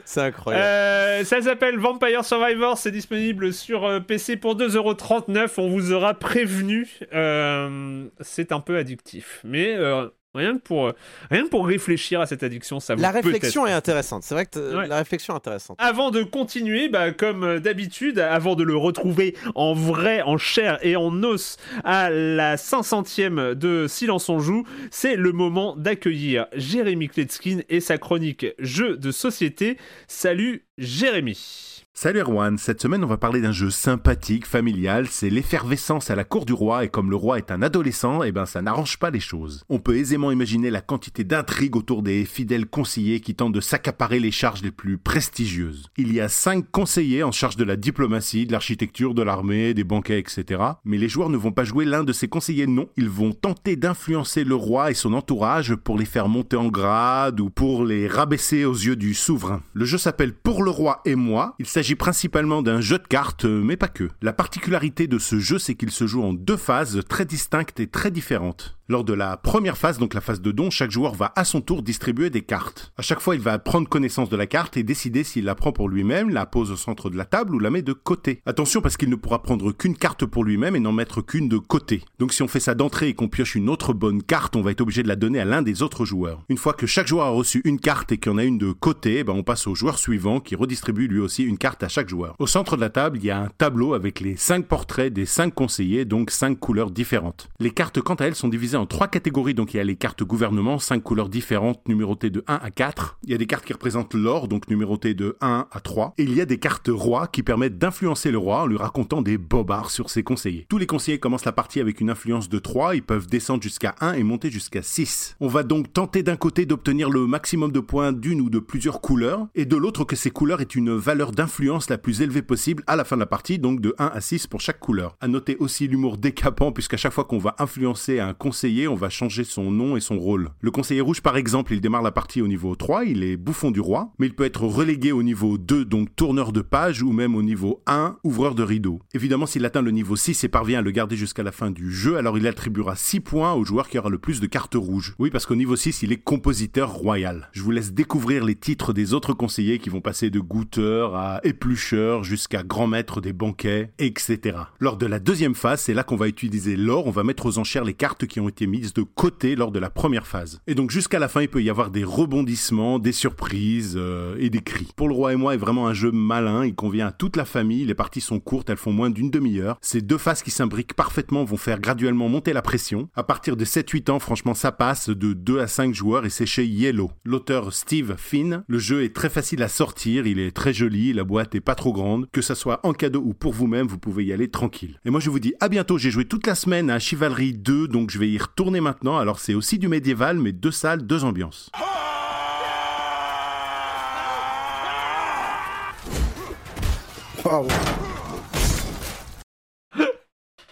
[0.06, 0.66] C'est incroyable.
[0.66, 5.54] Euh, ça s'appelle Vampire Survivor, c'est disponible sur euh, PC pour 2,39€.
[5.58, 6.88] On vous aura prévenu.
[7.14, 10.92] Euh, c'est un peu addictif, mais euh, rien que pour euh,
[11.32, 14.24] rien que pour réfléchir à cette addiction, ça vaut La réflexion est intéressante.
[14.24, 14.88] C'est vrai que Ouais.
[14.88, 15.78] la réflexion est intéressante.
[15.80, 20.78] Avant de continuer, bah, comme euh, d'habitude, avant de le retrouver en vrai, en chair
[20.82, 27.08] et en os à la 500e de Silence on joue, c'est le moment d'accueillir Jérémy
[27.10, 29.78] Kletskin et sa chronique Jeux de société.
[30.08, 31.75] Salut Jérémy.
[31.98, 36.26] Salut Erwan, cette semaine on va parler d'un jeu sympathique, familial, c'est l'effervescence à la
[36.26, 39.12] cour du roi et comme le roi est un adolescent, eh ben ça n'arrange pas
[39.12, 39.64] les choses.
[39.70, 44.20] On peut aisément imaginer la quantité d'intrigues autour des fidèles conseillers qui tentent de s'accaparer
[44.20, 45.88] les charges les plus prestigieuses.
[45.96, 49.86] Il y a cinq conseillers en charge de la diplomatie, de l'architecture, de l'armée, des
[49.86, 50.64] banquets, etc.
[50.84, 52.90] Mais les joueurs ne vont pas jouer l'un de ces conseillers, non.
[52.98, 57.40] Ils vont tenter d'influencer le roi et son entourage pour les faire monter en grade
[57.40, 59.64] ou pour les rabaisser aux yeux du souverain.
[59.74, 61.56] Le jeu s'appelle Pour le roi et moi.
[61.94, 64.10] Principalement d'un jeu de cartes, euh, mais pas que.
[64.24, 67.86] La particularité de ce jeu, c'est qu'il se joue en deux phases très distinctes et
[67.86, 68.76] très différentes.
[68.88, 71.60] Lors de la première phase, donc la phase de don, chaque joueur va à son
[71.60, 72.94] tour distribuer des cartes.
[73.00, 75.72] À chaque fois, il va prendre connaissance de la carte et décider s'il la prend
[75.72, 78.44] pour lui-même, la pose au centre de la table ou la met de côté.
[78.46, 81.58] Attention parce qu'il ne pourra prendre qu'une carte pour lui-même et n'en mettre qu'une de
[81.58, 82.04] côté.
[82.20, 84.70] Donc si on fait ça d'entrée et qu'on pioche une autre bonne carte, on va
[84.70, 86.44] être obligé de la donner à l'un des autres joueurs.
[86.50, 88.72] Une fois que chaque joueur a reçu une carte et qu'il en a une de
[88.72, 92.08] côté, ben on passe au joueur suivant qui redistribue lui aussi une carte à chaque
[92.10, 92.36] joueur.
[92.38, 95.26] Au centre de la table, il y a un tableau avec les cinq portraits des
[95.26, 97.50] cinq conseillers, donc cinq couleurs différentes.
[97.60, 99.54] Les cartes, quant à elles, sont divisées en trois catégories.
[99.54, 103.20] Donc il y a les cartes gouvernement, cinq couleurs différentes, numérotées de 1 à 4.
[103.24, 106.14] Il y a des cartes qui représentent l'or, donc numérotées de 1 à 3.
[106.18, 109.22] Et il y a des cartes rois qui permettent d'influencer le roi en lui racontant
[109.22, 110.66] des bobards sur ses conseillers.
[110.70, 113.96] Tous les conseillers commencent la partie avec une influence de 3, ils peuvent descendre jusqu'à
[114.02, 115.36] 1 et monter jusqu'à 6.
[115.40, 119.02] On va donc tenter d'un côté d'obtenir le maximum de points d'une ou de plusieurs
[119.02, 122.84] couleurs, et de l'autre que ces couleurs aient une valeur d'influence la plus élevée possible
[122.88, 125.16] à la fin de la partie, donc de 1 à 6 pour chaque couleur.
[125.22, 129.10] À noter aussi l'humour décapant, puisqu'à chaque fois qu'on va influencer un conseiller, on va
[129.10, 130.50] changer son nom et son rôle.
[130.62, 133.72] Le conseiller rouge, par exemple, il démarre la partie au niveau 3, il est bouffon
[133.72, 137.12] du roi, mais il peut être relégué au niveau 2, donc tourneur de page, ou
[137.12, 139.00] même au niveau 1, ouvreur de rideau.
[139.14, 141.92] Évidemment, s'il atteint le niveau 6 et parvient à le garder jusqu'à la fin du
[141.92, 145.16] jeu, alors il attribuera 6 points au joueur qui aura le plus de cartes rouges.
[145.20, 147.50] Oui, parce qu'au niveau 6, il est compositeur royal.
[147.52, 151.40] Je vous laisse découvrir les titres des autres conseillers qui vont passer de goûteur à
[151.44, 154.58] éplucheur jusqu'à grand maître des banquets, etc.
[154.80, 157.58] Lors de la deuxième phase, c'est là qu'on va utiliser l'or, on va mettre aux
[157.58, 160.62] enchères les cartes qui ont été mises de côté lors de la première phase.
[160.68, 164.50] Et donc jusqu'à la fin, il peut y avoir des rebondissements, des surprises euh, et
[164.50, 164.90] des cris.
[164.96, 167.46] Pour le roi et moi est vraiment un jeu malin, il convient à toute la
[167.46, 169.78] famille, les parties sont courtes, elles font moins d'une demi-heure.
[169.82, 173.10] Ces deux phases qui s'imbriquent parfaitement vont faire graduellement monter la pression.
[173.16, 176.46] À partir de 7-8 ans, franchement, ça passe de 2 à 5 joueurs et c'est
[176.46, 177.12] chez Yellow.
[177.24, 181.24] L'auteur Steve Finn, le jeu est très facile à sortir, il est très joli, la
[181.24, 184.26] boîte est pas trop grande, que ça soit en cadeau ou pour vous-même, vous pouvez
[184.26, 185.00] y aller tranquille.
[185.06, 187.88] Et moi je vous dis à bientôt, j'ai joué toute la semaine à Chivalry 2,
[187.88, 189.18] donc je vais y retourner maintenant.
[189.18, 191.70] Alors c'est aussi du médiéval, mais deux salles, deux ambiances.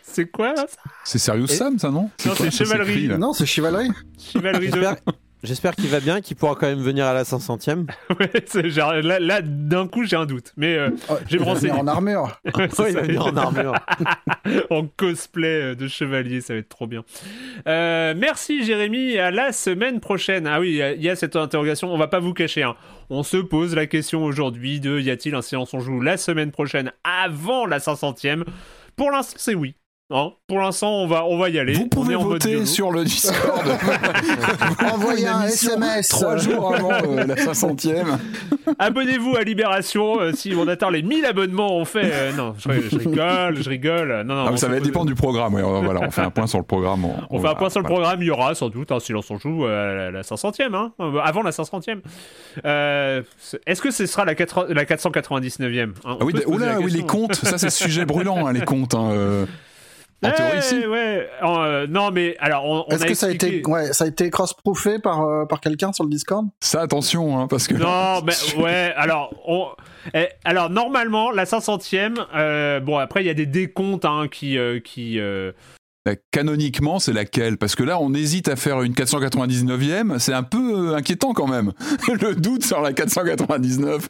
[0.02, 0.78] C'est quoi là ça?
[1.04, 2.10] C'est Serious Sam, ça, non?
[2.26, 3.08] Non, c'est Chevalerie.
[3.10, 3.46] Non, c'est.
[3.46, 3.90] Chivalry
[4.70, 4.82] 2.
[5.44, 7.86] J'espère- qu'il va bien et qu'il pourra quand même venir à la 500ème.
[8.20, 10.54] Ouais, c'est genre, là, là, d'un coup, j'ai un doute.
[10.58, 12.40] Mais euh, Oh, J'ai venir en armure.
[12.56, 13.74] ouais, il va venir en armure.
[14.70, 17.04] en cosplay euh, de chevalier, ça va être trop bien.
[17.68, 20.48] Euh, merci Jérémy, à la semaine prochaine.
[20.48, 22.64] Ah oui, il y a- il y, a cette interrogation, on va pas vous cacher.
[22.64, 22.76] hein.
[23.10, 26.52] On se pose la question aujourd'hui de y a-t-il un silence on joue la semaine
[26.52, 28.44] prochaine avant la 500e
[28.96, 29.76] Pour l'instant, c'est oui.
[30.12, 31.74] Hein Pour l'instant, on va, on va y aller.
[31.74, 33.66] Vous On pouvez est en mode voter sur le Discord.
[34.94, 36.10] Envoyez un SMS.
[36.10, 38.18] Trois jours avant euh, la 500ème.
[38.80, 40.20] Abonnez-vous à Libération.
[40.20, 42.12] euh, si on atteint les 1000 abonnements, on fait.
[42.12, 44.24] euh, non, je, je rigole, je rigole.
[44.26, 45.54] Non, non, Ah, ça va pose- dépendre du programme.
[45.56, 47.06] ouais, voilà, on fait un point sur le programme.
[47.30, 49.40] On fait un point sur le programme, il y aura sans doute un silence on
[49.40, 52.02] joue euh, à la 500e, hein, euh, avant la 500e.
[52.66, 56.80] Euh, c'est- Est-ce que ce sera la, 4 la 499e hein, Ah oui, oula, la
[56.82, 58.96] oui, les comptes, ça c'est sujet brûlant, hein, les comptes.
[60.24, 60.86] En Ouais, théorie, si.
[60.88, 61.28] ouais.
[61.44, 64.30] Euh, non, mais alors, on, on Est-ce que ça a été, ouais, ça a été
[64.30, 66.48] cross-proofé par, euh, par quelqu'un sur le Discord?
[66.62, 67.76] Ça, attention, hein, parce que.
[67.76, 69.68] Non, mais ouais, alors, on...
[70.14, 74.58] eh, alors normalement, la 500e, euh, bon, après, il y a des décomptes hein, qui.
[74.58, 75.20] euh, qui
[76.32, 77.58] Canoniquement, c'est laquelle?
[77.58, 80.20] Parce que là, on hésite à faire une 499e.
[80.20, 81.72] C'est un peu euh, inquiétant quand même.
[82.22, 84.10] le doute sur la 499.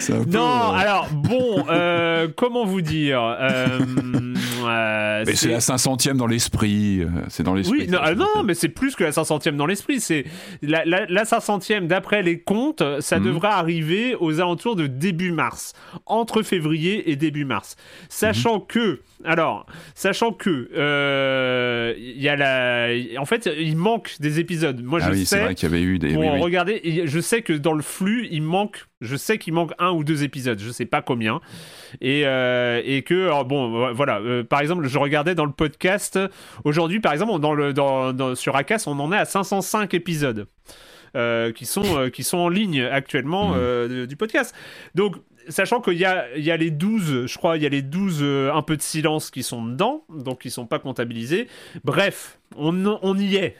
[0.00, 3.78] c'est un peu, Non, euh, alors, bon, euh, comment vous dire euh,
[4.66, 7.02] euh, c'est la 500e dans l'esprit.
[7.28, 7.82] C'est dans l'esprit.
[7.82, 10.00] Oui, non, ah, mais c'est plus que la 500e dans l'esprit.
[10.00, 10.24] C'est
[10.62, 13.24] la, la, la 500e, d'après les comptes, ça Mhm.
[13.26, 15.74] devrait arriver aux alentours de début mars,
[16.06, 17.76] entre février et début mars.
[18.08, 18.66] Sachant Mhm.
[18.66, 22.88] que, alors, sachant que, euh, il y a la,
[23.20, 24.82] en fait, il manque des épisodes.
[24.82, 25.42] Moi, Ah je oui, c'est sais.
[25.44, 26.12] vrai qu'il y avait eu des.
[26.12, 26.40] Pour oui, oui.
[26.40, 29.90] regarder, et je sais que dans le flux, il manque, je sais qu'il manque un
[29.92, 31.40] ou deux épisodes, je sais pas combien,
[32.00, 36.18] et, euh, et que alors bon, voilà, euh, par exemple, je regardais dans le podcast
[36.64, 40.46] aujourd'hui, par exemple, dans le dans, dans- sur Acas, on en est à 505 épisodes.
[41.16, 44.52] euh, qui sont euh, qui sont en ligne actuellement euh, de- du podcast.
[44.96, 45.14] Donc
[45.48, 48.62] sachant qu'il y a les 12, je crois, il y a les 12 euh, un
[48.62, 51.48] peu de silence qui sont dedans, donc qui sont pas comptabilisés.
[51.84, 53.56] Bref, on y est.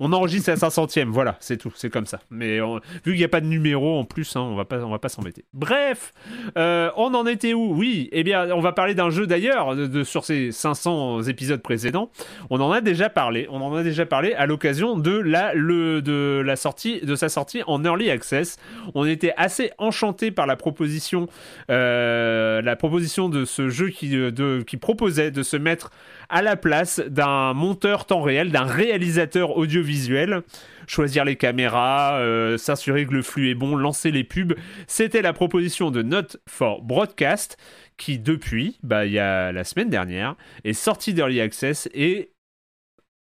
[0.00, 2.20] On enregistre la 500e, voilà, c'est tout, c'est comme ça.
[2.30, 4.98] Mais on- vu qu'il n'y a pas de numéro en plus, hein, on va va
[4.98, 5.44] pas s'embêter.
[5.54, 6.12] Bref,
[6.56, 7.74] euh, on en était où?
[7.74, 12.10] Oui, eh bien, on va parler d'un jeu d'ailleurs de, sur ces 500 épisodes précédents.
[12.50, 13.46] On en a déjà parlé.
[13.50, 17.28] On en a déjà parlé à l'occasion de la, le, de la sortie, de sa
[17.28, 18.56] sortie en early access.
[18.94, 21.28] On était assez enchanté par la proposition,
[21.70, 25.90] euh, la proposition de ce jeu euh, qui proposait de se mettre
[26.28, 30.42] à la place d'un monteur temps réel, d'un réalisateur audiovisuel.
[30.86, 34.54] Choisir les caméras, euh, s'assurer que le flux est bon, lancer les pubs.
[34.86, 37.56] C'était la proposition de Not for Broadcast
[37.96, 42.30] qui, depuis, bah, il y a la semaine dernière, est sorti d'Early Access et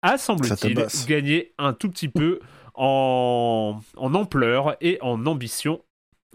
[0.02, 2.40] a, semble-t-il, gagné un tout petit peu
[2.74, 5.82] en, en ampleur et en ambition.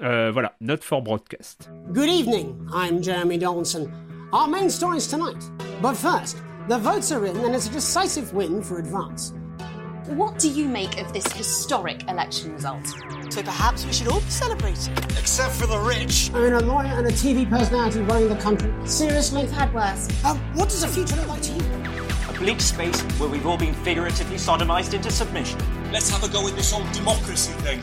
[0.02, 1.70] Euh, voilà, Not for Broadcast.
[1.94, 3.90] Good evening, I'm Jeremy Donaldson.
[4.36, 5.50] Our main stories tonight.
[5.82, 9.32] But first, The votes are in, and it's a decisive win for advance.
[10.08, 12.86] What do you make of this historic election result?
[13.30, 14.94] So perhaps we should all be celebrating.
[15.18, 16.32] Except for the rich.
[16.34, 18.74] I mean, a lawyer and a TV personality running the country.
[18.86, 19.44] Seriously?
[19.44, 20.10] We've had worse.
[20.26, 21.62] Um, what does the future look like to you?
[22.30, 25.60] A bleak space where we've all been figuratively sodomized into submission.
[25.94, 27.80] Let's have a go with this whole democracy thing.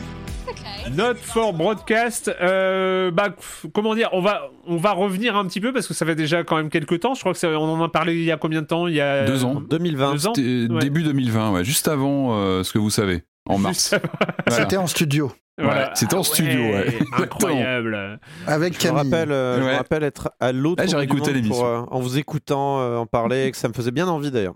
[0.95, 2.29] Note for broadcast.
[2.41, 3.29] Euh, bah,
[3.73, 6.43] comment dire, on va, on va revenir un petit peu parce que ça fait déjà
[6.43, 7.13] quand même quelques temps.
[7.13, 8.87] Je crois que c'est- on en a parlé il y a combien de temps?
[8.87, 9.61] Il y a Deux ans.
[9.69, 10.11] 2020.
[10.13, 10.33] Deux ans?
[10.35, 10.79] C'était Ouais.
[10.79, 13.75] Début 2020, ouais, juste avant euh, ce que vous savez, en mars.
[13.75, 14.13] Juste avant.
[14.47, 14.63] Voilà.
[14.63, 15.81] C'était en studio Voilà.
[15.85, 16.97] Ouais, c'était en Ah studio, ouais.
[17.17, 18.19] Incroyable.
[18.47, 19.11] avec Je me Camille.
[19.11, 21.55] rappelle, euh, je me rappelle être à l'autre Ah, j'ai réécouté l'émission.
[21.55, 24.55] pour, euh, en vous écoutant euh, en parler, que ça me faisait bien envie d'ailleurs.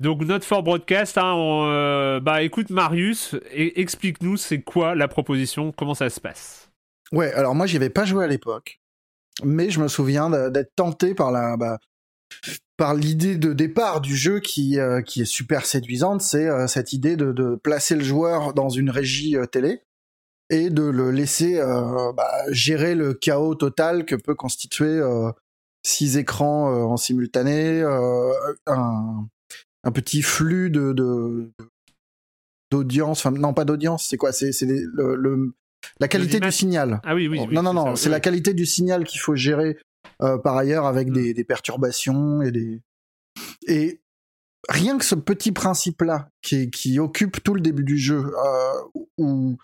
[0.00, 1.18] Donc note for broadcast.
[1.18, 6.20] Hein, on, euh, bah écoute Marius, e- explique-nous c'est quoi la proposition, comment ça se
[6.20, 6.70] passe?
[7.12, 8.80] Ouais, alors moi j'y avais pas joué à l'époque,
[9.42, 11.78] mais je me souviens d'être tenté par la bah,
[12.76, 16.92] par l'idée de départ du jeu qui euh, qui est super séduisante, c'est euh, cette
[16.92, 19.82] idée de, de placer le joueur dans une régie télé
[20.50, 21.60] et de le laisser
[22.16, 24.98] bah, gérer le chaos total que peut constituer
[25.82, 27.82] six écrans en simultané,
[29.88, 31.50] un petit flux de de-
[32.70, 35.52] d'audience, enfin non pas d'audience, c'est quoi C'est le, le-
[36.00, 37.00] la qualité du signal.
[37.04, 37.40] Ah oui, oui.
[37.48, 39.78] Oui, non, non, non, c'est oui, la qualité du signal qu'il faut gérer
[40.22, 41.12] euh, par ailleurs avec Mm.
[41.12, 42.82] des, des perturbations et des.
[43.66, 44.00] Et
[44.68, 49.56] rien que ce petit principe-là qui, qui occupe tout le début du jeu, euh, où,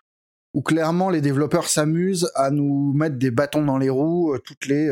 [0.54, 4.66] où clairement les développeurs s'amusent à nous mettre des bâtons dans les roues euh, toutes
[4.66, 4.86] les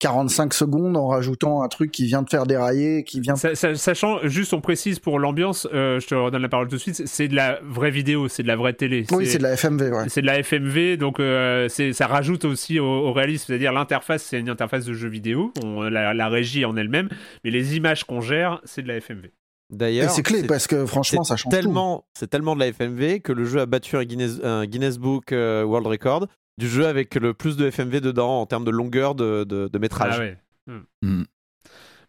[0.00, 3.36] 45 secondes en rajoutant un truc qui vient de faire dérailler, qui vient.
[3.36, 6.76] Sa- sa- Sachant, juste on précise pour l'ambiance, euh, je te redonne la parole tout
[6.76, 9.04] de suite, c'est- de la vraie vidéo, c'est de la vraie télé.
[9.12, 10.08] Oui, c'est de la FMV, ouais.
[10.08, 14.40] C'est de la FMV, donc euh, ça rajoute aussi au, au réalisme, c'est-à-dire l'interface, c'est
[14.40, 17.08] une interface de jeu vidéo, on- la, la régie en elle-même,
[17.44, 19.30] mais les images qu'on gère, c'est de la FMV.
[19.72, 21.56] D'ailleurs, c'est clé parce que franchement, ça change tout.
[21.56, 24.98] tellement, c'est tellement de la FMV que le jeu a battu un Guinness, un Guinness
[24.98, 26.26] Book euh, World Record
[26.60, 29.78] du jeu avec le plus de FMV dedans en termes de longueur de, de- de
[29.78, 30.14] métrage.
[30.16, 30.38] Ah ouais.
[30.66, 30.80] Hmm.
[31.02, 31.24] Hmm.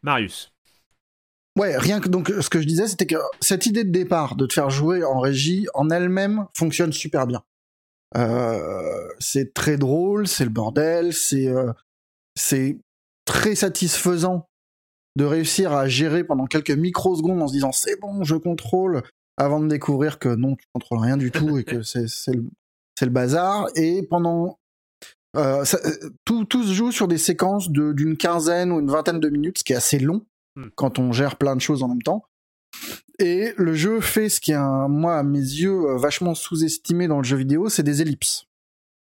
[0.04, 0.52] Marius.
[1.58, 4.46] Ouais, rien que donc ce que je disais, c'était que cette idée de départ de
[4.46, 7.42] te faire jouer en régie en elle-même fonctionne super bien.
[8.18, 11.72] Euh, c'est très drôle, c'est le bordel, c'est euh,
[12.36, 12.78] c'est
[13.26, 14.48] très satisfaisant
[15.18, 19.02] de réussir à gérer pendant quelques microsecondes en se disant c'est bon, je contrôle,
[19.38, 22.46] avant de découvrir que non, tu contrôles rien du tout et que c'est c'est le,
[23.02, 23.66] c'est le bazar.
[23.76, 24.60] Et pendant
[25.36, 28.92] euh, ça- euh, tout, tout se joue sur des séquences de- d'une quinzaine ou une
[28.92, 30.24] vingtaine de minutes, ce qui est assez long
[30.56, 30.66] Hmm.
[30.76, 32.26] quand on gère plein de choses en même temps.
[33.18, 37.08] Et le jeu fait ce qui est, un, moi, à mes yeux, euh, vachement sous-estimé
[37.08, 38.44] dans le jeu vidéo, c'est des ellipses.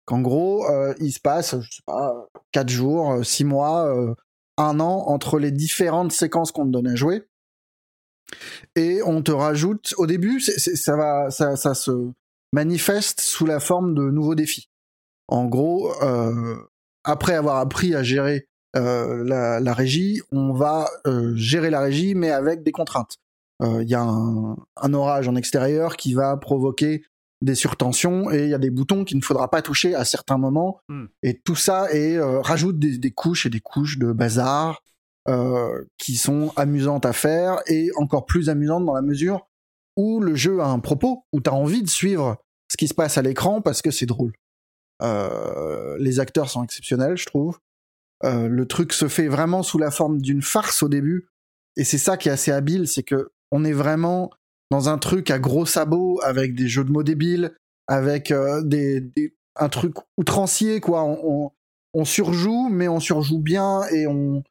[0.04, 4.14] Qu'en gros, euh, il se passe, je sais pas, 4 jours, 6 mois, euh,
[4.58, 7.26] un an entre les différentes séquences qu'on te donne à jouer.
[8.76, 11.90] Et on te rajoute, au début, ça, va, ça, ça se
[12.52, 14.68] manifeste sous la forme de nouveaux défis.
[15.28, 16.56] En gros, euh,
[17.04, 22.14] après avoir appris à gérer euh, la, la régie, on va euh, gérer la régie,
[22.14, 23.16] mais avec des contraintes.
[23.60, 27.02] Il y a un, un orage en extérieur qui va provoquer
[27.42, 30.38] des surtensions et il y a des boutons qu'il ne faudra pas toucher à certains
[30.38, 30.80] moments.
[30.88, 31.06] Hmm.
[31.24, 34.82] Et tout ça et euh, rajoute des, des couches et des couches de bazar
[35.98, 39.46] qui sont amusantes à faire et encore plus amusantes dans la mesure
[39.98, 42.36] où le jeu a un propos, où tu as envie de suivre
[42.70, 44.32] ce qui se passe à l'écran parce que c'est drôle.
[45.02, 47.58] Euh, les acteurs sont exceptionnels, je trouve.
[48.24, 51.28] Euh, le truc se fait vraiment sous la forme d'une farce au début,
[51.76, 54.30] et c'est ça qui est assez habile, c'est que on est vraiment
[54.70, 57.52] dans un truc à gros sabots avec des jeux de mots débiles,
[57.88, 59.10] avec euh, des,
[59.56, 61.04] un truc outrancier quoi.
[61.04, 61.50] On,
[61.94, 64.44] on surjoue, mais on surjoue bien et on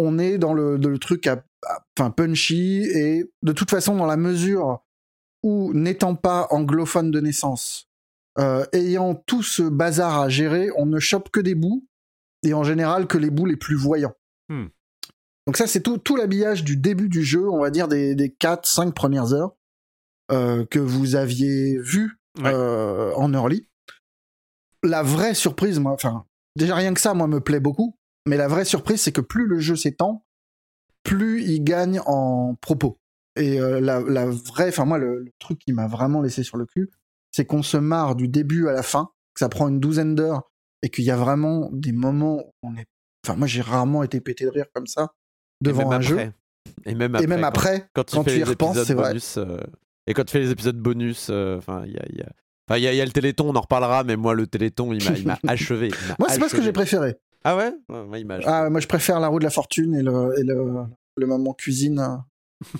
[0.00, 4.16] on est dans le, truc à, à- enfin punchy et de toute façon dans la
[4.16, 4.82] mesure
[5.42, 7.88] où n'étant pas anglophone de naissance,
[8.38, 11.86] euh, ayant tout ce bazar à gérer, on ne chope que des bouts
[12.42, 14.14] et en général que les bouts les plus voyants.
[14.48, 14.66] Hmm.
[15.46, 18.28] Donc ça, c'est tout, tout l'habillage du début du jeu, on va dire des, des
[18.28, 19.56] 4-5 premières heures
[20.30, 22.52] euh, que vous aviez vu Ouais.
[22.54, 23.66] euh, en early.
[24.84, 26.24] La vraie surprise, moi, enfin,
[26.56, 29.46] déjà rien que ça, moi, me plaît beaucoup, mais la vraie surprise, c'est que plus
[29.46, 30.24] le jeu s'étend,
[31.02, 32.98] plus il gagne en propos.
[33.36, 36.56] Et euh, la, la vraie, enfin moi, le, le truc qui m'a vraiment laissé sur
[36.56, 36.90] le cul,
[37.30, 40.42] c'est qu'on se marre du début à la fin, que ça prend une douzaine d'heures,
[40.82, 42.86] et qu'il y a vraiment des moments où on est...
[43.26, 45.12] Enfin, moi, j'ai rarement été pété de rire comme ça
[45.62, 46.06] Et devant même un après.
[46.26, 46.32] jeu.
[46.86, 47.26] Et même et après.
[47.26, 49.14] même quand- après, quand, tu quand fais tu y repenses, c'est vrai.
[49.38, 49.58] euh,
[50.06, 52.82] et quand tu fais les épisodes bonus, euh, enfin, il y a, y a- il
[52.82, 55.02] y a- il y a le Téléthon, on en reparlera, mais moi, le Téléthon, il
[55.24, 55.88] m'a- achevé.
[55.88, 57.16] il Moi, c'est pas ce que j'ai préféré.
[57.44, 57.72] Ah ouais?
[57.88, 58.44] Achevé.
[58.46, 60.84] Ah, moi, je préfère la roue de la fortune et le, et le,
[61.16, 62.22] le moment cuisine.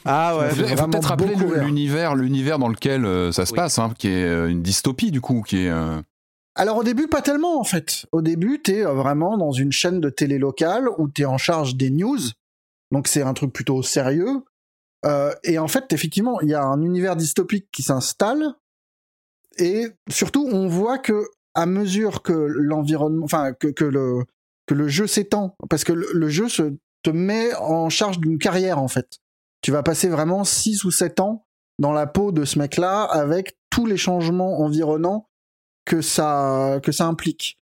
[0.04, 0.48] Ah ouais.
[0.54, 3.56] Il faut peut-être rappeler l'univers, l'univers dans lequel euh, ça se Oui.
[3.56, 5.70] passe, hein, qui est euh, une dystopie du coup, qui est.
[5.70, 6.02] euh,
[6.54, 8.04] Alors au début, pas tellement en fait.
[8.12, 11.88] Au début, t'es vraiment dans une chaîne de télé locale où t'es en charge des
[11.90, 12.18] news.
[12.92, 14.42] Donc c'est un truc plutôt sérieux.
[15.06, 18.52] Euh, et en fait, effectivement, il y a un univers dystopique qui s'installe.
[19.56, 21.24] Et surtout, on voit que
[21.54, 24.24] à mesure que l'environnement, enfin que, que le
[24.70, 28.78] que le jeu s'étend, parce que le, jeu se te met en charge d'une carrière
[28.78, 29.18] en fait.
[29.62, 31.44] Tu vas passer vraiment 6 ou 7 ans
[31.80, 35.28] dans la peau de ce mec-là avec tous les changements environnants
[35.84, 37.58] que ça que ça implique.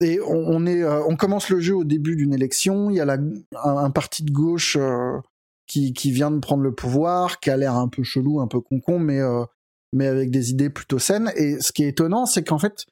[0.00, 2.88] Et on, est, euh, on commence le jeu au début d'une élection.
[2.88, 3.18] Il y a
[3.64, 5.18] un parti de gauche euh,
[5.66, 8.60] qui, qui vient de prendre le pouvoir, qui a l'air un peu chelou, un peu
[8.60, 9.44] concon, mais euh,
[9.92, 11.32] mais avec des idées plutôt saines.
[11.34, 12.86] Et ce qui est étonnant, c'est qu'en fait,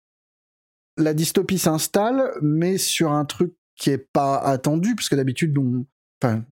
[0.97, 5.85] la dystopie s'installe, mais sur un truc qui est pas attendu, puisque d'habitude, on,
[6.23, 6.45] enfin,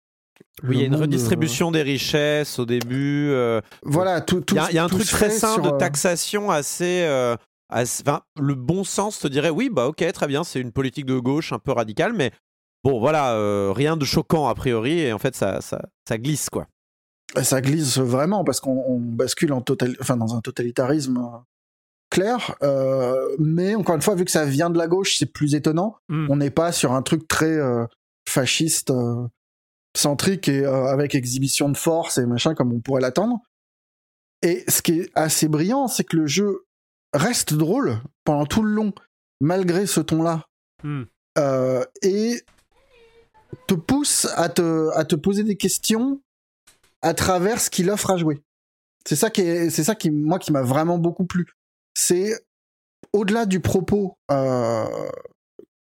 [0.63, 3.29] Oui, il y a une redistribution des richesses au début.
[3.31, 5.69] euh, euh, voilà, tout, Il y a, il y a un truc très sur, de
[5.69, 7.03] euh, taxation assez.
[7.03, 7.37] euh,
[7.69, 11.05] assez- enfin, le bon sens te dirait oui, bah ok, très bien, c'est une politique
[11.07, 12.31] de gauche un peu radicale, mais
[12.85, 16.49] bon, voilà, euh, rien de choquant a priori, et en fait, ça, ça, ça glisse
[16.49, 16.67] quoi.
[17.43, 21.39] ça glisse vraiment parce qu'on on bascule en total, enfin dans un totalitarisme euh,
[22.19, 22.57] clair.
[22.63, 25.97] euh, mais encore une fois, vu que ça vient de la gauche, c'est plus étonnant.
[26.09, 26.31] Mm.
[26.31, 27.87] On n'est pas sur un truc très euh,
[28.29, 29.27] fasciste, euh,
[29.97, 33.41] centrique et avec exhibition de force et machin comme on pourrait l'attendre.
[34.43, 36.67] Et ce qui est assez brillant, c'est que le jeu
[37.13, 38.93] reste drôle pendant tout le long,
[39.41, 40.47] malgré ce ton-là.
[40.85, 41.03] Mm.
[41.39, 42.43] Euh, et
[43.67, 46.21] te pousse à te, à te poser des questions
[47.01, 48.43] à travers ce qu'il offre à jouer.
[49.07, 51.47] C'est ça qui est, c'est ça qui, moi, qui m'a vraiment beaucoup plu.
[52.01, 52.33] C'est
[53.13, 54.85] au-delà du propos euh,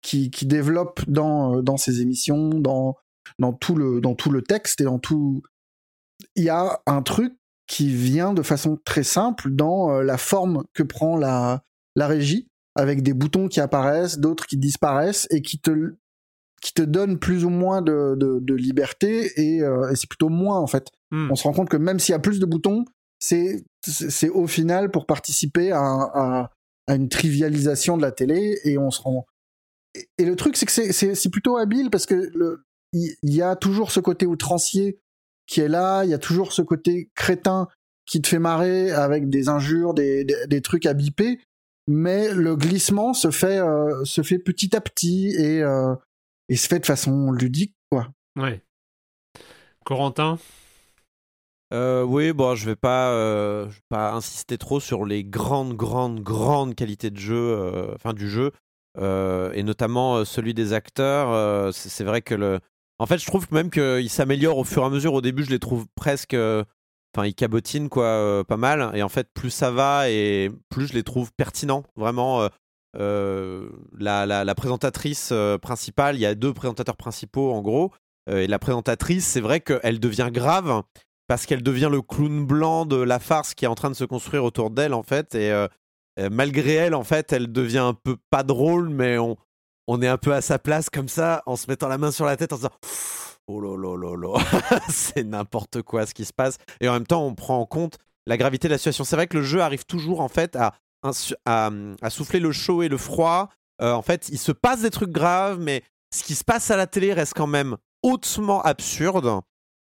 [0.01, 2.97] qui, qui développe dans, euh, dans ses émissions, dans,
[3.39, 5.43] dans, tout le, dans tout le texte et dans tout.
[6.35, 7.36] Il y a un truc
[7.66, 11.62] qui vient de façon très simple dans euh, la forme que prend la,
[11.94, 15.94] la régie, avec des boutons qui apparaissent, d'autres qui disparaissent et qui te,
[16.62, 20.30] qui te donnent plus ou moins de, de, de liberté et, euh, et c'est plutôt
[20.30, 20.89] moins en fait.
[21.10, 21.30] Hmm.
[21.30, 22.86] On se rend compte que même s'il y a plus de boutons,
[23.19, 23.65] c'est
[24.32, 26.51] au final pour participer à, un- à,
[26.86, 29.27] à une trivialisation de la télé et on se rend.
[29.95, 32.31] Et, et le truc c'est que c'est- plutôt habile parce que
[32.93, 34.99] il y, a toujours ce côté outrancier
[35.47, 37.69] qui est là, il y a toujours ce côté crétin
[38.07, 40.24] qui te fait marrer avec des injures, des,
[40.62, 41.39] trucs à biper,
[41.86, 44.03] mais le glissement se fait euh,
[44.45, 45.95] petit à petit et euh,
[46.49, 48.09] et se fait de façon ludique quoi.
[48.36, 48.62] Ouais.
[49.85, 50.39] Corentin?
[51.73, 56.20] Euh, oui, bon, je vais pas, euh, vais pas insister trop sur les grandes, grandes,
[56.20, 58.53] grandes qualités de jeu, euh, enfin du jeu,
[58.99, 61.73] et notamment celui des acteurs.
[61.73, 62.61] c'est vrai que
[62.99, 65.15] en fait, je trouve même qu'il s'améliore au fur et à mesure.
[65.15, 68.90] Au début, je les trouve presque, enfin, ils cabotinent quoi, pas mal.
[68.95, 71.85] Et en fait, plus ça va et plus je les trouve pertinents.
[71.97, 72.49] Vraiment,
[72.95, 75.32] la, la, présentatrice
[75.62, 77.93] principale, il y a deux présentateurs principaux en gros.
[78.28, 80.82] Et la présentatrice, c'est vrai qu'elle devient grave
[81.29, 84.05] parce qu'elle devient le clown blanc de la farce qui est en train de se
[84.05, 85.35] construire autour d'elle en fait.
[85.35, 85.69] Et euh,
[86.31, 89.37] malgré elle en fait elle devient un peu pas drôle mais on,
[90.03, 92.37] est un peu à sa place comme ça en se mettant la main sur la
[92.37, 92.75] tête en se disant
[93.47, 94.81] oh là là là là!
[94.89, 96.59] C'est n'importe quoi ce qui se passe.
[96.81, 99.05] Et en même temps on prend en compte la gravité de la situation.
[99.05, 102.99] C'est vrai que le jeu arrive toujours en fait à souffler le chaud et le
[102.99, 103.51] froid.
[103.81, 106.77] Euh, en fait il se passe des trucs graves mais ce qui se passe à
[106.77, 109.41] la télé reste quand même hautement absurde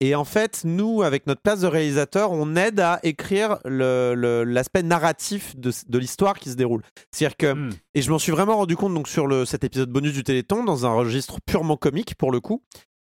[0.00, 5.56] et en fait, nous, avec notre place de réalisateur, on aide à écrire l'aspect narratif
[5.56, 6.82] de, de l'histoire qui se déroule.
[7.12, 7.70] C'est-à-dire que, Hmm.
[7.94, 10.64] et je m'en suis vraiment rendu compte donc sur le, cet épisode bonus du Téléthon,
[10.64, 12.62] dans un registre purement comique pour le coup,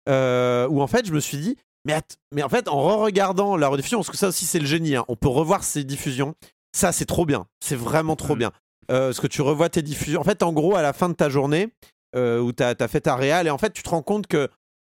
[0.09, 3.99] euh, où en fait, je me suis dit, mais en fait, en re-regardant la rediffusion,
[3.99, 6.35] parce que ça aussi c'est le génie, hein, on peut revoir ces diffusions,
[6.75, 8.39] ça c'est trop bien, c'est vraiment trop Hmm.
[8.39, 8.51] bien.
[8.89, 11.13] Euh, parce que tu revois tes diffusions, en fait, en gros, à la fin de
[11.13, 11.73] ta journée,
[12.15, 14.49] euh, où tu as, fait ta réal, et en fait, tu te rends compte que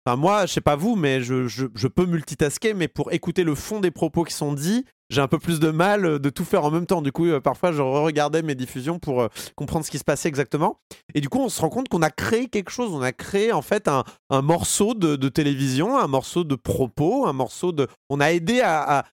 [0.05, 3.55] Enfin, moi, je sais pas vous, mais je, je, peux multitasker, mais pour écouter le
[3.55, 6.45] fond des propos qui sont dits, j'ai un peu plus de mal euh, de tout
[6.45, 7.01] faire en même temps.
[7.01, 10.29] Du coup, euh, parfois, je regardais mes diffusions pour euh, comprendre ce qui se passait
[10.29, 10.79] exactement.
[11.15, 12.93] Et du coup, on se rend compte qu'on a créé quelque chose.
[12.93, 14.03] On a créé en fait un,
[14.41, 17.87] morceau de, télévision, un morceau de propos, un morceau de.
[18.09, 19.03] On a aidé à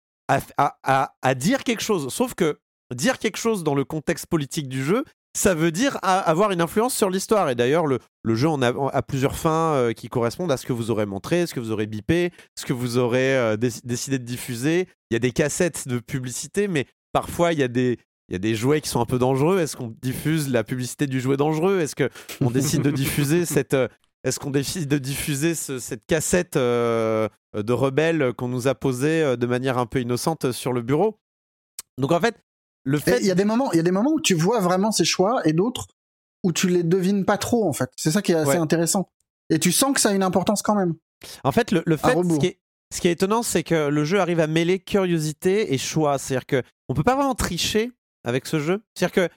[1.35, 2.13] dire quelque chose.
[2.13, 2.59] Sauf que
[2.95, 5.05] dire quelque chose dans le contexte politique du jeu,
[5.37, 7.49] ça veut dire avoir une influence sur l'histoire.
[7.51, 10.67] Et d'ailleurs, le, le jeu en a, a plusieurs fins euh, qui correspondent à ce
[10.67, 13.85] que vous aurez montré, ce que vous aurez bipé, ce que vous aurez euh, déc-
[13.85, 14.89] décidé de diffuser.
[15.11, 17.99] Il y a des cassettes de publicité, mais parfois il y a des,
[18.29, 19.59] il y a des jouets qui sont un peu dangereux.
[19.61, 21.81] Est-ce qu'on diffuse la publicité du jouet dangereux?
[21.81, 23.89] Est-ce qu'on décide de diffuser cette, euh,
[24.25, 29.37] est-ce qu'on décide de diffuser ce- cette cassette euh, de rebelle qu'on nous a posée
[29.37, 31.19] de manière un peu innocente sur le bureau?
[31.99, 32.35] Donc en fait,
[32.87, 33.19] le fait.
[33.21, 35.05] Il y a des moments, il y a des moments où tu vois vraiment ces
[35.05, 35.87] choix et d'autres
[36.45, 37.91] où tu les devines pas trop en fait.
[37.97, 38.57] C'est ça qui est assez Ouais.
[38.57, 39.11] intéressant.
[39.51, 40.95] Et tu sens que ça a une importance quand même.
[41.45, 42.59] En fait, le, le fait, ce qui, est,
[42.95, 46.19] ce qui est étonnant, c'est que le jeu arrive à mêler curiosité et choix.
[46.19, 47.91] C'est-à-dire que on peut pas vraiment tricher
[48.25, 48.83] avec ce jeu.
[48.95, 49.35] C'est-à-dire que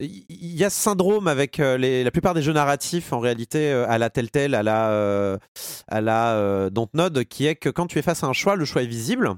[0.00, 3.70] il y a ce syndrome avec euh, les- la plupart des jeux narratifs en réalité
[3.70, 5.38] euh, à la Telltale, à la euh,
[5.86, 8.64] à la euh, Dontnod, qui est que quand tu es face à un choix, le
[8.64, 9.30] choix est visible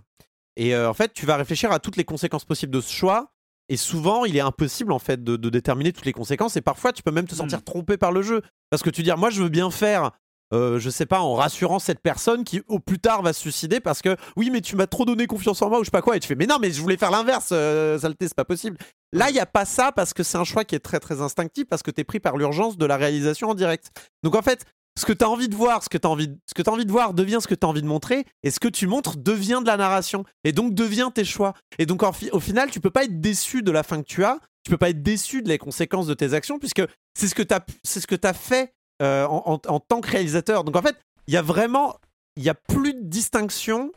[0.56, 3.33] et euh, en fait tu vas réfléchir à toutes les conséquences possibles de ce choix.
[3.68, 6.56] Et souvent, il est impossible en fait de, de déterminer toutes les conséquences.
[6.56, 8.42] Et parfois, tu peux même te sentir trompé par le jeu.
[8.70, 10.12] Parce que tu dis, moi, je veux bien faire
[10.52, 13.80] euh, je sais pas, en rassurant cette personne qui au plus tard va se suicider
[13.80, 16.02] parce que oui, mais tu m'as trop donné confiance en moi ou je sais pas
[16.02, 16.16] quoi.
[16.16, 18.76] Et tu fais, mais non, mais je voulais faire l'inverse, euh, saleté, c'est pas possible.
[19.12, 21.20] Là, il y a pas ça parce que c'est un choix qui est très très
[21.20, 23.90] instinctif parce que t'es pris par l'urgence de la réalisation en direct.
[24.22, 24.64] Donc en fait,
[24.98, 26.72] ce que tu as envie de voir, ce que tu as envie, ce que as
[26.72, 28.86] envie de voir devient ce que tu as envie de montrer, et ce que tu
[28.86, 31.54] montres devient de la narration, et donc devient tes choix.
[31.78, 34.24] Et donc fi- au final, tu peux pas être déçu de la fin que tu
[34.24, 36.82] as, tu peux pas être déçu de les conséquences de tes actions, puisque
[37.18, 38.72] c'est ce que tu as, c'est ce que fait
[39.02, 40.62] euh, en, en- en tant que réalisateur.
[40.64, 40.96] Donc en fait,
[41.26, 41.96] il y a vraiment,
[42.36, 43.90] il y a plus de distinction.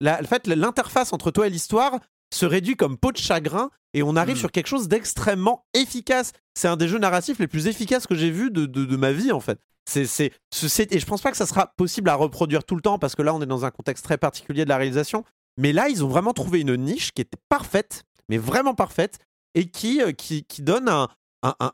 [0.00, 1.98] La, en fait, l'interface entre toi et l'histoire
[2.32, 6.32] se réduit comme peau de chagrin et on arrive sur quelque chose d'extrêmement efficace.
[6.54, 9.12] C'est un des jeux narratifs les plus efficaces que j'ai vu de, de- de ma
[9.12, 9.58] vie en fait.
[9.86, 12.74] C'est, c'est, ce- c'est- et je pense pas que ça sera possible à reproduire tout
[12.74, 15.24] le temps parce que là on est dans un contexte très particulier de la réalisation.
[15.58, 19.18] Mais là ils ont vraiment trouvé une niche qui était parfaite, mais vraiment parfaite
[19.54, 21.08] et qui, euh, qui, qui donne un,
[21.42, 21.72] un, un,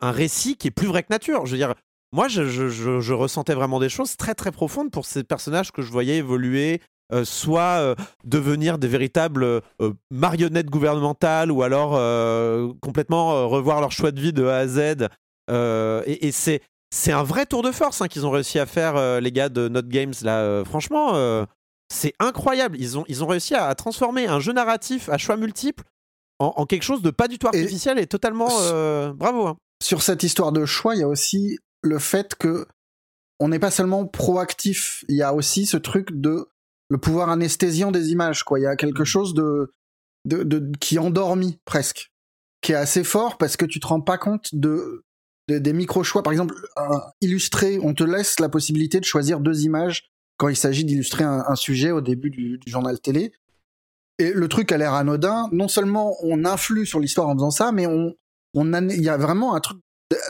[0.00, 1.44] un- récit qui est plus vrai que nature.
[1.44, 1.74] Je veux dire,
[2.12, 5.82] moi je, je- je- ressentais vraiment des choses très très profondes pour ces personnages que
[5.82, 6.80] je voyais évoluer,
[7.12, 7.94] euh, soit euh,
[8.24, 9.60] devenir des véritables
[10.10, 11.90] marionnettes gouvernementales ou alors
[12.80, 15.08] complètement revoir leur choix de vie de A à Z.
[16.06, 16.62] Et c'est,
[16.94, 19.48] c'est un vrai tour de force hein, qu'ils ont réussi à faire, euh, les gars
[19.48, 20.14] de Not Games.
[20.22, 21.44] Là, Euh, franchement, euh,
[21.92, 22.76] c'est incroyable.
[22.78, 25.84] Ils ont, ils ont réussi à, à transformer un jeu narratif à choix multiples
[26.38, 28.48] en, en quelque chose de pas du tout artificiel et, totalement
[29.14, 29.46] bravo.
[29.48, 29.56] hein.
[29.82, 32.66] Sur cette histoire de choix, il y a aussi le fait que
[33.40, 36.46] on n'est pas seulement proactif, il y a aussi ce truc de
[36.88, 38.44] le pouvoir anesthésiant des images.
[38.44, 38.60] Quoi.
[38.60, 39.72] Il y a quelque chose de,
[40.24, 42.12] de, de- qui endormi presque,
[42.62, 45.04] qui est assez fort parce que tu te rends pas compte de,
[45.48, 46.22] de- des micro-choix.
[46.22, 50.56] Par exemple, un illustré, on te laisse la possibilité de choisir deux images quand il
[50.56, 53.32] s'agit d'illustrer un, sujet au début du, journal télé.
[54.18, 55.48] Et le truc a l'air anodin.
[55.52, 58.14] Non seulement on influe sur l'histoire en faisant ça, mais on,
[58.54, 59.78] on il y a vraiment un truc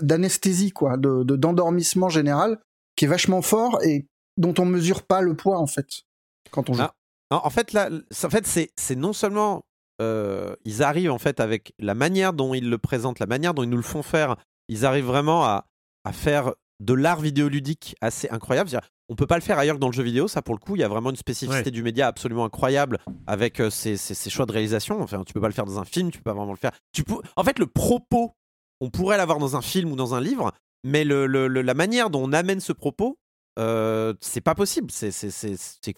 [0.02, 2.58] d'anesthésie, quoi, de de- d'endormissement général
[2.96, 6.04] qui est vachement fort et dont on mesure pas le poids en fait
[6.50, 6.82] quand on joue.
[6.82, 6.94] Ah,
[7.30, 9.64] en fait, là, en fait, c'est non seulement
[10.00, 13.62] euh, ils arrivent en fait avec la manière dont ils le présentent, la manière dont
[13.62, 14.36] ils nous le font faire,
[14.68, 15.66] ils arrivent vraiment à,
[16.04, 18.70] à faire de l'art vidéoludique assez incroyable.
[19.08, 20.76] On peut pas le faire ailleurs que dans le jeu vidéo, ça pour le coup,
[20.76, 21.70] il y a vraiment une spécificité Ouais.
[21.70, 23.96] du média absolument incroyable avec euh, ces
[24.30, 25.00] choix de réalisation.
[25.02, 26.72] Enfin, tu peux pas le faire dans un film, tu peux pas vraiment le faire.
[26.92, 27.16] Tu peux...
[27.36, 28.32] En fait, le propos,
[28.80, 30.52] on pourrait l'avoir dans un film ou dans un livre,
[30.84, 33.18] mais le, le- le- la manière dont on amène ce propos,
[33.58, 34.90] euh, c'est pas possible.
[34.90, 35.12] C'est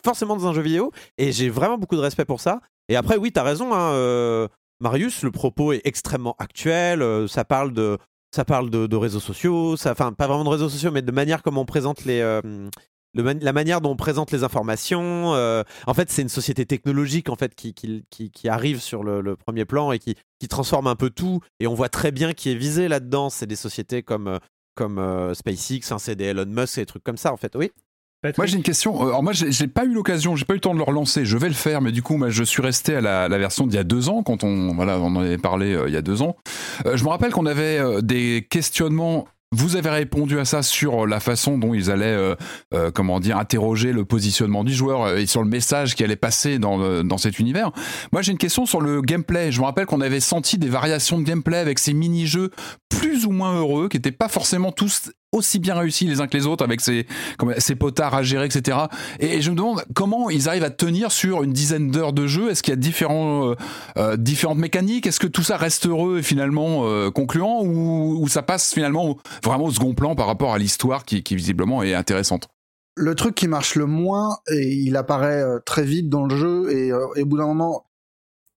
[0.05, 0.93] forcément dans un jeu vidéo.
[1.17, 2.61] Et j'ai vraiment beaucoup de respect pour ça.
[2.89, 4.49] Et après, oui, t'as raison, hein, euh,
[4.81, 7.03] Marius, le propos est extrêmement actuel.
[7.03, 7.99] euh, ça parle de,
[8.37, 9.73] ça parle de, réseaux sociaux.
[9.73, 12.21] Enfin, pas vraiment de réseaux sociaux, mais de manière comme on présente les.
[12.21, 12.43] euh,
[13.15, 15.35] la manière dont on présente les informations.
[15.35, 19.91] euh, en fait, c'est une société technologique en fait qui, arrive sur le, premier plan
[19.91, 20.17] et qui,
[20.51, 21.41] transforme un peu tout.
[21.61, 23.31] Et on voit très bien qui est visé là-dedans.
[23.31, 24.39] C'est des sociétés comme, euh,
[24.75, 27.57] comme SpaceX, hein, c'est des Elon Musk et des trucs comme ça en fait.
[27.57, 27.73] Oui.
[28.36, 29.03] Moi j'ai une question.
[29.03, 31.24] Euh, Alors moi j'ai pas eu l'occasion, j'ai pas eu le temps de le relancer.
[31.24, 33.77] Je vais le faire, mais du coup moi je suis resté à la, version d'il
[33.77, 36.03] y a deux ans quand on voilà on en avait parlé euh, il y a
[36.03, 36.36] deux ans.
[36.86, 39.27] Euh, je me rappelle qu'on avait des questionnements.
[39.53, 42.35] Vous avez répondu à ça sur la façon dont ils allaient,
[42.93, 47.05] comment dire, interroger le positionnement du joueur et sur le message qui allait passer dans,
[47.05, 47.70] dans cet univers.
[48.12, 49.53] Moi, j'ai une question sur le gameplay.
[49.53, 52.51] Je me rappelle qu'on avait senti des variations de gameplay avec ces mini-jeux
[52.90, 56.37] plus ou moins heureux, qui n'étaient pas forcément tous aussi bien réussis les uns que
[56.37, 57.07] les autres, avec ces,
[57.39, 58.79] comme, potards à gérer, etc.
[59.21, 62.51] Et, je me demande comment ils arrivent à tenir sur une dizaine d'heures de jeu.
[62.51, 63.55] Est-ce qu'il y a différents, euh,
[63.97, 65.07] euh, différentes mécaniques?
[65.07, 67.63] Est-ce que tout ça reste heureux et finalement euh, concluant?
[67.63, 71.37] Ou, ou ça passe finalement vraiment au second plan par rapport à l'histoire qui, qui
[71.37, 72.49] visiblement est intéressante?
[72.97, 76.89] Le truc qui marche le moins et il apparaît très vite dans le jeu et,
[76.89, 77.85] et au bout d'un moment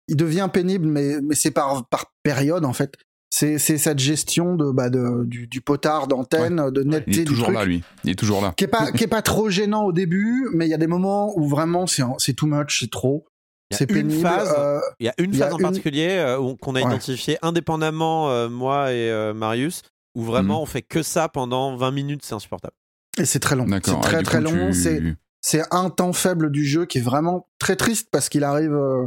[0.08, 2.94] il devient pénible mais mais c'est par par période en fait.
[3.30, 7.16] C'est c'est cette gestion de bah de du, du potard d'antenne, de Il netteté est
[7.20, 7.58] du toujours truc.
[7.58, 7.84] là, lui.
[8.06, 8.54] Il est toujours là.
[8.56, 10.88] qui est pas qui est pas trop gênant au début, mais il y a des
[10.88, 13.26] moments où vraiment c'est c'est too much, c'est trop,
[13.70, 14.22] Il y a c'est une pénible.
[14.22, 16.56] phase- euh, Il y a une Il y a phase en une- particulier euh, où-
[16.56, 16.86] qu'on a Ouais.
[16.86, 19.82] identifié indépendamment, euh, moi et euh, Marius,
[20.16, 20.62] où vraiment Mhm.
[20.62, 22.74] on fait que ça pendant 20 minutes, c'est insupportable.
[23.20, 23.66] Et c'est très long.
[23.84, 24.68] C'est très du très coup, long.
[24.68, 25.02] tu- C'est
[25.42, 29.06] c'est un temps faible du jeu qui est vraiment très triste parce qu'il arrive euh,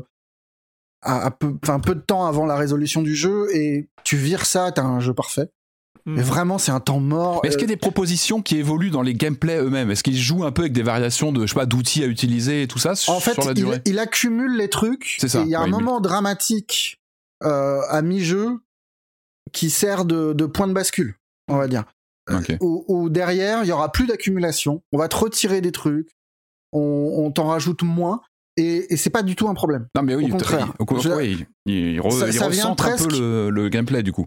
[1.02, 4.46] à, à peu, enfin, peu de temps avant la résolution du jeu et tu vires
[4.46, 5.48] ça, t'as un jeu parfait.
[6.06, 7.40] Mais vraiment, c'est un temps mort.
[7.42, 9.90] Mais Est-ce Euh, qu'il y a des propositions qui évoluent dans les gameplays eux-mêmes?
[9.90, 12.62] Est-ce qu'ils jouent un peu avec des variations de, je sais pas, d'outils à utiliser
[12.62, 13.82] et tout ça en fait, sur la il, durée?
[13.84, 15.16] il accumule les trucs.
[15.20, 16.98] C'est ça, Il y a ouais, un il moment dramatique
[17.44, 18.58] euh, à mi-jeu
[19.52, 21.16] qui sert de, de point de bascule,
[21.48, 21.84] on va dire.
[22.32, 22.56] Ok.
[22.60, 24.82] Où, où derrière, il y aura plus d'accumulation.
[24.92, 26.08] On va te retirer des trucs.
[26.72, 26.80] On,
[27.18, 28.22] on t'en rajoute moins.
[28.60, 29.86] Et, et c'est pas du tout un problème.
[29.96, 30.72] Non, mais oui, Au contraire.
[30.78, 33.50] au co- Je- ouais, il, re- Ça- il ça vient recentre un peu presque- le,
[33.50, 34.26] le gameplay du coup.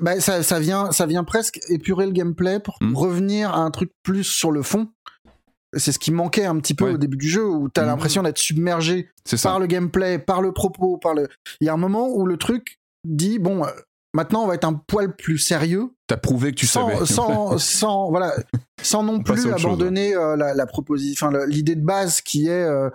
[0.00, 2.94] Bah, ça, ça, vient, ça vient presque épurer le gameplay pour Hmm.
[2.96, 4.88] revenir à un truc plus sur le fond.
[5.76, 6.92] C'est ce qui manquait un petit peu Ouais.
[6.94, 7.86] au début du jeu, où t'as Hmm.
[7.88, 9.08] l'impression d'être submergé
[9.42, 11.28] par le gameplay, par le propos, par le.
[11.60, 13.68] Il y a un moment où le truc dit bon, euh,
[14.14, 17.06] maintenant on va être un poil plus sérieux, T'as prouvé que tu sans, savais.
[17.06, 18.34] sans, sans, voilà,
[18.82, 19.52] sans non On plus chose.
[19.64, 22.90] abandonner euh, la, la proposition, l'idée de base qui est euh,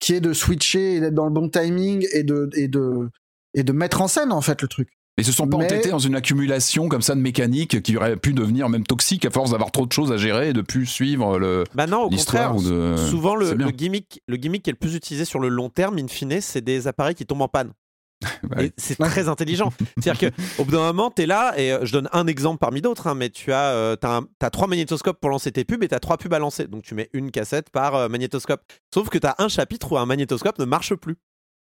[0.00, 3.08] qui est de switcher et d'être dans le bon timing et de et de
[3.54, 4.88] et de mettre en scène en fait le truc.
[5.18, 8.16] Ils se sont pas Mais- entêtés dans une accumulation comme ça de mécanique qui aurait
[8.18, 10.84] pu devenir même toxique à force d'avoir trop de choses à gérer et de plus
[10.84, 12.54] suivre le Bah non, au contraire.
[12.54, 12.96] ou de.
[13.08, 16.06] Souvent, le gimmick, le gimmick qui est le plus utilisé sur le long terme, in
[16.08, 17.72] fine, c'est des appareils qui tombent en panne.
[18.60, 19.72] Et c'est très intelligent.
[20.00, 22.80] C'est-à-dire qu'au bout d'un moment, tu es là, et euh, je donne un exemple parmi
[22.80, 25.94] d'autres, hein, mais tu as, euh, un- trois magnétoscopes pour lancer tes pubs et tu
[25.94, 26.66] as trois pubs à lancer.
[26.66, 28.62] Donc tu mets une cassette par euh, magnétoscope.
[28.92, 31.16] Sauf que tu as un chapitre où un magnétoscope ne marche plus.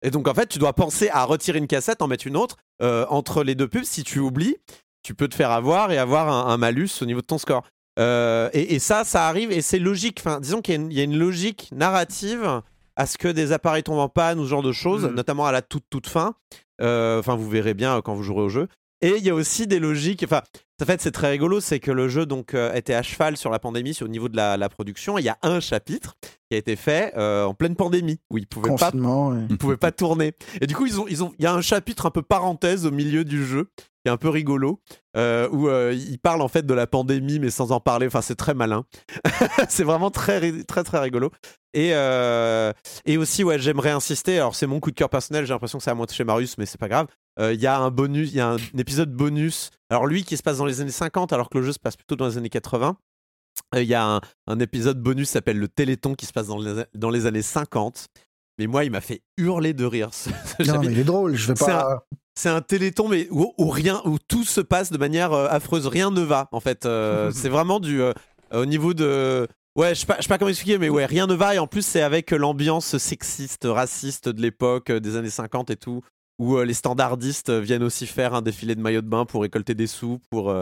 [0.02, 2.56] Et donc en fait, tu dois penser à retirer une cassette, en mettre une autre
[2.82, 3.84] euh, entre les deux pubs.
[3.84, 4.56] Si tu oublies,
[5.02, 7.62] tu peux te faire avoir et avoir un, un malus au niveau de ton score.
[7.98, 10.22] Et, et ça, ça arrive et c'est logique.
[10.24, 12.62] Enfin, disons qu'il y a une logique narrative
[12.96, 15.14] à ce que des appareils tombent en panne ou ce genre de choses, Mhm.
[15.14, 16.34] notamment à la toute toute fin.
[16.80, 18.68] Euh, Enfin, vous verrez bien euh, quand vous jouerez au jeu.
[19.02, 20.22] Et il y a aussi des logiques.
[20.24, 20.42] Enfin,
[20.82, 23.50] en fait, c'est très rigolo, c'est que le jeu donc euh, était à cheval sur
[23.50, 25.16] la pandémie, sur au niveau de la, la production.
[25.16, 26.16] Il y a un chapitre
[26.50, 28.90] qui a été fait euh, en pleine pandémie où ils pouvaient pas
[29.30, 29.46] ouais.
[29.48, 30.32] ils pouvaient pas tourner.
[30.60, 32.84] Et du coup, ils ont, ils ont, il y a un chapitre un peu parenthèse
[32.84, 33.70] au milieu du jeu
[34.04, 34.80] qui est un peu rigolo
[35.16, 38.06] euh, où euh, ils parlent en fait de la pandémie mais sans en parler.
[38.06, 38.84] Enfin, c'est très malin.
[39.68, 41.30] c'est vraiment très, très, très rigolo.
[41.74, 42.72] Et, euh,
[43.04, 44.38] et aussi, ouais, j'aimerais insister.
[44.38, 45.44] Alors, c'est mon coup de chez personnel.
[45.46, 47.06] J'ai l'impression que c'est à moi de chez Marius, mais c'est pas grave.
[47.40, 49.70] Il y a un bonus, il y a un, un épisode bonus.
[49.88, 51.96] Alors, lui qui se passe dans les années 50, alors que le jeu se passe
[51.96, 52.98] plutôt dans les années 80.
[53.74, 56.48] Euh, Il y a un, un épisode bonus qui s'appelle le Téléthon qui se passe
[56.48, 58.08] dans les, dans les années 50.
[58.58, 60.10] Mais moi, il m'a fait hurler de rire.
[60.66, 61.34] Non, mais il est drôle.
[61.34, 62.04] Je vais pas.
[62.40, 65.86] C'est un téléthon, mais où, où rien, où tout se passe de manière euh, affreuse.
[65.86, 66.86] Rien ne va, en fait.
[66.86, 68.00] Euh, c'est vraiment du.
[68.00, 68.12] euh,
[68.52, 69.46] au niveau de.
[69.76, 71.54] Ouais, je sais pas, pas comment expliquer, mais ouais, rien ne va.
[71.54, 76.00] Et en plus, c'est avec l'ambiance sexiste, raciste de l'époque, des années 50 et tout,
[76.38, 79.86] où les standardistes viennent aussi faire un défilé de maillots de bain pour récolter des
[79.86, 80.52] sous pour,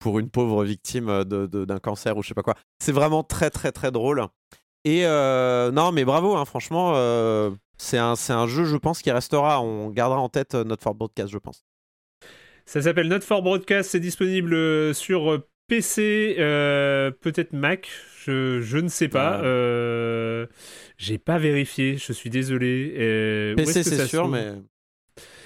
[0.00, 2.54] pour une pauvre victime euh, de- de- d'un cancer ou je sais pas quoi.
[2.82, 4.26] C'est vraiment très, très, très drôle.
[4.84, 9.10] Et euh, non, mais bravo, hein, franchement, euh, c'est un, un jeu, je pense, qui
[9.10, 9.60] restera.
[9.60, 11.64] On gardera en tête euh, notre Fort Broadcast, je pense.
[12.64, 17.88] Ça s'appelle Not for Broadcast, c'est disponible sur PC, euh, peut-être Mac,
[18.24, 19.40] je, je ne sais pas.
[19.42, 20.46] Euh,
[20.96, 22.94] J'ai pas vérifié, je suis désolé.
[22.98, 24.52] Euh, PC, c'est sûr, mais.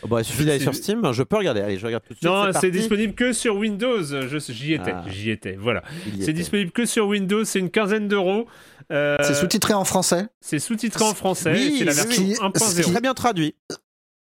[0.05, 1.61] Oh, bah, il suffit d'aller sur Steam, je peux regarder.
[1.61, 2.29] Allez, je regarde tout de suite.
[2.29, 4.03] Non, c'est disponible que sur Windows.
[4.49, 5.05] J'y étais, Ah.
[5.09, 5.55] j'y étais.
[5.55, 5.83] Voilà.
[6.21, 7.45] C'est disponible que sur Windows.
[7.45, 8.47] C'est une quinzaine d'euros.
[8.91, 10.27] Euh, C'est sous-titré en français.
[10.41, 11.53] c'est sous-titré en français.
[11.53, 12.65] Oui, c'est la ce version qui- 1.0.
[12.71, 13.55] ce qui- Très bien traduit.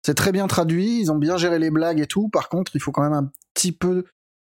[0.06, 1.00] C'est très bien traduit.
[1.00, 2.28] Ils ont bien géré les blagues et tout.
[2.28, 4.04] Par contre, il faut quand même un petit peu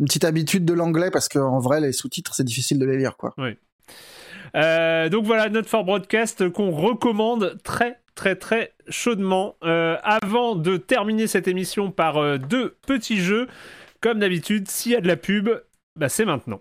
[0.00, 3.16] une petite habitude de l'anglais parce qu'en vrai, les sous-titres, c'est difficile de les lire,
[3.16, 3.34] quoi.
[4.54, 9.56] Euh, donc voilà, notre for broadcast qu'on recommande très très très chaudement.
[9.64, 13.48] Euh, avant de terminer cette émission par euh, deux petits jeux,
[14.00, 15.50] comme d'habitude, s'il y a de la pub,
[15.96, 16.60] bah c'est maintenant.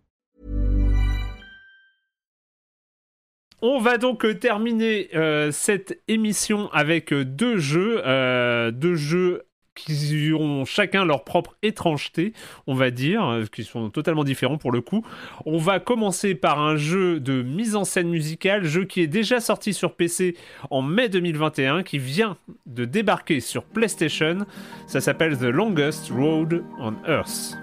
[3.63, 8.01] On va donc euh, terminer euh, cette émission avec euh, deux jeux,
[8.71, 9.43] deux jeux
[9.75, 12.33] qui ont chacun leur propre étrangeté,
[12.67, 15.05] on va dire, qui sont totalement différents pour le coup.
[15.45, 19.39] On va commencer par un jeu de mise en scène musicale, jeu qui est déjà
[19.39, 20.35] sorti sur PC
[20.71, 24.39] en mai 2021, qui vient de débarquer sur PlayStation.
[24.87, 27.55] Ça s'appelle The Longest Road on Earth.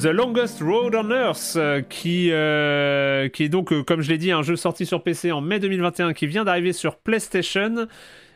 [0.00, 4.16] The Longest Road on Earth, euh, qui, euh, qui est donc, euh, comme je l'ai
[4.16, 7.86] dit, un jeu sorti sur PC en mai 2021, qui vient d'arriver sur PlayStation.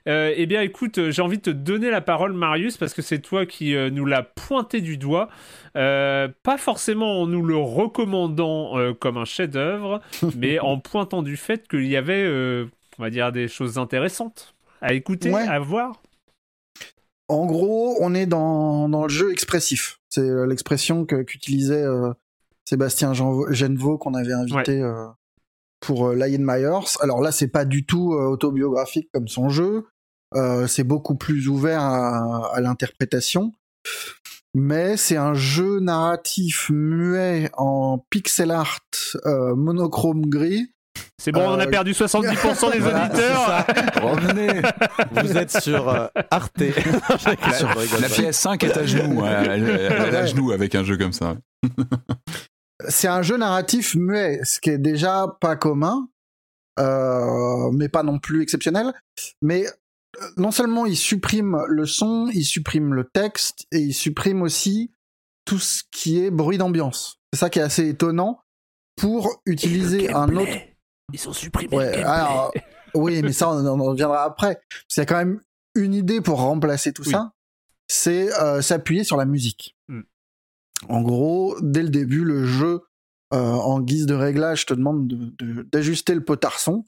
[0.06, 3.00] Euh, eh bien, écoute, euh, j'ai envie de te donner la parole, Marius, parce que
[3.00, 5.28] c'est toi qui euh, nous l'as pointé du doigt.
[5.76, 10.00] Euh, pas forcément en nous le recommandant comme un chef-d'œuvre,
[10.36, 12.26] mais en pointant du fait qu'il y avait,
[12.98, 15.48] on va dire, des choses intéressantes à écouter, Ouais.
[15.48, 16.02] à voir.
[17.28, 19.98] En gros, on est dans, dans le jeu expressif.
[20.10, 21.84] C'est l'expression qu'utilisait
[22.66, 24.82] Sébastien Genevaux qu'on avait invité
[25.80, 26.96] pour Lion Myers.
[27.00, 29.86] Alors là, c'est pas du tout euh, autobiographique comme son jeu.
[30.36, 33.52] Euh, c'est beaucoup plus ouvert à, à l'interprétation.
[34.56, 38.78] Mais c'est un jeu narratif muet en pixel art
[39.26, 40.70] euh, monochrome gris.
[41.20, 43.66] C'est bon, on en a Euh, perdu 70% des Voilà, auditeurs.
[44.02, 44.62] Revenez
[45.22, 46.52] Vous êtes sur euh, Arte.
[46.60, 47.74] La pas.
[47.84, 51.36] PS5 est à genoux, elle, elle- elle est à genoux avec un jeu comme ça.
[52.88, 56.06] c'est un jeu narratif muet, ce qui est déjà pas commun,
[56.78, 58.92] euh, mais pas non plus exceptionnel.
[59.42, 59.70] Mais euh,
[60.36, 64.90] non seulement il supprime le son, il supprime le texte, et il supprime aussi
[65.44, 67.20] tout ce qui est bruit d'ambiance.
[67.32, 68.40] C'est ça qui est assez étonnant
[68.96, 70.52] pour utiliser un autre.
[71.12, 72.52] Ils ont supprimé Ouais, alors,
[72.94, 74.54] oui, mais ça, on en reviendra après.
[74.70, 75.40] Parce qu'il y a quand même
[75.74, 77.10] une idée pour remplacer tout Oui.
[77.10, 77.32] ça,
[77.88, 79.76] c'est euh, s'appuyer sur la musique.
[79.88, 80.00] Mm.
[80.88, 82.82] En gros, dès le début, le jeu,
[83.32, 86.84] euh, en guise de réglage, te demande de- de- d'ajuster le potard son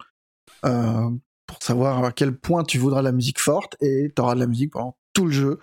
[0.64, 1.10] euh,
[1.56, 4.46] pour savoir à quel point tu voudras la musique forte, et tu auras de la
[4.46, 5.58] musique pendant tout le jeu,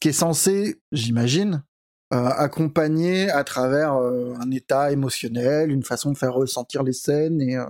[0.00, 1.64] qui est censé, j'imagine,
[2.12, 7.40] euh, accompagner à travers euh, un état émotionnel, une façon de faire ressentir les scènes
[7.40, 7.66] et, euh,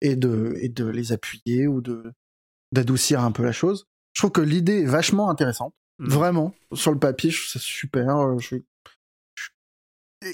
[0.00, 2.12] et, de, et de les appuyer ou de
[2.72, 3.86] d'adoucir un peu la chose.
[4.14, 5.74] Je trouve que l'idée est vachement intéressante.
[5.98, 6.08] Mm.
[6.08, 8.38] Vraiment, sur le papier, je trouve ça super.
[8.38, 8.56] je-
[9.36, 9.48] je-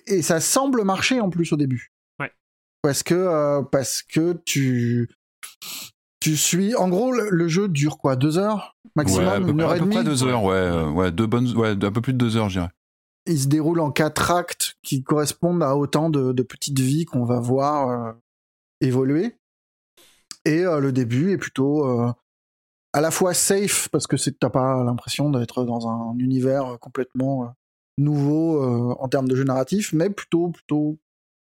[0.07, 1.93] Et, et ça semble marcher en plus au début.
[2.19, 2.33] Ouais.
[2.83, 5.09] Parce que, parce que tu,
[6.21, 6.75] tu suis.
[6.77, 9.77] En gros, le, jeu dure quoi Deux heures maximum ouais, à peu, Une heure à
[9.77, 12.13] et peu demie près deux heures, ouais, euh, ouais, deux bonnes, ouais, un peu plus
[12.13, 12.71] de deux heures, je dirais.
[13.27, 17.25] il se déroule en quatre actes qui correspondent à autant de, de petites vies qu'on
[17.25, 18.13] va voir euh,
[18.81, 19.37] évoluer.
[20.45, 22.13] Et euh, le début est plutôt euh,
[22.93, 27.55] à la fois safe parce que t'as pas l'impression d'être dans un univers complètement
[28.01, 30.99] nouveau euh, en termes de jeu narratif, mais plutôt plutôt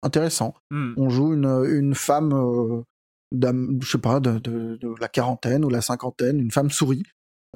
[0.02, 0.55] intéressant.
[0.70, 0.94] Hmm.
[0.97, 2.82] On joue une, une femme, euh,
[3.32, 7.03] je sais pas, de, la quarantaine ou la cinquantaine, une femme souris,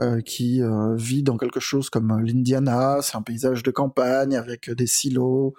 [0.00, 3.00] euh, qui euh, vit dans quelque chose comme euh, l'Indiana.
[3.02, 5.54] C'est un paysage de campagne avec des silos,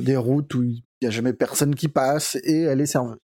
[0.00, 3.18] des routes où il n'y a jamais personne qui passe, et elle est serveuse.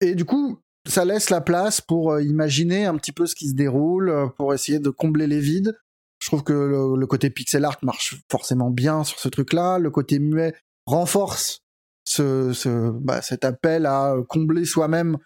[0.00, 3.54] Et du coup, ça laisse la place pour imaginer un petit peu ce qui se
[3.54, 5.76] déroule, pour essayer de combler les vides.
[6.20, 9.78] Je trouve que le, le côté pixel art marche forcément bien sur ce truc-là.
[9.78, 10.54] Le côté muet
[10.86, 11.62] renforce
[12.04, 15.16] ce, ce- bah, cet appel à combler soi-même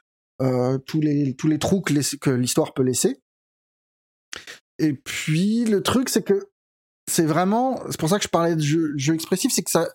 [0.42, 3.20] euh, tous, les, tous les trous que, l'histoire peut laisser.
[4.78, 6.48] Et puis, le truc, c'est que
[7.10, 7.80] c'est vraiment.
[7.90, 9.88] C'est pour ça que je parlais de jeu, jeu expressif, c'est que ça.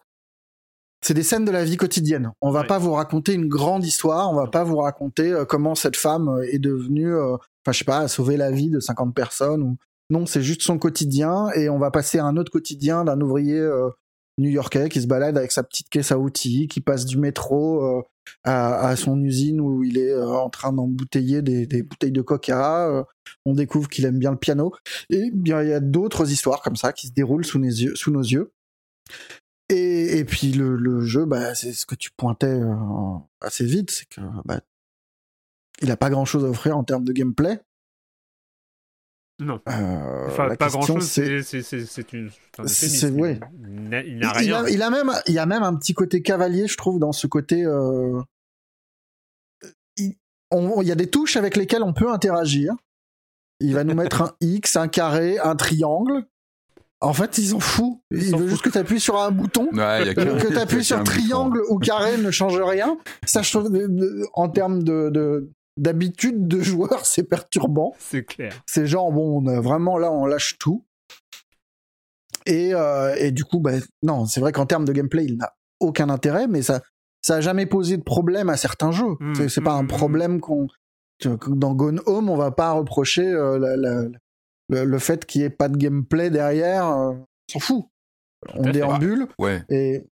[1.01, 2.31] C'est des scènes de la vie quotidienne.
[2.41, 2.67] On va Ouais.
[2.67, 6.27] pas vous raconter une grande histoire, on va pas vous raconter euh, comment cette femme
[6.27, 9.61] euh, est devenue, euh, enfin, je sais pas, a sauvé la vie de 50 personnes.
[9.63, 9.77] Ou...
[10.09, 13.57] Non, c'est juste son quotidien et on va passer à un autre quotidien d'un ouvrier
[13.57, 13.89] euh,
[14.39, 18.01] new-yorkais qui se balade avec sa petite caisse à outils, qui passe du métro euh,
[18.43, 22.89] à, son usine où il est euh, en train d'embouteiller des, bouteilles de coca.
[22.89, 23.03] euh,
[23.45, 24.73] on découvre qu'il aime bien le piano.
[25.09, 28.51] Et bien, il y a d'autres histoires comme ça qui se déroulent sous, nos yeux.
[29.69, 32.59] Et, puis le, jeu, bah, c'est ce que tu pointais
[33.41, 34.61] assez vite, c'est que bah,
[35.81, 37.59] il a pas grand chose à offrir en termes de gameplay.
[39.39, 39.59] Non.
[39.69, 41.23] Euh, Enfin, la pas question, grand chose, c'est-
[42.13, 42.29] une.
[42.67, 43.39] c'est- ouais.
[43.63, 43.69] Il
[44.05, 46.67] il Il, il a, il a même, il y a même un petit côté cavalier,
[46.67, 47.63] je trouve, dans ce côté.
[47.65, 48.21] euh,
[49.97, 50.15] Il
[50.51, 52.73] on- il y a des touches avec lesquelles on peut interagir.
[53.59, 56.25] Il va nous mettre un X, un carré, un triangle.
[57.01, 57.99] En fait, ils s'en foutent.
[58.11, 59.69] Il s'en veut juste que tu appuies sur un bouton.
[59.71, 62.59] Ouais, il y a Que, que- tu appuies il sur triangle ou carré ne change
[62.59, 62.97] rien.
[63.25, 63.41] Ça,
[64.33, 65.49] en termes de, de-
[65.79, 67.93] d'habitude de joueur, c'est perturbant.
[67.99, 68.53] C'est clair.
[68.65, 70.85] C'est genre, bon, on a vraiment là, on lâche tout.
[72.45, 73.73] Et, euh, et du coup, bah,
[74.03, 76.81] non, c'est vrai qu'en termes de gameplay, il n'a aucun intérêt, mais ça
[77.21, 79.17] ça a jamais posé de problème à certains jeux.
[79.19, 79.87] Mm, c'est, pas mm, un mm.
[79.87, 80.67] problème qu'on
[81.47, 84.07] Dans Gone Home, on va pas reprocher euh, la- la-
[84.69, 86.87] le, le fait qu'il y ait pas de gameplay derrière.
[86.87, 87.85] euh, on s'en fout.
[88.53, 89.27] On déambule.
[89.37, 89.63] Ouais.
[89.69, 90.05] Et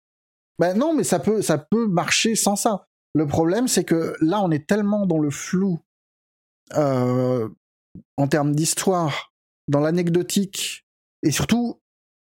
[0.57, 2.87] ben non, mais ça peut, ça peut marcher sans ça.
[3.15, 5.79] Le problème, c'est que là, on est tellement dans le flou
[6.75, 7.49] euh,
[8.17, 9.33] en termes d'histoire,
[9.67, 10.85] dans l'anecdotique,
[11.23, 11.79] et surtout,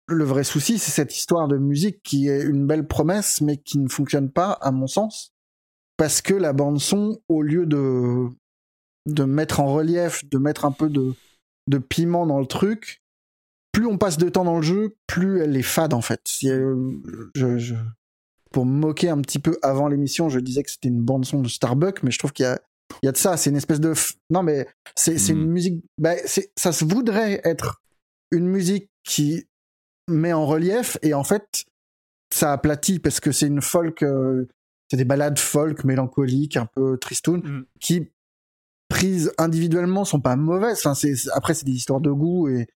[0.06, 3.78] le vrai souci, c'est cette histoire de musique qui est une belle promesse, mais qui
[3.78, 5.32] ne fonctionne pas, à mon sens,
[5.96, 10.88] parce que la bande son, au lieu de mettre en relief, de mettre un peu
[10.88, 11.14] de
[11.66, 13.02] de piment dans le truc,
[13.72, 16.22] plus on passe de temps dans le jeu, plus elle est fade en fait.
[16.44, 16.92] Euh,
[17.34, 17.74] je-
[18.54, 21.40] Pour me moquer un petit peu avant l'émission, je disais que c'était une bande son
[21.42, 22.60] de Starbucks, mais je trouve qu'il y a,
[23.02, 23.36] il y a de ça.
[23.36, 23.92] C'est une espèce de.
[23.92, 25.84] f- Non, mais c'est une musique.
[25.98, 26.14] bah,
[26.56, 27.82] ça se voudrait être
[28.30, 29.46] une musique qui
[30.08, 31.64] met en relief, et en fait,
[32.32, 34.02] ça aplatit parce que c'est une folk.
[34.04, 34.46] euh,
[34.90, 37.42] c'est des ballades folk mélancoliques, un peu tristoun,
[37.80, 38.10] qui
[38.88, 40.86] prises individuellement sont pas mauvaises.
[40.86, 40.94] Enfin,
[41.32, 42.68] après c'est des histoires de goût et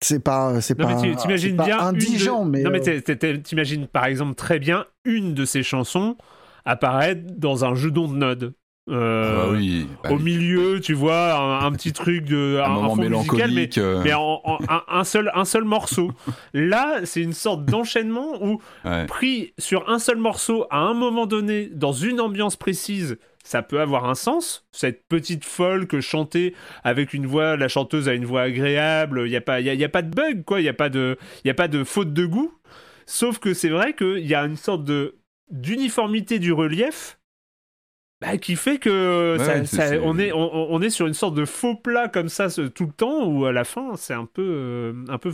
[0.00, 1.78] c'est pas c'est pas t'imagines bien.
[1.78, 6.16] indigent, de- mais Non, mais euh, t'imagines par exemple très bien une de ces chansons
[6.64, 8.54] apparaître dans un jeu d'onde node.
[8.88, 10.22] Euh, Ah oui, bah au oui.
[10.22, 14.00] milieu, tu vois, un, un petit truc de Un moment fond musical, mais, mélancolique, euh.
[14.04, 16.12] mais en, en- un, un seul un seul morceau.
[16.54, 19.06] Là, c'est une sorte d'enchaînement où Ouais.
[19.06, 23.18] pris sur un seul morceau à un moment donné dans une ambiance précise.
[23.46, 26.52] Ça peut avoir un sens, cette petite folk chantée
[26.82, 29.74] avec une voix, la chanteuse a une voix agréable, il n'y a, pas- y a,
[29.74, 31.84] y a pas de bug, quoi, il n'y a, pas de- y a pas de
[31.84, 32.52] faute de goût.
[33.06, 34.82] Sauf que c'est vrai qu'il y a une sorte
[35.50, 37.20] d'uniformité du relief
[38.22, 41.06] bah, qui fait que Ouais, ça- c'est- ça- c'est- on, est, on, on est sur
[41.06, 43.90] une sorte de faux plat comme ça ce- tout le temps où à la fin
[43.96, 45.32] c'est un peu euh, un peu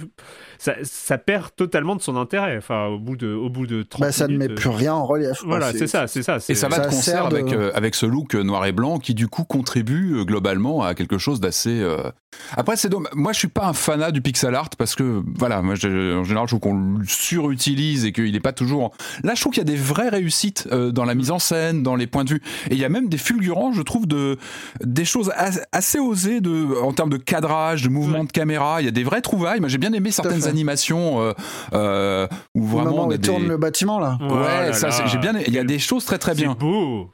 [0.58, 4.00] ça, ça perd totalement de son intérêt enfin au bout de au bout de 30
[4.00, 5.42] bah, ça ne met minutes, plus rien en relief.
[5.44, 8.04] voilà c'est ça c'est ça Et ça va de concert de- avec, euh, avec ce
[8.06, 11.80] look euh, noir et blanc qui du coup contribue euh, globalement à quelque chose d'assez...
[11.80, 12.10] euh,
[12.56, 15.62] Après c'est dommage, moi je suis pas un fanat du pixel art parce que voilà,
[15.62, 18.92] moi je- en général je trouve qu'on le surutilise et qu'il est pas toujours...
[19.22, 21.82] Là je trouve qu'il y a des vraies réussites euh, dans la mise en scène,
[21.84, 22.42] dans les points de vue.
[22.72, 24.38] Et il y a même des fulgurants je trouve de,
[24.82, 28.80] des choses as- assez osées de, en termes de cadrage, de mouvement de caméra.
[28.80, 29.60] Il y a des vraies trouvailles.
[29.60, 31.32] Moi j'ai bien aimé certaines animations euh,
[31.74, 32.90] euh, où Au vraiment...
[32.90, 34.18] moment on a il tourne le bâtiment là.
[34.20, 34.92] Oh Ouais, là ça, là.
[34.92, 35.34] c'est- j'ai bien.
[35.46, 36.56] Il y a des choses très très bien.
[36.58, 37.10] c'est beau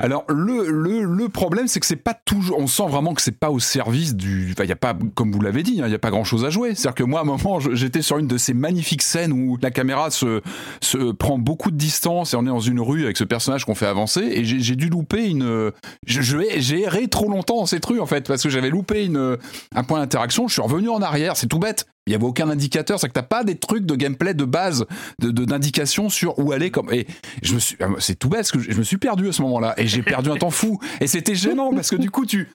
[0.00, 3.38] Alors le, le, le problème c'est que c'est pas toujours on sent vraiment que c'est
[3.38, 5.92] pas au service du enfin il y a pas comme vous l'avez dit hein, il
[5.92, 6.74] y a pas grand chose à jouer.
[6.74, 9.70] C'est-à-dire que moi à un moment j'étais sur une de ces magnifiques scènes où la
[9.70, 10.40] caméra se
[10.80, 13.76] se prend beaucoup de distance et on est dans une rue avec ce personnage qu'on
[13.76, 15.70] fait avancer et j'ai j'ai dû louper une
[16.06, 19.04] je je- j'ai erré trop longtemps dans cette rue en fait parce que j'avais loupé
[19.04, 19.36] une
[19.74, 22.48] un point d'interaction je suis revenu en arrière c'est tout bête il y avait aucun
[22.48, 24.86] indicateur, c'est que t'as pas des trucs de gameplay de base,
[25.20, 26.70] de de- d'indication sur où aller.
[26.70, 27.06] Comme et
[27.42, 29.74] je me suis, c'est tout bête parce que je me suis perdu à ce moment-là
[29.76, 32.48] et j'ai perdu un temps fou et c'était gênant parce que du coup tu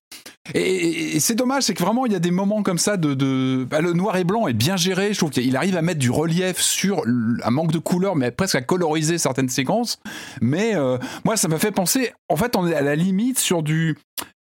[0.53, 3.65] et, c'est dommage, c'est que vraiment il y a des moments comme ça de, de
[3.69, 5.13] bah, le noir et blanc est bien géré.
[5.13, 7.03] Je trouve qu'il arrive à mettre du relief sur
[7.43, 9.99] un manque de couleur, mais presque à coloriser certaines séquences.
[10.41, 12.11] Mais euh, moi, ça m'a fait penser.
[12.27, 13.97] En fait, on est à la limite sur du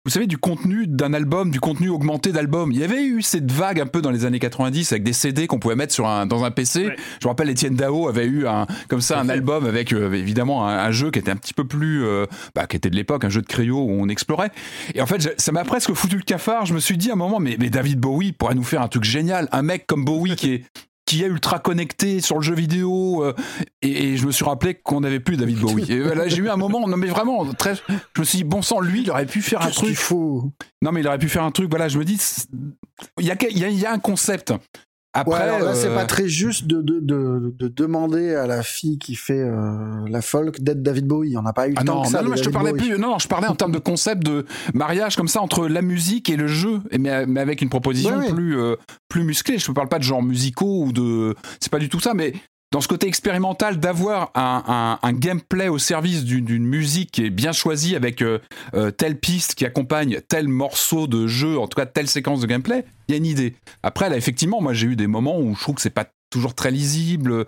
[0.08, 2.72] vous savez, du contenu d'un album, du contenu augmenté d'album.
[2.72, 5.48] Il y avait eu cette vague un peu dans les années 90 avec des CD
[5.48, 6.92] qu'on pouvait mettre sur un, dans un PC.
[7.20, 10.66] Je me rappelle, Étienne Dao avait eu un, comme ça un album avec euh, évidemment
[10.66, 12.26] un, un jeu qui était un petit peu plus, euh,
[12.56, 14.52] bah, qui était de l'époque, un jeu de Cryo où on explorait.
[14.96, 16.66] Et en fait, ça m'a presque foutu le cafard.
[16.66, 18.88] Je me suis dit à un moment, mais, mais David Bowie pourrait nous faire un
[18.88, 19.50] truc génial.
[19.52, 20.64] Un mec comme Bowie qui est
[21.08, 23.34] qui est ultra connecté sur le jeu vidéo euh,
[23.82, 25.92] et, et je me suis rappelé qu'on n'avait plus David Bowie.
[25.92, 28.62] Et là j'ai eu un moment non mais vraiment très je me suis dit bon
[28.62, 29.96] sang lui il aurait pu faire un truc.
[29.96, 30.52] faut?
[30.82, 32.48] Non mais il aurait pu faire un truc voilà je me dis c'est-
[33.20, 34.54] il y a, il y a, il y a un concept
[35.20, 38.48] après Ouais, alors là, c'est euh, pas très juste de, de, de, de demander à
[38.48, 41.38] la fille qui fait euh, la folk d'être David Bowie.
[41.38, 42.22] On n'a pas eu le Ah temps non, que ça.
[42.22, 42.90] non, je te parlais Bowie.
[42.90, 43.00] plus.
[43.00, 46.30] Non, non, je parlais en termes de concept de mariage comme ça entre la musique
[46.30, 48.34] et le jeu, mais, mais avec une proposition Ouais, ouais.
[48.34, 48.76] plus euh,
[49.10, 49.58] plus musclée.
[49.58, 51.36] Je ne parle pas de genre musicaux ou de.
[51.60, 52.34] C'est pas du tout ça, mais
[52.72, 57.30] dans ce côté expérimental d'avoir un, un, un gameplay au service d'une musique qui est
[57.30, 58.40] bien choisie avec euh,
[58.74, 62.48] euh, telle piste qui accompagne tel morceau de jeu, en tout cas telle séquence de
[62.48, 63.56] gameplay, il y a une idée.
[63.84, 66.56] Après, là, effectivement, moi j'ai eu des moments où je trouve que c'est pas toujours
[66.56, 67.46] très lisible.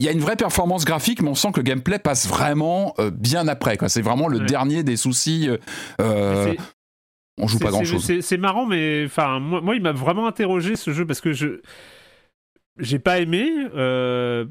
[0.00, 2.94] Il y a une vraie performance graphique, mais on sent que le gameplay passe vraiment
[2.98, 3.76] euh, bien après.
[3.88, 4.44] C'est vraiment le Ouais.
[4.46, 5.48] dernier des soucis.
[5.98, 8.04] on joue pas grand chose.
[8.04, 11.32] C'est c'est marrant, mais enfin, moi, moi, il m'a vraiment interrogé ce jeu parce que
[11.32, 11.60] je
[12.78, 13.48] j'ai pas aimé.
[13.74, 14.44] euh,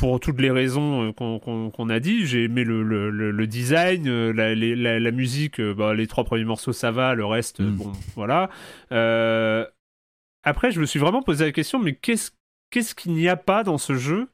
[0.00, 4.08] pour toutes les raisons euh, qu'on a dit, j'ai aimé le, le- le- le design,
[4.08, 7.24] euh, la, les- la- la musique, euh, bah, les trois premiers morceaux ça va, le
[7.26, 7.76] reste, Mm.
[7.76, 8.48] bon, voilà.
[8.92, 9.64] Euh,
[10.42, 12.30] après, je me suis vraiment posé la question, mais qu'est-ce
[12.70, 14.28] qu'est-ce qu'il n'y a pas dans ce jeu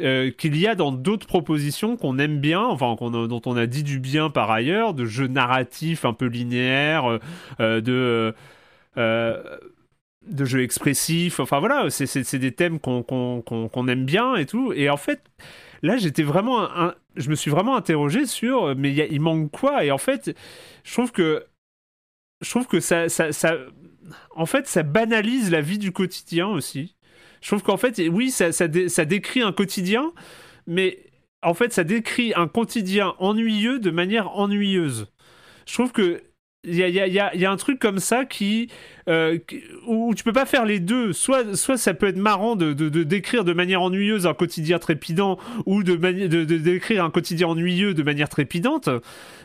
[0.00, 3.66] euh, qu'il y a dans d'autres propositions qu'on aime bien, enfin a- dont on a
[3.66, 7.18] dit du bien par ailleurs, de jeux narratifs un peu linéaires,
[7.58, 8.32] euh, de
[8.96, 9.42] euh,
[10.28, 11.40] de jeux expressifs.
[11.40, 14.72] Enfin voilà, c'est- des thèmes qu'on qu'on- qu'on aime bien et tout.
[14.72, 15.22] Et en fait,
[15.82, 16.68] là, j'étais vraiment,
[17.16, 19.84] je me suis vraiment interrogé sur, mais il manque quoi?
[19.84, 20.34] Et en fait,
[20.84, 21.44] je trouve que
[22.40, 23.56] je trouve que ça, ça, ça,
[24.36, 26.94] en fait, ça banalise la vie du quotidien aussi.
[27.42, 30.12] Je trouve qu'en fait, oui, ça, ça, ça décrit un quotidien,
[30.66, 30.98] mais
[31.42, 35.06] en fait, ça décrit un quotidien ennuyeux de manière ennuyeuse.
[35.66, 36.22] Je trouve que
[36.68, 38.68] il y a, un truc comme ça qui,
[39.08, 39.38] euh,
[39.86, 41.12] où tu peux pas faire les deux.
[41.12, 45.82] Soit, soit ça peut être marrant de, décrire de manière ennuyeuse un quotidien trépidant, ou
[45.82, 48.88] de, de, décrire un quotidien ennuyeux de manière trépidante.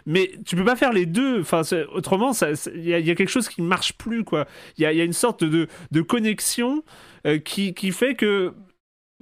[0.05, 1.41] Mais tu peux pas faire les deux.
[1.41, 1.61] Enfin,
[1.93, 2.31] autrement,
[2.75, 4.23] il y, a- quelque chose qui ne marche plus.
[4.77, 5.67] Il y a, une sorte de,
[6.01, 6.83] connexion
[7.25, 8.53] euh, qui, qui fait que.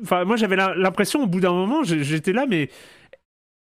[0.09, 2.69] Moi, j'avais l'impression, au bout d'un moment, j'étais là, mais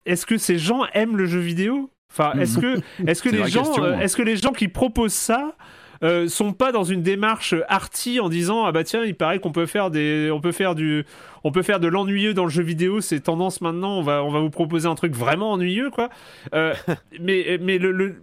[0.05, 1.91] est-ce que ces gens aiment le jeu vidéo?
[2.11, 3.99] Enfin, est-ce que, est-ce que les gens, question, euh, hein.
[3.99, 5.53] est-ce que les gens qui proposent ça
[6.01, 9.51] euh, sont pas dans une démarche arty en disant ah bah tiens il paraît qu'on
[9.51, 11.03] peut faire des on peut faire du
[11.43, 14.31] on peut faire de l'ennuyeux dans le jeu vidéo c'est tendance maintenant on va on
[14.31, 16.07] va vous proposer un truc vraiment ennuyeux quoi
[16.55, 16.73] Euh,
[17.19, 18.15] mais mais le, le-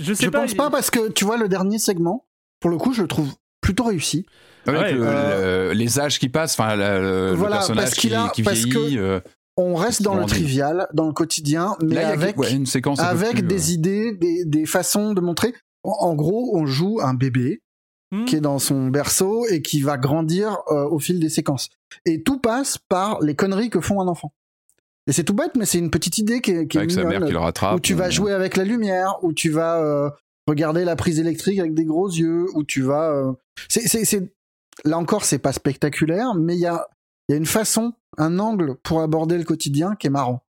[0.00, 2.24] je sais Je pas pense pas parce que tu vois le dernier segment,
[2.60, 3.30] pour le coup, je le trouve
[3.60, 4.26] plutôt réussi.
[4.66, 8.12] Avec le- euh, le- les âges qui passent, enfin le, Voilà, le personnage parce qui,
[8.14, 8.98] a- qui parce vieillit.
[8.98, 9.20] euh,
[9.56, 13.04] On reste dans le trivial, dans le quotidien, mais là, avec ouais, une séquence un
[13.04, 15.54] avec plus, des euh, idées, des, des façons de montrer.
[15.84, 17.60] En, en gros, on joue un bébé
[18.14, 18.26] Hmm.
[18.26, 21.70] qui est dans son berceau et qui va grandir euh, au fil des séquences.
[22.04, 24.34] Et tout passe par les conneries que font un enfant.
[25.06, 27.04] Et c'est tout bête, mais c'est une petite idée qui est, qui est avec sa
[27.04, 27.74] mère mignonne, qui le rattrape.
[27.76, 30.10] où tu vas jouer avec la lumière, où tu vas euh,
[30.46, 33.10] regarder la prise électrique avec des gros yeux, où tu vas.
[33.12, 33.32] euh,
[33.70, 34.30] c'est, c'est, c'est-
[34.84, 36.86] Là encore, c'est pas spectaculaire, mais il y a,
[37.32, 40.44] il y a une façon, un angle pour aborder le quotidien qui est marrant.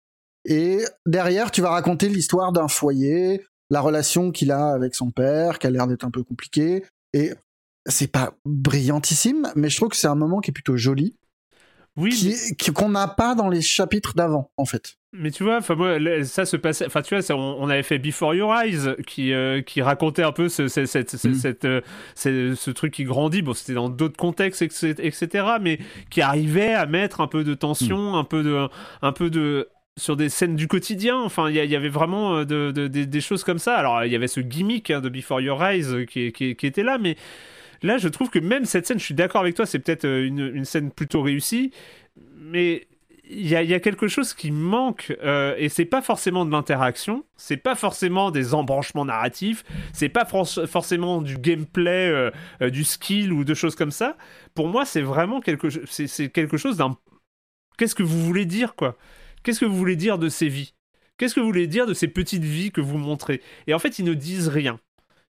[0.44, 5.60] Et derrière, tu vas raconter l'histoire d'un foyer, la relation qu'il a avec son père,
[5.60, 6.84] qui a l'air d'être un peu compliquée.
[7.12, 7.34] Et
[7.86, 11.14] c'est pas brillantissime, mais je trouve que c'est un moment qui est plutôt joli,
[11.96, 12.32] oui
[12.74, 14.94] qu'on n'a pas dans les chapitres d'avant, en fait.
[15.14, 16.86] Mais tu vois, enfin moi, ça se passait.
[16.86, 20.22] Enfin, tu vois, ça, on, on avait fait Before Your Eyes, qui euh, qui racontait
[20.22, 21.34] un peu ce, ce- cette, ce, Mm.
[21.34, 21.80] cette, euh,
[22.14, 23.42] ce, ce truc qui grandit.
[23.42, 25.78] Bon, c'était dans d'autres contextes, etc., mais
[26.10, 28.68] qui arrivait à mettre un peu de tension, un peu de,
[29.02, 31.18] un peu de sur des scènes du quotidien.
[31.20, 33.76] Enfin, il y, avait vraiment euh, de, de- des- choses comme ça.
[33.76, 36.82] Alors, il y avait ce gimmick hein, de Before Your Eyes qui, qui, qui était
[36.82, 37.16] là, mais
[37.82, 40.26] là, je trouve que même cette scène, je suis d'accord avec toi, c'est peut-être euh,
[40.26, 41.72] une, une scène plutôt réussie,
[42.36, 42.86] mais
[43.24, 46.50] il y a, y a quelque chose qui manque euh, et c'est pas forcément de
[46.50, 52.30] l'interaction, c'est pas forcément des embranchements narratifs, c'est pas for- forcément du gameplay, euh,
[52.60, 54.16] euh, du skill ou de choses comme ça.
[54.54, 55.68] Pour moi, c'est vraiment quelque,
[56.28, 56.98] quelque chose d'un.
[57.78, 58.98] Qu'est-ce que vous voulez dire quoi?
[59.42, 60.74] Qu'est-ce que vous voulez dire de ces vies?
[61.16, 63.40] Qu'est-ce que vous voulez dire de ces petites vies que vous montrez?
[63.66, 64.78] Et en fait, ils ne disent rien.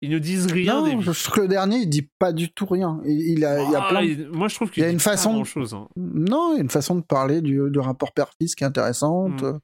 [0.02, 2.66] Ils ne disent rien non, je trouve que le dernier, il dit pas du tout
[2.66, 3.02] rien.
[3.06, 4.86] Il, il a, il y a Ah, plein de Moi, je trouve il qu'il y
[4.86, 5.88] a une pas façon de- hein.
[5.98, 9.42] Non, il y a une façon de parler du, du rapport père-fils qui est intéressante.
[9.44, 9.60] Mm.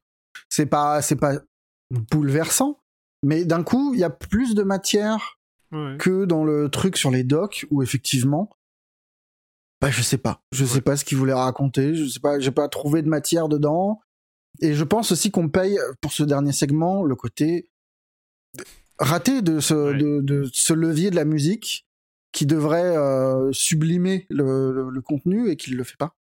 [0.49, 1.35] C'est pas, c'est pas
[2.11, 2.79] bouleversant,
[3.23, 5.37] mais d'un coup, il y a plus de matière
[5.71, 5.97] Ouais.
[5.99, 8.49] que dans le truc sur les docks où effectivement,
[9.81, 12.51] bah je sais pas, je sais pas ce qu'il voulait raconter, je sais pas, j'ai
[12.51, 13.99] pas trouvé de matière dedans.
[14.61, 17.67] Et je pense aussi qu'on paye pour ce dernier segment le côté
[18.99, 19.97] raté de ce, Ouais.
[19.97, 21.85] de, de ce levier de la musique
[22.31, 26.15] qui devrait euh, sublimer le, le- le contenu et qui ne le fait pas.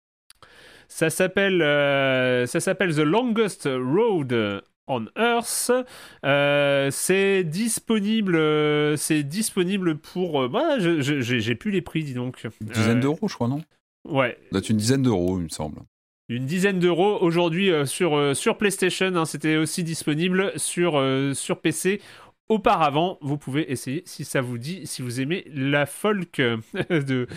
[0.88, 5.70] Ça s'appelle, euh, ça s'appelle The Longest Road on Earth.
[6.24, 8.36] Euh, c'est disponible,
[8.98, 10.42] c'est disponible pour.
[10.42, 12.44] euh, bah, je- je- j'ai plus les prix, dis donc.
[12.60, 13.62] Une dizaine Euh, d'euros, je crois, non?
[14.08, 15.78] Ouais, Ça une dizaine d'euros, il me semble.
[16.28, 19.14] une dizaine d'euros aujourd'hui euh, sur euh, sur PlayStation.
[19.14, 22.00] hein, C'était aussi disponible sur euh, sur PC.
[22.50, 26.56] Auparavant, vous pouvez essayer si ça vous dit, si vous aimez la folk euh,
[26.90, 27.28] de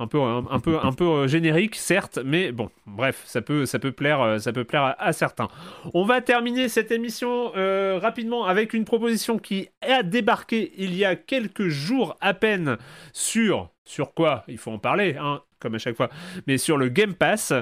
[0.00, 3.92] un peu un, peu un peu générique certes, mais bon, bref, ça peut ça peut
[3.92, 5.46] plaire euh, ça peut plaire à, à certains.
[5.94, 11.04] On va terminer cette émission euh, rapidement avec une proposition qui a débarqué il y
[11.04, 12.76] a quelques jours à peine
[13.12, 16.08] sur sur quoi il faut en parler, hein, comme à chaque fois,
[16.46, 17.52] mais sur le Game Pass.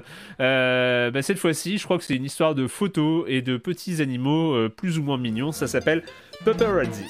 [0.40, 4.02] Euh, bah, cette fois-ci, je crois que c'est une histoire de photos et de petits
[4.02, 5.52] animaux euh, plus ou moins mignons.
[5.52, 6.04] Ça s'appelle
[6.44, 7.06] Paparazzi.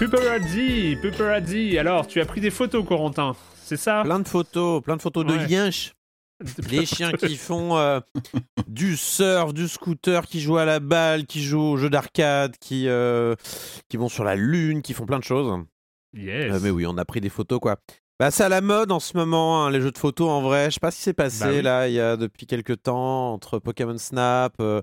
[0.00, 1.76] Puperazzi, Puperazzi.
[1.76, 4.00] Alors, tu as pris des photos, Corentin, c'est ça?
[4.02, 5.68] Plein de photos, plein de photos de liens.
[6.70, 8.00] Des chiens qui font euh,
[8.66, 12.88] du surf, du scooter, qui jouent à la balle, qui jouent aux jeux d'arcade, qui,
[12.88, 13.34] euh,
[13.90, 15.66] qui vont sur la lune, qui font plein de choses.
[16.14, 16.50] Yes.
[16.50, 17.76] Euh, mais oui, on a pris des photos quoi.
[18.20, 20.66] Bah, c'est à la mode en ce moment, hein, les jeux de photos en vrai.
[20.66, 21.62] Je sais pas ce qui s'est passé Bah oui.
[21.62, 24.82] là, il y a depuis quelques temps, entre Pokémon Snap, euh,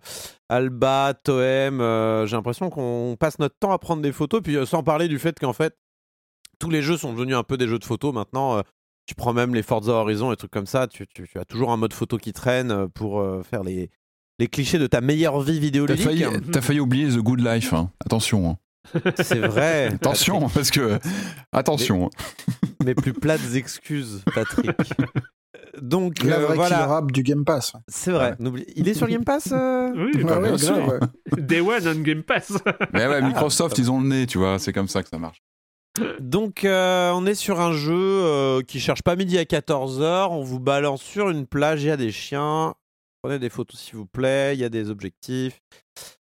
[0.50, 1.80] Alba, Toem.
[1.80, 5.08] euh, J'ai l'impression qu'on passe notre temps à prendre des photos, puis euh, sans parler
[5.08, 5.78] du fait qu'en fait,
[6.58, 8.62] tous les jeux sont devenus un peu des jeux de photos maintenant.
[9.06, 11.72] tu prends même les Forza Horizon et trucs comme ça, tu, tu- tu as toujours
[11.72, 13.90] un mode photo qui traîne pour faire les,
[14.40, 16.04] les clichés de ta meilleure vie T'as vidéoludique.
[16.04, 17.72] failli, t'as failli oublier The Good Life.
[17.74, 17.92] hein.
[18.04, 18.50] Attention.
[18.50, 18.58] hein.
[19.18, 19.88] C'est vrai.
[19.94, 21.00] Attention, parce que.
[21.52, 22.10] Attention.
[22.84, 24.72] Mes plus plates excuses, Patrick.
[25.82, 26.96] Donc La euh, vraie voilà.
[26.98, 27.74] app du Game Pass.
[27.88, 28.36] C'est vrai.
[28.76, 30.78] Il est sur Game Pass euh Oui, bah, ouais, bien sûr.
[30.78, 31.00] grave,
[31.36, 31.42] ouais.
[31.42, 32.54] Day One on Game Pass.
[32.94, 34.60] Mais ouais, Microsoft, ils ont le nez, tu vois.
[34.60, 35.42] C'est comme ça que ça marche.
[36.20, 40.28] Donc euh, on est sur un jeu euh, qui cherche pas midi à 14h.
[40.30, 42.76] On vous balance sur une plage, il y a des chiens.
[43.24, 45.60] Prenez des photos s'il vous plaît, il y a des objectifs.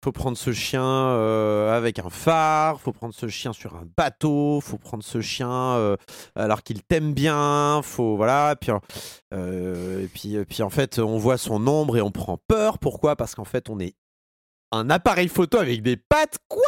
[0.06, 4.60] Faut prendre ce chien euh, avec un phare, faut prendre ce chien sur un bateau,
[4.60, 5.96] faut prendre ce chien euh,
[6.36, 8.70] alors qu'il t'aime bien, faut voilà, puis
[9.34, 12.78] euh, et puis et puis en fait on voit son ombre et on prend peur.
[12.78, 13.16] Pourquoi?
[13.16, 13.94] Parce qu'en fait on est
[14.70, 16.38] un appareil photo avec des pattes.
[16.46, 16.62] Quoi?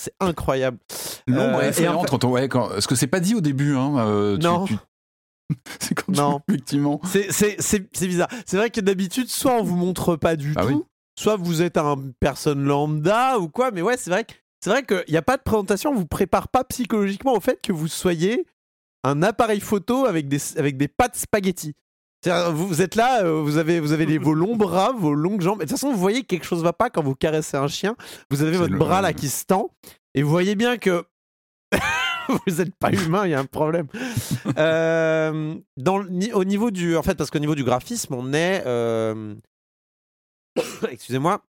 [0.00, 0.78] C'est incroyable.
[1.26, 2.30] L'ombre est et en effrayante fait- quand on.
[2.30, 2.68] Ouais, quand...
[2.68, 3.74] Parce que c'est pas dit au début.
[3.74, 4.36] Hein.
[4.38, 4.64] tu- Non.
[4.64, 4.76] tu-
[5.80, 6.40] c'est quand Non.
[6.48, 6.54] tu...
[6.54, 7.00] Effectivement.
[7.04, 8.28] C'est- bizarre.
[8.46, 10.82] C'est vrai que d'habitude, soit on vous montre pas du Ah tout, oui.
[11.20, 13.70] Soit vous êtes un personne lambda ou quoi.
[13.70, 14.32] Mais ouais, c'est vrai que
[14.62, 15.90] c'est vrai qu'il n'y a pas de présentation.
[15.90, 18.46] On vous prépare pas psychologiquement au fait que vous soyez
[19.04, 21.74] un appareil photo avec des avec des pattes spaghetti.
[22.26, 25.40] Vous, vous êtes là, euh, vous avez, vous avez les, vos longs bras, vos longues
[25.40, 25.62] jambes.
[25.62, 27.66] Et de toute façon, vous voyez que quelque chose va pas quand vous caressez un
[27.68, 27.96] chien.
[28.30, 29.70] Vous avez votre le- bras là qui se tend.
[30.14, 31.02] Et vous voyez bien que
[32.28, 33.86] vous n'êtes pas humain, il y a un problème.
[34.58, 39.34] Euh, dans au niveau du, en fait, parce qu'au niveau du graphisme, on est, euh,
[40.90, 41.42] excusez-moi,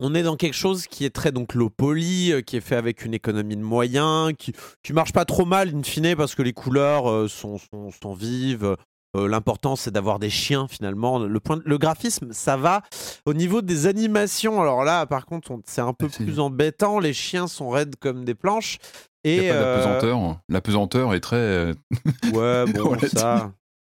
[0.00, 2.76] on est dans quelque chose qui est très donc low poly, euh, qui est fait
[2.76, 4.52] avec une économie de moyens, qui,
[4.82, 8.14] qui marche pas trop mal in fine parce que les couleurs euh, sont, sont, sont
[8.14, 8.76] vives.
[9.16, 11.18] Euh, L'important c'est d'avoir des chiens finalement.
[11.18, 12.82] Le, point, le graphisme ça va.
[13.24, 16.98] Au niveau des animations, alors là par contre on- c'est un peu plus embêtant.
[16.98, 18.76] Les chiens sont raides comme des planches.
[19.24, 20.40] Et n'y a pas euh, d'apesanteur.
[20.50, 21.72] La pesanteur est très.
[22.32, 23.50] Ouais, bon, ça.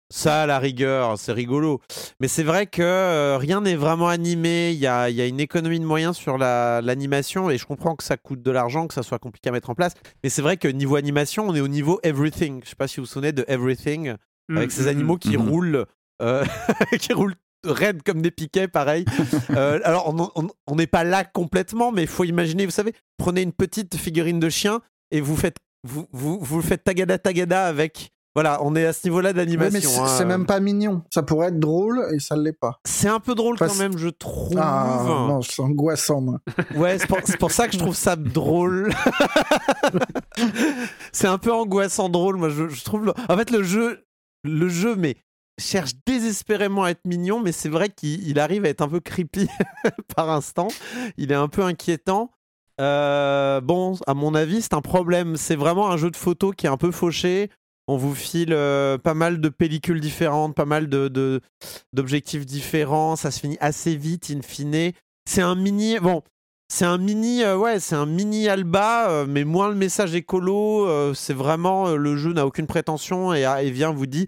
[0.09, 1.81] Ça, à la rigueur, c'est rigolo.
[2.21, 4.71] Mais c'est vrai que euh, rien n'est vraiment animé.
[4.71, 7.65] Il y a, il y a une économie de moyens sur la- l'animation et je
[7.65, 9.93] comprends que ça coûte de l'argent, que ça soit compliqué à mettre en place.
[10.23, 12.61] Mais c'est vrai que niveau animation, on est au niveau everything.
[12.63, 14.13] Je sais pas si vous vous souvenez de everything,
[14.55, 15.49] avec ces Mm, mm, animaux qui Mhm.
[15.49, 15.85] roulent,
[16.21, 16.45] euh,
[17.01, 17.35] qui roulent
[17.65, 19.03] raides comme des piquets, pareil.
[19.49, 20.13] Euh, alors,
[20.67, 24.39] on n'est pas là complètement, mais il faut imaginer, vous savez, prenez une petite figurine
[24.39, 24.79] de chien
[25.11, 28.11] et vous faites, vous, vous, vous faites tagada tagada avec.
[28.37, 29.71] Voilà, on est à ce niveau-là d'animation.
[29.73, 30.05] mais c'est hein.
[30.05, 31.01] c'est même pas mignon.
[31.11, 32.79] Ça pourrait être drôle et ça l'est pas.
[32.85, 34.55] C'est un peu drôle quand même, je trouve.
[34.59, 36.39] Ah non, c'est angoissant, moi.
[36.75, 37.07] Ouais, c'est
[37.39, 38.93] pour, ça que je trouve ça drôle.
[41.11, 43.05] c'est un peu angoissant drôle, moi je, je trouve.
[43.05, 44.05] le- En fait, le jeu,
[44.43, 45.17] le jeu, mais
[45.59, 48.99] cherche désespérément à être mignon, mais c'est vrai qu'il il arrive à être un peu
[48.99, 49.47] creepy
[50.15, 50.67] par instant.
[51.17, 52.29] Il est un peu inquiétant.
[52.79, 55.37] Euh, bon, à mon avis, c'est un problème.
[55.37, 57.49] C'est vraiment un jeu de photos qui est un peu fauché.
[57.87, 61.41] On vous file euh, pas mal de pellicules différentes, pas mal de,
[61.93, 63.15] d'objectifs différents.
[63.15, 64.91] Ça se finit assez vite, in fine.
[65.29, 65.97] C'est un mini.
[65.99, 66.21] Bon,
[66.67, 67.43] c'est un mini.
[67.43, 71.13] euh, ouais, c'est un mini Alba, euh, mais moins le message écolo.
[71.13, 71.95] c'est vraiment.
[71.95, 74.27] le jeu n'a aucune prétention et, et vient vous dit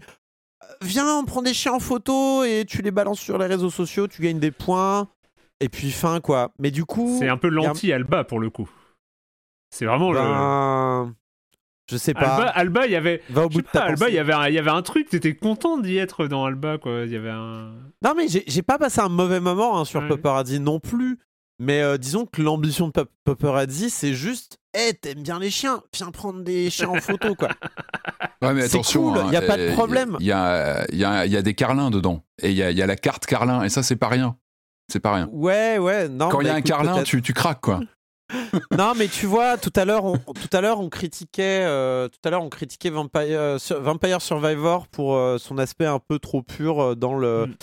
[0.82, 4.08] Viens, on prend des chiens en photo et tu les balances sur les réseaux sociaux,
[4.08, 5.08] tu gagnes des points.
[5.62, 6.52] Et puis fin, quoi.
[6.58, 7.16] Mais du coup.
[7.18, 8.70] C'est un peu a- l'anti-Alba pour le coup.
[9.70, 10.18] C'est vraiment le.
[11.90, 12.36] Je sais pas.
[12.36, 13.22] Alba, Alba, il y avait.
[13.30, 15.08] Va au bout ta pas, Alba, il y avait un, il y avait un truc.
[15.08, 17.02] T'étais content d'y être dans Alba, quoi.
[17.04, 17.72] Il y avait un.
[18.04, 20.08] Non, mais j'ai pas passé un mauvais moment hein, sur Ouais.
[20.08, 21.18] Paparazzi non plus.
[21.62, 25.82] Mais euh, disons que l'ambition de Pap- Paparazzi, c'est juste Eh, t'aimes bien les chiens
[25.94, 27.48] Viens prendre des chiens en photo, quoi.
[28.42, 29.02] Ouais, mais attention.
[29.10, 30.16] cool, hein, y a pas de problème.
[30.18, 32.24] Il y a, il y, a, il y a des carlins dedans.
[32.40, 33.62] Et il y a, il y a la carte carlin.
[33.64, 34.36] Et ça, c'est pas rien.
[34.90, 35.28] C'est pas rien.
[35.30, 36.30] Ouais, ouais, non.
[36.30, 37.80] Quand il y bah, a un écoute, carlin, tu, tu craques, quoi.
[38.76, 42.18] Non, mais tu vois, tout à l'heure, on, tout à l'heure, on critiquait, euh, tout
[42.24, 46.42] à l'heure, on critiquait Vampire, euh, Vampire Survivor pour euh, son aspect un peu trop
[46.42, 47.54] pur dans le, Mm.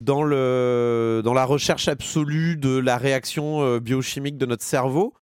[0.00, 5.14] dans le, dans la recherche absolue de la réaction biochimique de notre cerveau.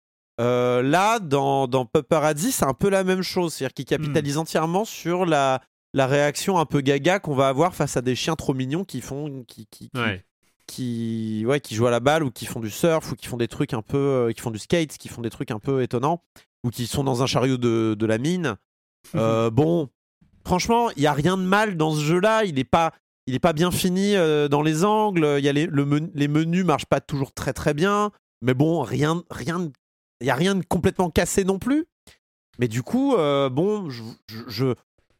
[0.41, 4.87] Euh, là, dans, dans Paparazzi, c'est un peu la même chose, c'est-à-dire qu'il capitalise entièrement
[4.87, 5.61] sur la,
[5.93, 9.03] la réaction un peu gaga qu'on va avoir face à des chiens trop mignons qui
[9.03, 10.25] font, qui, qui, qui- Ouais.
[10.71, 13.37] Qui, ouais, qui jouent à la balle ou qui font du surf ou qui font
[13.37, 15.83] des trucs un peu, euh, qui font du skate, qui font des trucs un peu
[15.83, 16.23] étonnants.
[16.65, 18.57] ou qui sont dans un chariot de, de la mine.
[19.15, 19.89] Euh, bon,
[20.45, 22.45] franchement, il y a rien de mal dans ce jeu-là.
[22.45, 22.93] Il n'est pas,
[23.27, 25.37] il est pas bien fini euh, dans les angles.
[25.39, 28.11] Il y a les, le les menus marchent pas toujours très très bien.
[28.43, 29.71] Mais bon, rien, rien,
[30.21, 31.87] il y a rien de complètement cassé non plus.
[32.59, 34.75] Mais du coup, bon, je, je, je,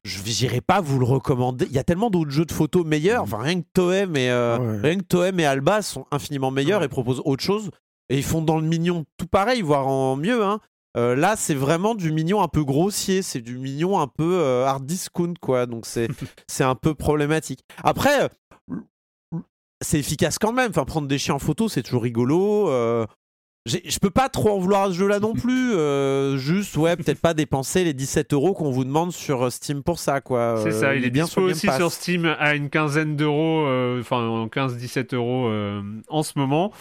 [0.05, 1.67] je n'irai pas vous le recommander.
[1.67, 3.23] Il y a tellement d'autres jeux de photos meilleurs.
[3.23, 4.79] Enfin, rien que Toem et euh, Ouais.
[4.89, 7.71] rien que Toem et Alba sont infiniment meilleurs et proposent autre chose.
[8.09, 10.43] Et ils font dans le mignon tout pareil, voire en mieux.
[10.45, 10.61] Hein.
[10.97, 13.23] Euh, là, c'est vraiment du mignon un peu grossier.
[13.23, 15.67] C'est du mignon un peu euh, hard discount, quoi.
[15.67, 16.09] Donc c'est
[16.61, 17.61] un peu problématique.
[17.85, 18.29] Après,
[19.83, 20.71] c'est efficace quand même.
[20.71, 22.69] Enfin, prendre des chiens en photo, c'est toujours rigolo.
[22.69, 23.07] Euh,
[23.67, 25.75] je peux pas trop en vouloir à ce jeu-là non plus.
[25.75, 29.83] Euh, juste, ouais, peut-être pas dépenser les 17 euros qu'on vous demande sur euh, Steam
[29.83, 30.61] pour ça, quoi.
[30.63, 31.77] C'est Euh, ça, il est bien dispo sur aussi Pass.
[31.77, 36.73] sur Steam à une quinzaine d'euros, euh, enfin en 15-17 euros euh, en ce moment.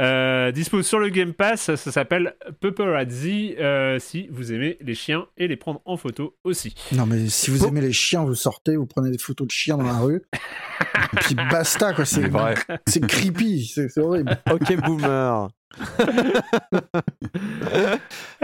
[0.00, 5.26] Euh, dispo sur le Game Pass, ça, s'appelle Paparazzi, euh, si vous aimez les chiens
[5.36, 6.74] et les prendre en photo aussi.
[6.92, 9.76] Non, mais si vous aimez les chiens, vous sortez, vous prenez des photos de chiens
[9.76, 10.22] dans la rue.
[11.12, 12.06] et puis basta, quoi.
[12.06, 12.54] C'est C'est vrai.
[12.86, 14.38] C'est creepy, c'est c'est horrible.
[14.50, 15.50] Ok, boomer.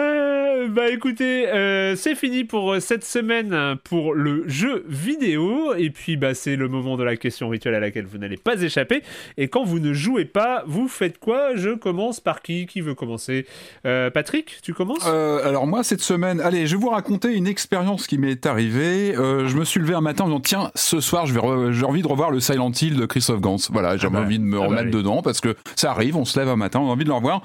[0.67, 5.75] Euh, bah écoutez, euh, c'est fini pour euh, cette semaine euh, pour le jeu vidéo.
[5.75, 8.61] Et puis bah c'est le moment de la question rituelle à laquelle vous n'allez pas
[8.61, 9.03] échapper.
[9.37, 11.55] Et quand vous ne jouez pas, vous faites quoi?
[11.57, 12.67] Je commence par qui?
[12.67, 13.47] Qui veut commencer?
[13.87, 15.07] Euh, Patrick, tu commences?
[15.07, 19.15] Alors moi cette semaine, allez, je vais vous raconter une expérience qui m'est arrivée.
[19.15, 21.85] Je me suis levé un matin en disant tiens, ce soir je vais re- j'ai
[21.85, 23.57] envie de revoir le Silent Hill de Christophe Gans.
[23.71, 26.25] Voilà, j'ai bah, envie de me ah bah remettre dedans parce que ça arrive, on
[26.25, 27.43] se lève un matin, on a envie de le revoir.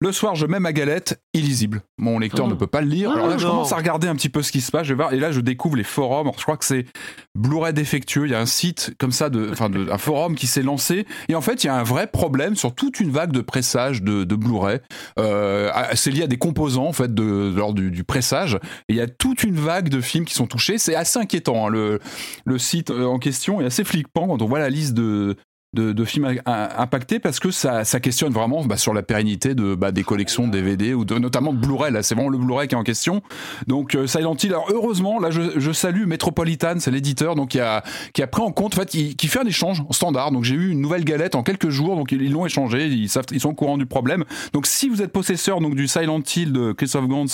[0.00, 1.82] Le soir, je mets ma galette illisible.
[1.98, 2.48] Mon lecteur Oh.
[2.48, 3.10] ne peut pas le lire.
[3.12, 4.84] Alors là, je commence à regarder un petit peu ce qui se passe.
[4.84, 6.26] Je vais voir et là, je découvre les forums.
[6.28, 6.86] Alors, je crois que c'est
[7.34, 8.26] Blu-ray défectueux.
[8.26, 11.06] Il y a un site comme ça, de, enfin, un forum qui s'est lancé.
[11.28, 14.02] Et en fait, il y a un vrai problème sur toute une vague de pressage
[14.02, 14.78] de, de Blu-ray.
[15.18, 18.54] Euh, à- c'est lié à des composants en fait de, lors du, du pressage.
[18.88, 20.78] Et il y a toute une vague de films qui sont touchés.
[20.78, 21.66] C'est assez inquiétant.
[21.66, 21.70] hein.
[21.70, 21.98] Le,
[22.44, 25.36] le site euh, en question est assez flippant quand on voit la liste de
[25.74, 29.74] de, de films impactés parce que ça, ça questionne vraiment bah, sur la pérennité de,
[29.74, 31.92] bah, des collections DVD ou de, notamment de Blu-ray.
[31.92, 33.22] Là, c'est vraiment le Blu-ray qui est en question.
[33.66, 34.50] Donc euh, Silent Hill.
[34.50, 37.82] Alors heureusement, là, je, je salue Metropolitan, c'est l'éditeur, donc qui a
[38.12, 40.30] qui a pris en compte, en fait, qui, qui fait un échange standard.
[40.30, 42.86] Donc j'ai eu une nouvelle galette en quelques jours, donc ils l'ont échangé.
[42.86, 44.24] Ils savent, ils sont au courant du problème.
[44.52, 47.24] Donc si vous êtes possesseur donc du Silent Hill de Christophe Gans,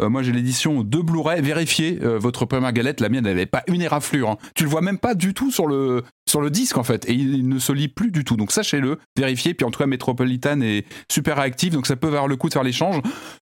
[0.00, 1.42] euh, moi j'ai l'édition de Blu-ray.
[1.42, 3.00] Vérifiez euh, votre première galette.
[3.00, 4.30] La mienne, elle n'avait pas une éraflure.
[4.30, 4.36] hein.
[4.54, 7.12] Tu le vois même pas du tout sur le sur le disque en fait, et
[7.12, 8.36] il, ne se lit plus du tout.
[8.36, 9.54] Donc sachez-le, vérifiez.
[9.54, 12.54] Puis en tout cas, Metropolitan est super réactif, donc ça peut valoir le coup de
[12.54, 13.00] faire l'échange.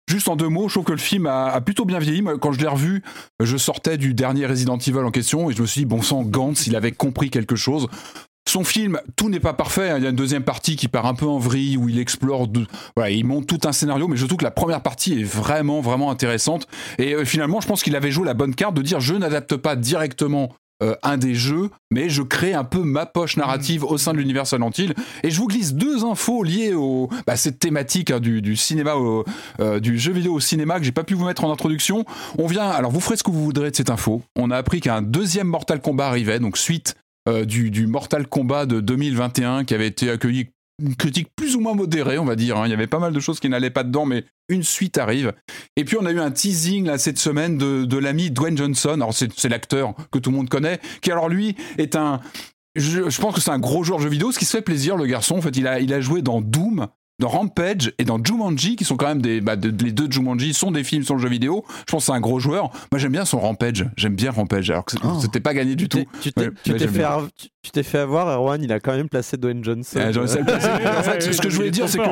[0.07, 2.21] Juste en deux mots, je trouve que le film a, plutôt bien vieilli.
[2.21, 3.03] Moi, quand je l'ai revu,
[3.39, 6.23] je sortais du dernier Resident Evil en question et je me suis dit, bon sang,
[6.23, 7.87] Gantz, il avait compris quelque chose.
[8.49, 9.91] Son film, tout n'est pas parfait.
[9.91, 9.97] hein.
[9.97, 12.47] Il y a une deuxième partie qui part un peu en vrille où il explore,
[12.95, 14.07] voilà, il monte tout un scénario.
[14.07, 16.67] Mais je trouve que la première partie est vraiment, vraiment intéressante.
[16.97, 19.55] Et euh, finalement, je pense qu'il avait joué la bonne carte de dire, je n'adapte
[19.57, 20.49] pas directement
[20.81, 24.17] euh, un des jeux, mais je crée un peu ma poche narrative au sein de
[24.17, 24.93] l'univers Silent Hill.
[25.23, 28.95] Et je vous glisse deux infos liées au bah, cette thématique hein, du, cinéma,
[29.59, 32.05] euh, du jeu vidéo au cinéma que j'ai pas pu vous mettre en introduction.
[32.37, 34.21] On vient, alors vous ferez ce que vous voudrez de cette info.
[34.35, 36.95] On a appris qu'un deuxième Mortal Kombat arrivait, donc suite
[37.29, 40.49] euh, du Mortal Kombat de 2021 qui avait été accueilli
[40.81, 42.57] une critique plus ou moins modérée, on va dire.
[42.57, 42.67] hein.
[42.67, 45.33] Il y avait pas mal de choses qui n'allaient pas dedans, mais une suite arrive.
[45.77, 48.93] Et puis on a eu un teasing là cette semaine de, de l'ami Dwayne Johnson.
[48.93, 52.19] Alors c'est l'acteur que tout le monde connaît, qui alors lui est un
[52.75, 54.61] je, je pense que c'est un gros joueur de jeux vidéo, ce qui se fait
[54.61, 55.37] plaisir, le garçon.
[55.37, 56.87] En fait, il a, il a joué dans Doom,
[57.21, 59.39] dans Rampage et dans Jumanji, qui sont quand même des.
[59.41, 61.63] Bah, de- les deux Jumanji sont des films sur le jeu vidéo.
[61.87, 62.71] Je pense que c'est un gros joueur.
[62.91, 63.85] Moi, j'aime bien son Rampage.
[63.95, 65.19] J'aime bien Rampage, alors que Oh.
[65.21, 66.03] c'était pas gagné du tout.
[66.21, 67.29] Tu t'es Ouais, ouais, fait, av-
[67.93, 69.99] avoir, Erwan, il a quand même placé Dwayne Johnson.
[69.99, 70.41] Euh, plaisir.
[70.97, 72.03] En fait, ce que je voulais dire, c'est que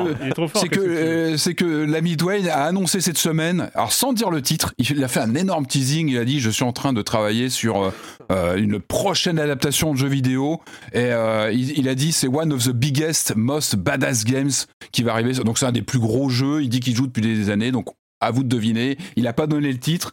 [0.54, 4.40] c'est que que euh, que l'ami Dwayne a annoncé cette semaine, alors sans dire le
[4.42, 6.08] titre, il a fait un énorme teasing.
[6.08, 7.90] Il a dit je suis en train de travailler sur euh,
[8.30, 10.60] euh, une prochaine adaptation de jeu vidéo
[10.92, 14.50] et euh, il, il a dit c'est one of the biggest, most badass games
[14.92, 15.32] qui va arriver.
[15.44, 16.62] Donc c'est un des plus gros jeux.
[16.62, 17.70] Il dit qu'il joue depuis des années.
[17.72, 17.86] Donc
[18.20, 18.98] à vous de deviner.
[19.16, 20.12] Il a pas donné le titre.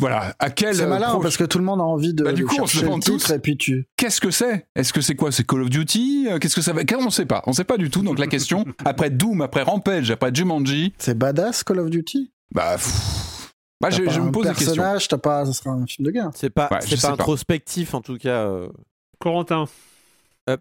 [0.00, 0.34] Voilà.
[0.40, 2.44] À quel C'est euh, malin parce que tout le monde a envie de, Bah, du
[2.44, 3.18] coup, on se chercher le demande tous.
[3.18, 3.86] titre et puis tu.
[3.96, 4.66] Qu'est-ce que c'est?
[4.74, 5.30] Est-ce que c'est quoi?
[5.30, 6.26] C'est Call of Duty?
[6.28, 7.42] Euh, Qu'est-ce que ça va On ne sait pas.
[7.46, 8.02] On sait pas du tout.
[8.02, 12.32] Donc la question, après Doom, après Rampage, après Jumanji, C'est badass Call of Duty?
[12.52, 14.74] Bah, pff, bah, je, pas je un me pose des questions.
[14.74, 16.30] personnage, t'as pas, ça sera un film de guerre.
[16.34, 17.12] C'est pas, Ouais, c'est pas.
[17.12, 18.46] introspectif en tout cas.
[18.46, 18.68] euh.
[19.20, 19.66] Corentin.
[20.50, 20.56] Euh,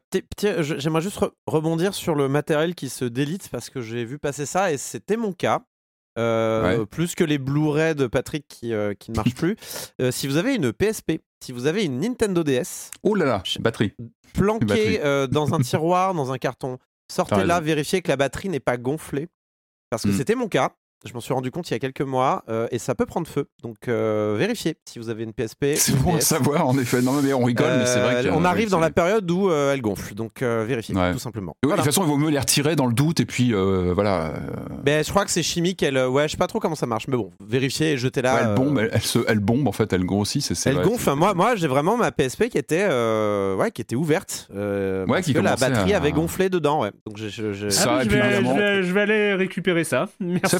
[0.77, 4.45] J'aimerais juste re- rebondir sur le matériel qui se délite parce que j'ai vu passer
[4.45, 5.61] ça et c'était mon cas.
[6.19, 6.85] Euh, Ouais.
[6.85, 9.55] Plus que les Blu-ray de Patrick qui, euh, qui ne marchent plus.
[10.11, 13.93] Si vous avez une PSP, si vous avez une Nintendo DS, Oh là là, batterie.
[14.33, 14.99] Planquée
[15.31, 16.77] dans un tiroir, dans un carton,
[17.11, 19.27] sortez-la, vérifiez que la batterie n'est pas gonflée.
[19.89, 20.13] Parce que Mm.
[20.17, 20.71] c'était mon cas.
[21.07, 23.27] Je m'en suis rendu compte il y a quelques mois euh, et ça peut prendre
[23.27, 23.47] feu.
[23.63, 25.65] Donc euh, vérifiez si vous avez une PSP.
[25.75, 26.25] C'est bon à PS.
[26.27, 27.01] savoir, en effet.
[27.01, 28.29] Non, mais on rigole, mais c'est vrai Euh, que.
[28.29, 30.13] on arrive dans la période où euh, elle gonfle.
[30.13, 31.11] Donc euh, vérifiez Ouais.
[31.11, 31.55] tout simplement.
[31.63, 31.81] Voilà.
[31.81, 34.27] De toute façon, il vaut mieux les retirer dans le doute et puis euh, voilà.
[34.27, 34.39] euh,
[34.83, 35.81] Ben, je crois que c'est chimique.
[35.81, 38.33] Elle, ouais, je sais pas trop comment ça marche, mais bon, vérifiez et jetez-la.
[38.35, 40.43] ouais, elle bombe, elle, elle se, elle bombe en fait, elle grossit.
[40.43, 40.85] c'est- Elle vrai.
[40.85, 41.13] gonfle.
[41.15, 44.47] Moi, moi j'ai vraiment ma PSP qui était, euh, ouais, qui était ouverte.
[44.55, 46.81] euh, Ouais, parce qui que la batterie à- avait gonflé dedans.
[46.83, 46.91] Ouais.
[47.07, 50.07] Donc je, je- Ah, vais, évidemment- je vais aller récupérer ça.
[50.19, 50.59] Merci.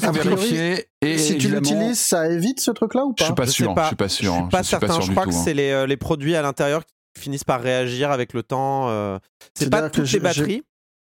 [1.02, 3.74] Et si tu l'utilises, ça évite ce truc-là ou Je pas suis pas Je sûr.
[3.74, 3.86] pas.
[3.88, 4.32] Suis pas sûr.
[4.32, 4.94] Je suis hein, pas je suis pas certain.
[4.94, 5.42] sûr Je crois tout, que hein.
[5.44, 6.82] c'est les, euh, les produits à l'intérieur
[7.14, 8.88] qui finissent par réagir avec le temps.
[8.88, 9.18] euh,
[9.54, 10.62] C'est pas toutes j'ai- les batteries,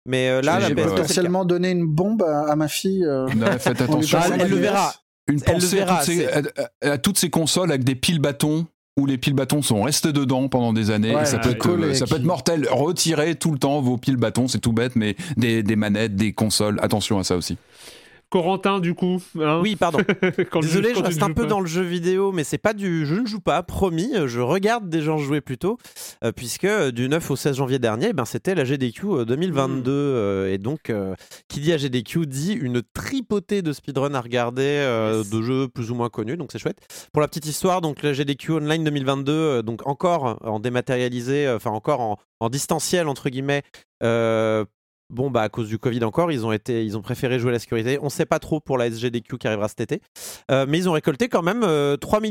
[0.08, 3.04] mais euh, là, J'ai- la potentiellement donné une bombe à, à ma fille.
[3.06, 4.20] euh, Non, faites attention.
[4.22, 4.94] Ah, elle le verra.
[5.28, 7.84] Une Elle le pensée à verra, toutes, ces, c'est- à- à toutes ces consoles avec
[7.84, 11.26] des piles bâtons où les piles bâtons sont restés dedans pendant des années Ouais, et
[11.26, 12.66] ça, peut être, collé, euh, ça peut qui- être mortel.
[12.72, 16.32] Retirez tout le temps vos piles bâtons, c'est tout bête, mais des, des manettes, des
[16.32, 17.58] consoles, attention à ça aussi.
[18.36, 19.22] Corentin, du coup.
[19.40, 20.00] hein, Oui, pardon.
[20.62, 21.48] Désolé, je reste un peu pas.
[21.48, 23.06] dans le jeu vidéo, mais c'est pas du.
[23.06, 24.12] Je ne joue pas, promis.
[24.26, 25.78] Je regarde des gens jouer plutôt,
[26.22, 29.26] euh, puisque euh, du 9 au 16 janvier dernier, eh ben, c'était la GDQ euh,
[29.26, 29.90] 2022.
[29.92, 31.16] euh, et donc, euh,
[31.48, 35.30] qui dit AGDQ dit une tripotée de speedrun à regarder, euh, Yes.
[35.30, 36.80] de jeux plus ou moins connus, donc c'est chouette.
[37.14, 41.56] Pour la petite histoire, donc la GDQ Online 2022, euh, donc encore en dématérialisé, euh,
[41.56, 43.64] enfin encore en, en distanciel, entre guillemets.
[44.04, 44.66] euh,
[45.12, 47.60] Bon, bah, à cause du Covid encore, ils ont, été, ils ont préféré jouer la
[47.60, 48.00] sécurité.
[48.02, 50.02] On sait pas trop pour la SGDQ qui arrivera cet été.
[50.50, 52.22] Euh, mais ils ont récolté quand même euh, 3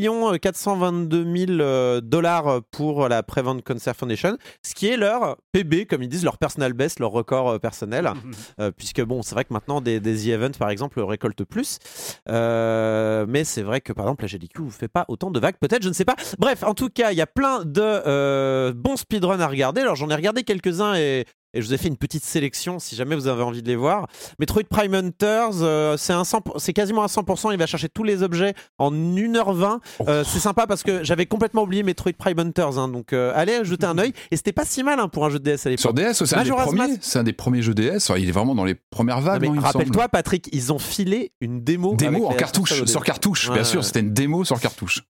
[0.41, 4.37] 422 000 euh, dollars pour la Prevent Concert Foundation,
[4.67, 8.11] ce qui est leur PB, comme ils disent, leur personal best, leur record euh, personnel.
[8.59, 11.79] Euh, puisque, bon, c'est vrai que maintenant, des, des events, par exemple, récoltent plus.
[12.27, 15.83] Mais c'est vrai que, par exemple, la GDQ ne fait pas autant de vagues, peut-être,
[15.83, 16.17] je ne sais pas.
[16.39, 19.83] Bref, en tout cas, il y a plein de bons speedruns à regarder.
[19.83, 21.25] Alors, j'en ai regardé quelques-uns et.
[21.55, 23.77] Et je vous ai fait une petite sélection si jamais vous avez envie de les
[23.77, 24.07] voir.
[24.39, 27.53] Metroid Prime Hunters, euh, c'est un 100 c'est quasiment à 100%.
[27.53, 29.79] Il va chercher tous les objets en 1h20.
[30.09, 32.79] Euh, c'est sympa parce que j'avais complètement oublié Metroid Prime Hunters.
[32.79, 34.13] hein, donc euh, allez jeter un œil.
[34.31, 35.81] Et c'était pas si mal hein, pour un jeu de DS à l'époque.
[35.81, 38.11] Sur DS, c'est un, des premiers, c'est un des premiers jeux DS.
[38.17, 39.45] Il est vraiment dans les premières vagues.
[39.45, 40.09] non, me rappelle-toi.
[40.09, 41.95] Patrick, ils ont filé une démo.
[41.95, 45.03] Démo en cartouche, sur cartouche, bien sûr, c'était une démo sur cartouche.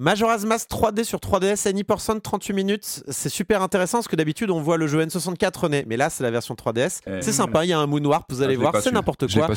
[0.00, 3.02] Majora's Mask 3D sur 3DS, Any% 38 minutes.
[3.08, 6.22] C'est super intéressant parce que d'habitude on voit le jeu N64 renaît, mais là c'est
[6.22, 7.00] la version 3DS.
[7.06, 7.20] Eh.
[7.20, 9.46] C'est sympa, il y a un Moon Warp, vous Ah, allez voir, c'est n'importe quoi.
[9.46, 9.54] pas.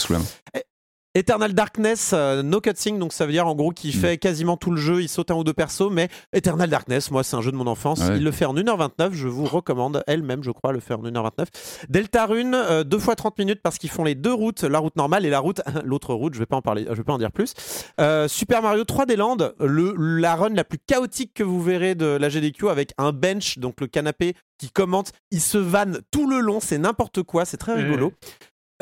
[1.16, 3.74] Eternal Darkness, euh, no cutscene, donc ça veut dire en gros Mm.
[3.76, 7.12] qu'il fait quasiment tout le jeu, il saute un ou deux persos, mais Eternal Darkness,
[7.12, 8.18] moi c'est un jeu de mon enfance, Ouais.
[8.18, 11.48] il le fait en 1h29, je vous recommande, elle-même je crois le faire en 1h29.
[11.90, 15.26] Deltarune, euh, deux fois 30 minutes parce qu'ils font les deux routes, la route normale
[15.26, 17.32] et la route, l'autre route, je vais pas en parler, je vais pas en dire
[17.32, 17.54] plus.
[18.02, 22.06] Euh, Super Mario 3D Land, le, la run la plus chaotique que vous verrez de
[22.08, 26.40] la GDQ avec un bench, donc le canapé qui commente, il se vanne tout le
[26.40, 28.14] long, c'est n'importe quoi, c'est très rigolo.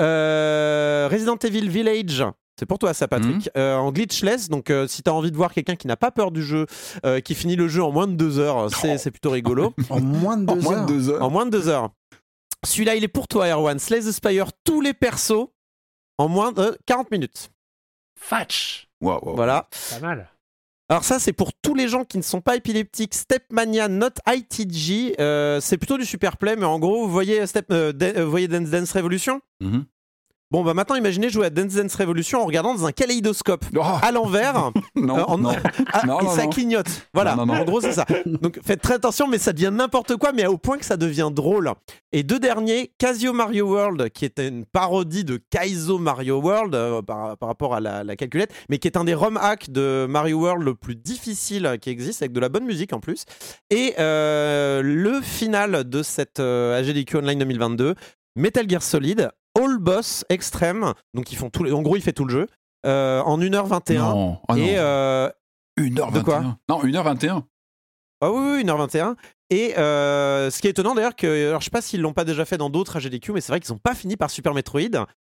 [0.02, 2.24] Euh, Resident Evil Village.
[2.60, 3.50] C'est pour toi ça Patrick.
[3.58, 6.32] Euh, en glitchless, donc euh, si t'as envie de voir quelqu'un qui n'a pas peur
[6.32, 6.66] du jeu,
[7.06, 9.74] euh, qui finit le jeu en moins de deux heures, c'est c'est plutôt rigolo.
[9.90, 10.86] En moins de En deux moins heures.
[10.86, 11.24] de deux heures.
[11.24, 11.90] en moins de deux heures.
[12.66, 13.80] Celui-là il est pour toi Erwan.
[13.80, 15.48] Slay the Spire, tous les persos
[16.20, 17.50] en moins de 40 minutes.
[18.20, 18.88] Fatch.
[19.02, 19.36] Waouh, waouh.
[19.36, 19.68] Voilà.
[19.90, 20.30] Pas mal.
[20.90, 23.14] Alors ça, c'est pour tous les gens qui ne sont pas épileptiques.
[23.16, 27.68] Stepmania Not ITG, euh, c'est plutôt du super play, mais en gros, vous voyez, Step,
[27.72, 29.40] euh, euh, vous voyez Dance Dance Revolution?
[29.62, 29.86] Mhm.
[30.52, 33.80] Bon, bah maintenant, imaginez jouer à Dance Dance Revolution en regardant dans un kaléidoscope Oh,
[34.02, 34.72] à l'envers.
[34.96, 35.52] non, euh, en- non.
[35.94, 36.88] Ah, Non, et non, ça clignote.
[37.14, 38.06] Voilà, en gros, c'est ça.
[38.26, 41.30] Donc faites très attention, mais ça devient n'importe quoi, mais au point que ça devient
[41.32, 41.72] drôle.
[42.12, 47.02] Et deux derniers, Casio Mario World, qui est une parodie de Kaizo Mario World euh,
[47.02, 50.06] par, par rapport à la, la calculette, mais qui est un des ROM hacks de
[50.10, 53.24] Mario World le plus difficile qui existe, avec de la bonne musique en plus.
[53.70, 57.96] Et euh, le final de cette euh, AGDQ Online 2022,
[58.36, 59.30] Metal Gear Solid,
[59.64, 62.48] All Boss Extreme, donc ils font tout, les- en gros, il fait tout le jeu.
[62.86, 64.58] euh, en 1h21 Non, oh non.
[64.58, 65.30] et euh,
[65.80, 66.12] 1h21.
[66.14, 67.44] de quoi Non, 1h21.
[68.22, 69.16] ah oui, oui, 1h21.
[69.50, 72.24] Et euh, ce qui est étonnant d'ailleurs, que, alors je sais pas s'ils l'ont pas
[72.24, 74.82] déjà fait dans d'autres AGDQ, mais c'est vrai qu'ils n'ont pas fini par Super Metroid,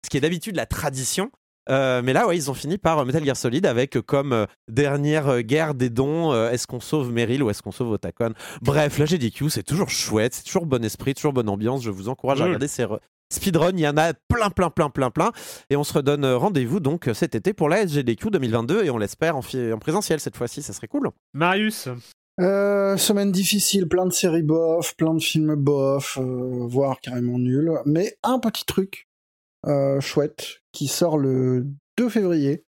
[0.04, 1.30] ce qui est d'habitude la tradition.
[1.70, 5.42] Euh, mais là, ouais, ils ont fini par Metal Gear Solid avec euh, comme dernière
[5.42, 8.32] guerre des dons, euh, est-ce qu'on sauve Meryl ou est-ce qu'on sauve Otacon?
[8.62, 11.82] Bref, la GDQ, c'est toujours chouette, c'est toujours bon esprit, toujours bonne ambiance.
[11.82, 12.84] Je vous encourage à regarder ces
[13.32, 13.72] speedruns.
[13.74, 15.32] Il y en a plein, plein, plein, plein, plein.
[15.70, 18.90] Et on se redonne euh, rendez-vous donc euh, cet été pour la SGDQ 2022 et
[18.90, 21.10] on l'espère en, fi- en présentiel cette fois-ci, ça serait cool.
[21.34, 21.88] Marius.
[22.40, 27.70] Euh, semaine difficile, plein de séries bof, plein de films bof, euh, voire carrément nuls.
[27.84, 29.06] Mais un petit truc
[29.66, 31.66] euh, chouette qui sort le
[31.98, 32.64] 2 février.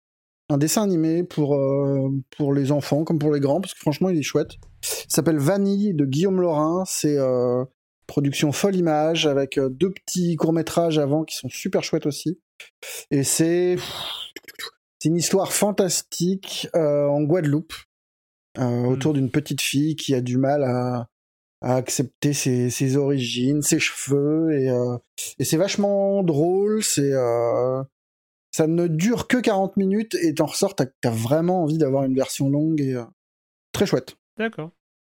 [0.49, 4.09] Un dessin animé pour, euh, pour les enfants comme pour les grands, parce que franchement
[4.09, 4.53] il est chouette.
[4.83, 6.83] Il s'appelle Vanille de Guillaume Laurin.
[6.85, 7.63] C'est euh,
[8.11, 12.41] production folle image avec euh, deux petits courts-métrages avant qui sont super chouettes aussi.
[13.09, 13.77] Et c'est
[14.99, 17.73] c'est une histoire fantastique euh, en Guadeloupe
[18.57, 21.07] euh, autour d'une petite fille qui a du mal à,
[21.61, 24.97] à accepter ses, ses origines, ses cheveux et, euh,
[25.39, 26.83] et c'est vachement drôle.
[26.83, 27.13] C'est
[28.53, 32.15] ça ne dure que 40 minutes et t'en ressors, t'as as vraiment envie d'avoir une
[32.15, 33.01] version longue et
[33.71, 34.17] très chouette.
[34.37, 34.71] D'accord.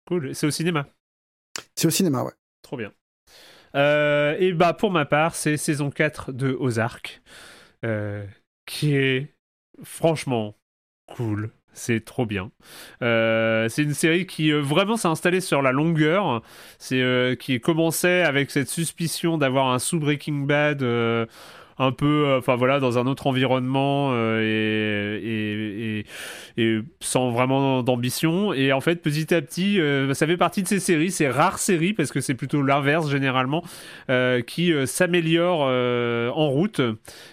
[0.07, 0.33] Cool.
[0.33, 0.87] C'est au cinéma?
[1.75, 2.33] C'est au cinéma, ouais.
[2.65, 2.93] Trop bien.
[3.77, 7.23] Euh, et bah pour ma part, c'est saison 4 de Ozark,
[7.85, 8.25] euh,
[8.67, 9.35] qui est
[9.83, 10.57] franchement
[11.07, 11.51] cool.
[11.75, 12.53] C'est trop bien.
[13.03, 16.41] Euh, c'est une série qui vraiment s'est installée sur la longueur.
[16.79, 20.83] C'est qui commençait avec cette suspicion d'avoir un sous Breaking Bad.
[21.79, 26.05] Un peu, euh, enfin voilà, dans un autre environnement euh, et,
[27.01, 28.53] sans vraiment d'ambition.
[28.53, 31.59] Et en fait, petit à petit, euh, ça fait partie de ces séries, ces rares
[31.59, 33.63] séries, parce que c'est plutôt l'inverse généralement,
[34.47, 35.69] qui s'améliorent
[36.25, 36.81] euh, en route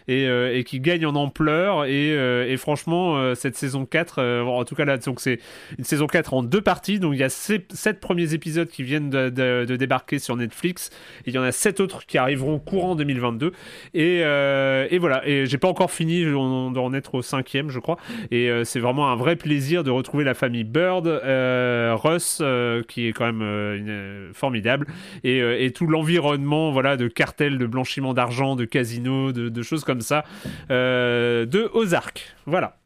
[0.07, 1.85] et, qui gagnent en ampleur.
[1.85, 5.39] Et, franchement, cette saison 4, euh, en tout cas là, c'est
[5.77, 6.99] une saison 4 en deux parties.
[6.99, 10.89] Donc il y a sept premiers épisodes qui viennent de, débarquer sur Netflix.
[11.25, 13.51] Et il y en a sept autres qui arriveront courant 2022.
[13.93, 17.69] Et, euh, et voilà, et j'ai pas encore fini, on doit en être au cinquième,
[17.69, 17.97] je crois.
[18.31, 22.41] Et euh, c'est vraiment un vrai plaisir de retrouver la famille Bird, euh, Russ,
[22.87, 24.87] qui est quand même formidable,
[25.23, 30.23] et, tout l'environnement voilà, de cartel, de blanchiment d'argent, de casino, de, choses comme ça,
[30.69, 32.35] de Ozark.
[32.45, 32.80] Voilà.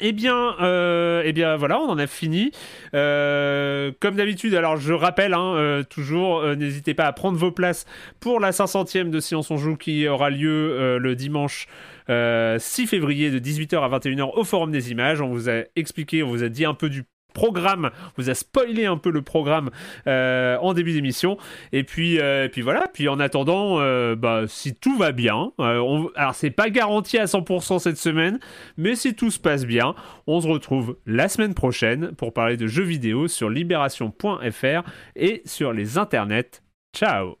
[0.00, 2.50] Eh bien, euh, eh bien, voilà, on en a fini.
[2.92, 7.86] Euh, comme d'habitude, alors je rappelle hein, euh, toujours, n'hésitez pas à prendre vos places
[8.18, 11.68] pour la 500e de Silence on Joue qui aura lieu le dimanche
[12.08, 15.20] euh, 6 février de 18h à 21h au Forum des Images.
[15.20, 17.04] On vous a expliqué, on vous a dit un peu du
[17.36, 19.70] programme, vous a spoilé un peu le programme
[20.06, 21.36] euh, en début d'émission.
[21.72, 22.86] Et puis, euh, puis voilà.
[22.92, 27.78] Puis en attendant, euh, bah, si tout va bien, alors c'est pas garanti à 100%
[27.78, 28.38] cette semaine,
[28.78, 29.94] mais si tout se passe bien,
[30.26, 34.82] on se retrouve la semaine prochaine pour parler de jeux vidéo sur libération.fr
[35.14, 36.62] et sur les internets.
[36.94, 37.36] Ciao.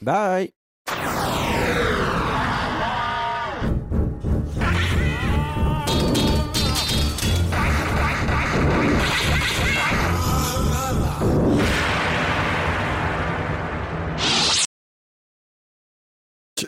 [0.00, 0.61] Bye.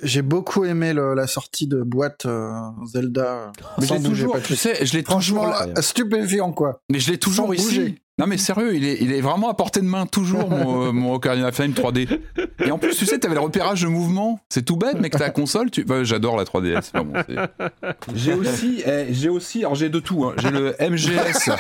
[0.05, 2.51] J'ai beaucoup aimé le- la sortie de boîte euh,
[2.87, 3.53] Zelda.
[3.79, 5.45] Mais je sans l'ai bouger, toujours, pas tu sais, je l'ai toujours.
[5.47, 5.83] Franchement, là.
[5.83, 6.81] stupéfiant quoi.
[6.91, 7.65] Mais je l'ai toujours Sans ici.
[7.81, 7.95] bouger.
[8.17, 10.93] Non mais sérieux, il est, il est vraiment à portée de main toujours mon, euh,
[10.93, 12.21] mon Ocarina of Time 3D.
[12.65, 14.39] Et en plus, tu sais, t'avais le repérage de mouvement.
[14.51, 15.83] C'est tout bête, mais que ta console, tu...
[15.85, 16.93] bah, j'adore la 3DS.
[16.95, 17.67] vraiment, c'est-
[18.15, 20.25] j'ai aussi, eh, j'ai aussi, alors j'ai de tout.
[20.27, 20.35] hein.
[20.39, 21.51] J'ai le MGS,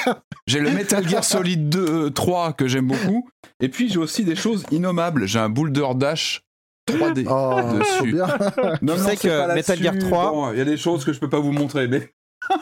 [0.46, 3.28] j'ai le Metal Gear Solid 2, euh, 3 que j'aime beaucoup.
[3.60, 5.26] Et puis j'ai aussi des choses innommables.
[5.26, 6.42] J'ai un Boulder Dash
[6.88, 8.12] 3D Oh, dessus.
[8.12, 8.26] bien.
[8.26, 9.78] Tu sais c'est que Metal.
[9.82, 12.12] Gear 3 Bon, Il y a des choses que je peux pas vous montrer, mais.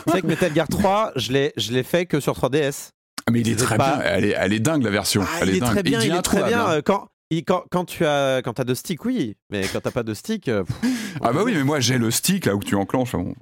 [0.07, 2.90] Tu sais que Metal Gear 3, je l'ai, je l'ai fait que sur 3DS.
[3.27, 4.05] Ah, Mais il est très pas- bien.
[4.05, 5.23] Elle est, elle est dingue la version.
[5.27, 6.81] Ah, elle il est très bien, il est très bien.
[6.82, 10.03] Quand, il- quand, quand tu as, quand as deux sticks, oui, mais quand t'as pas
[10.05, 10.77] de stick, euh, pff,
[11.20, 13.12] Ah bah oui, mais moi j'ai le stick là où tu enclenches.
[13.12, 13.35] Bon.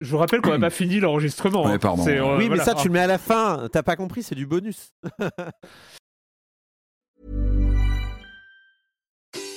[0.00, 1.66] Je vous rappelle qu'on n'a pas fini l'enregistrement.
[1.66, 1.94] Ouais, hein.
[2.08, 2.64] euh, oui, mais voilà.
[2.64, 3.68] ça tu le mets à la fin.
[3.72, 4.92] T'as pas compris, c'est du bonus.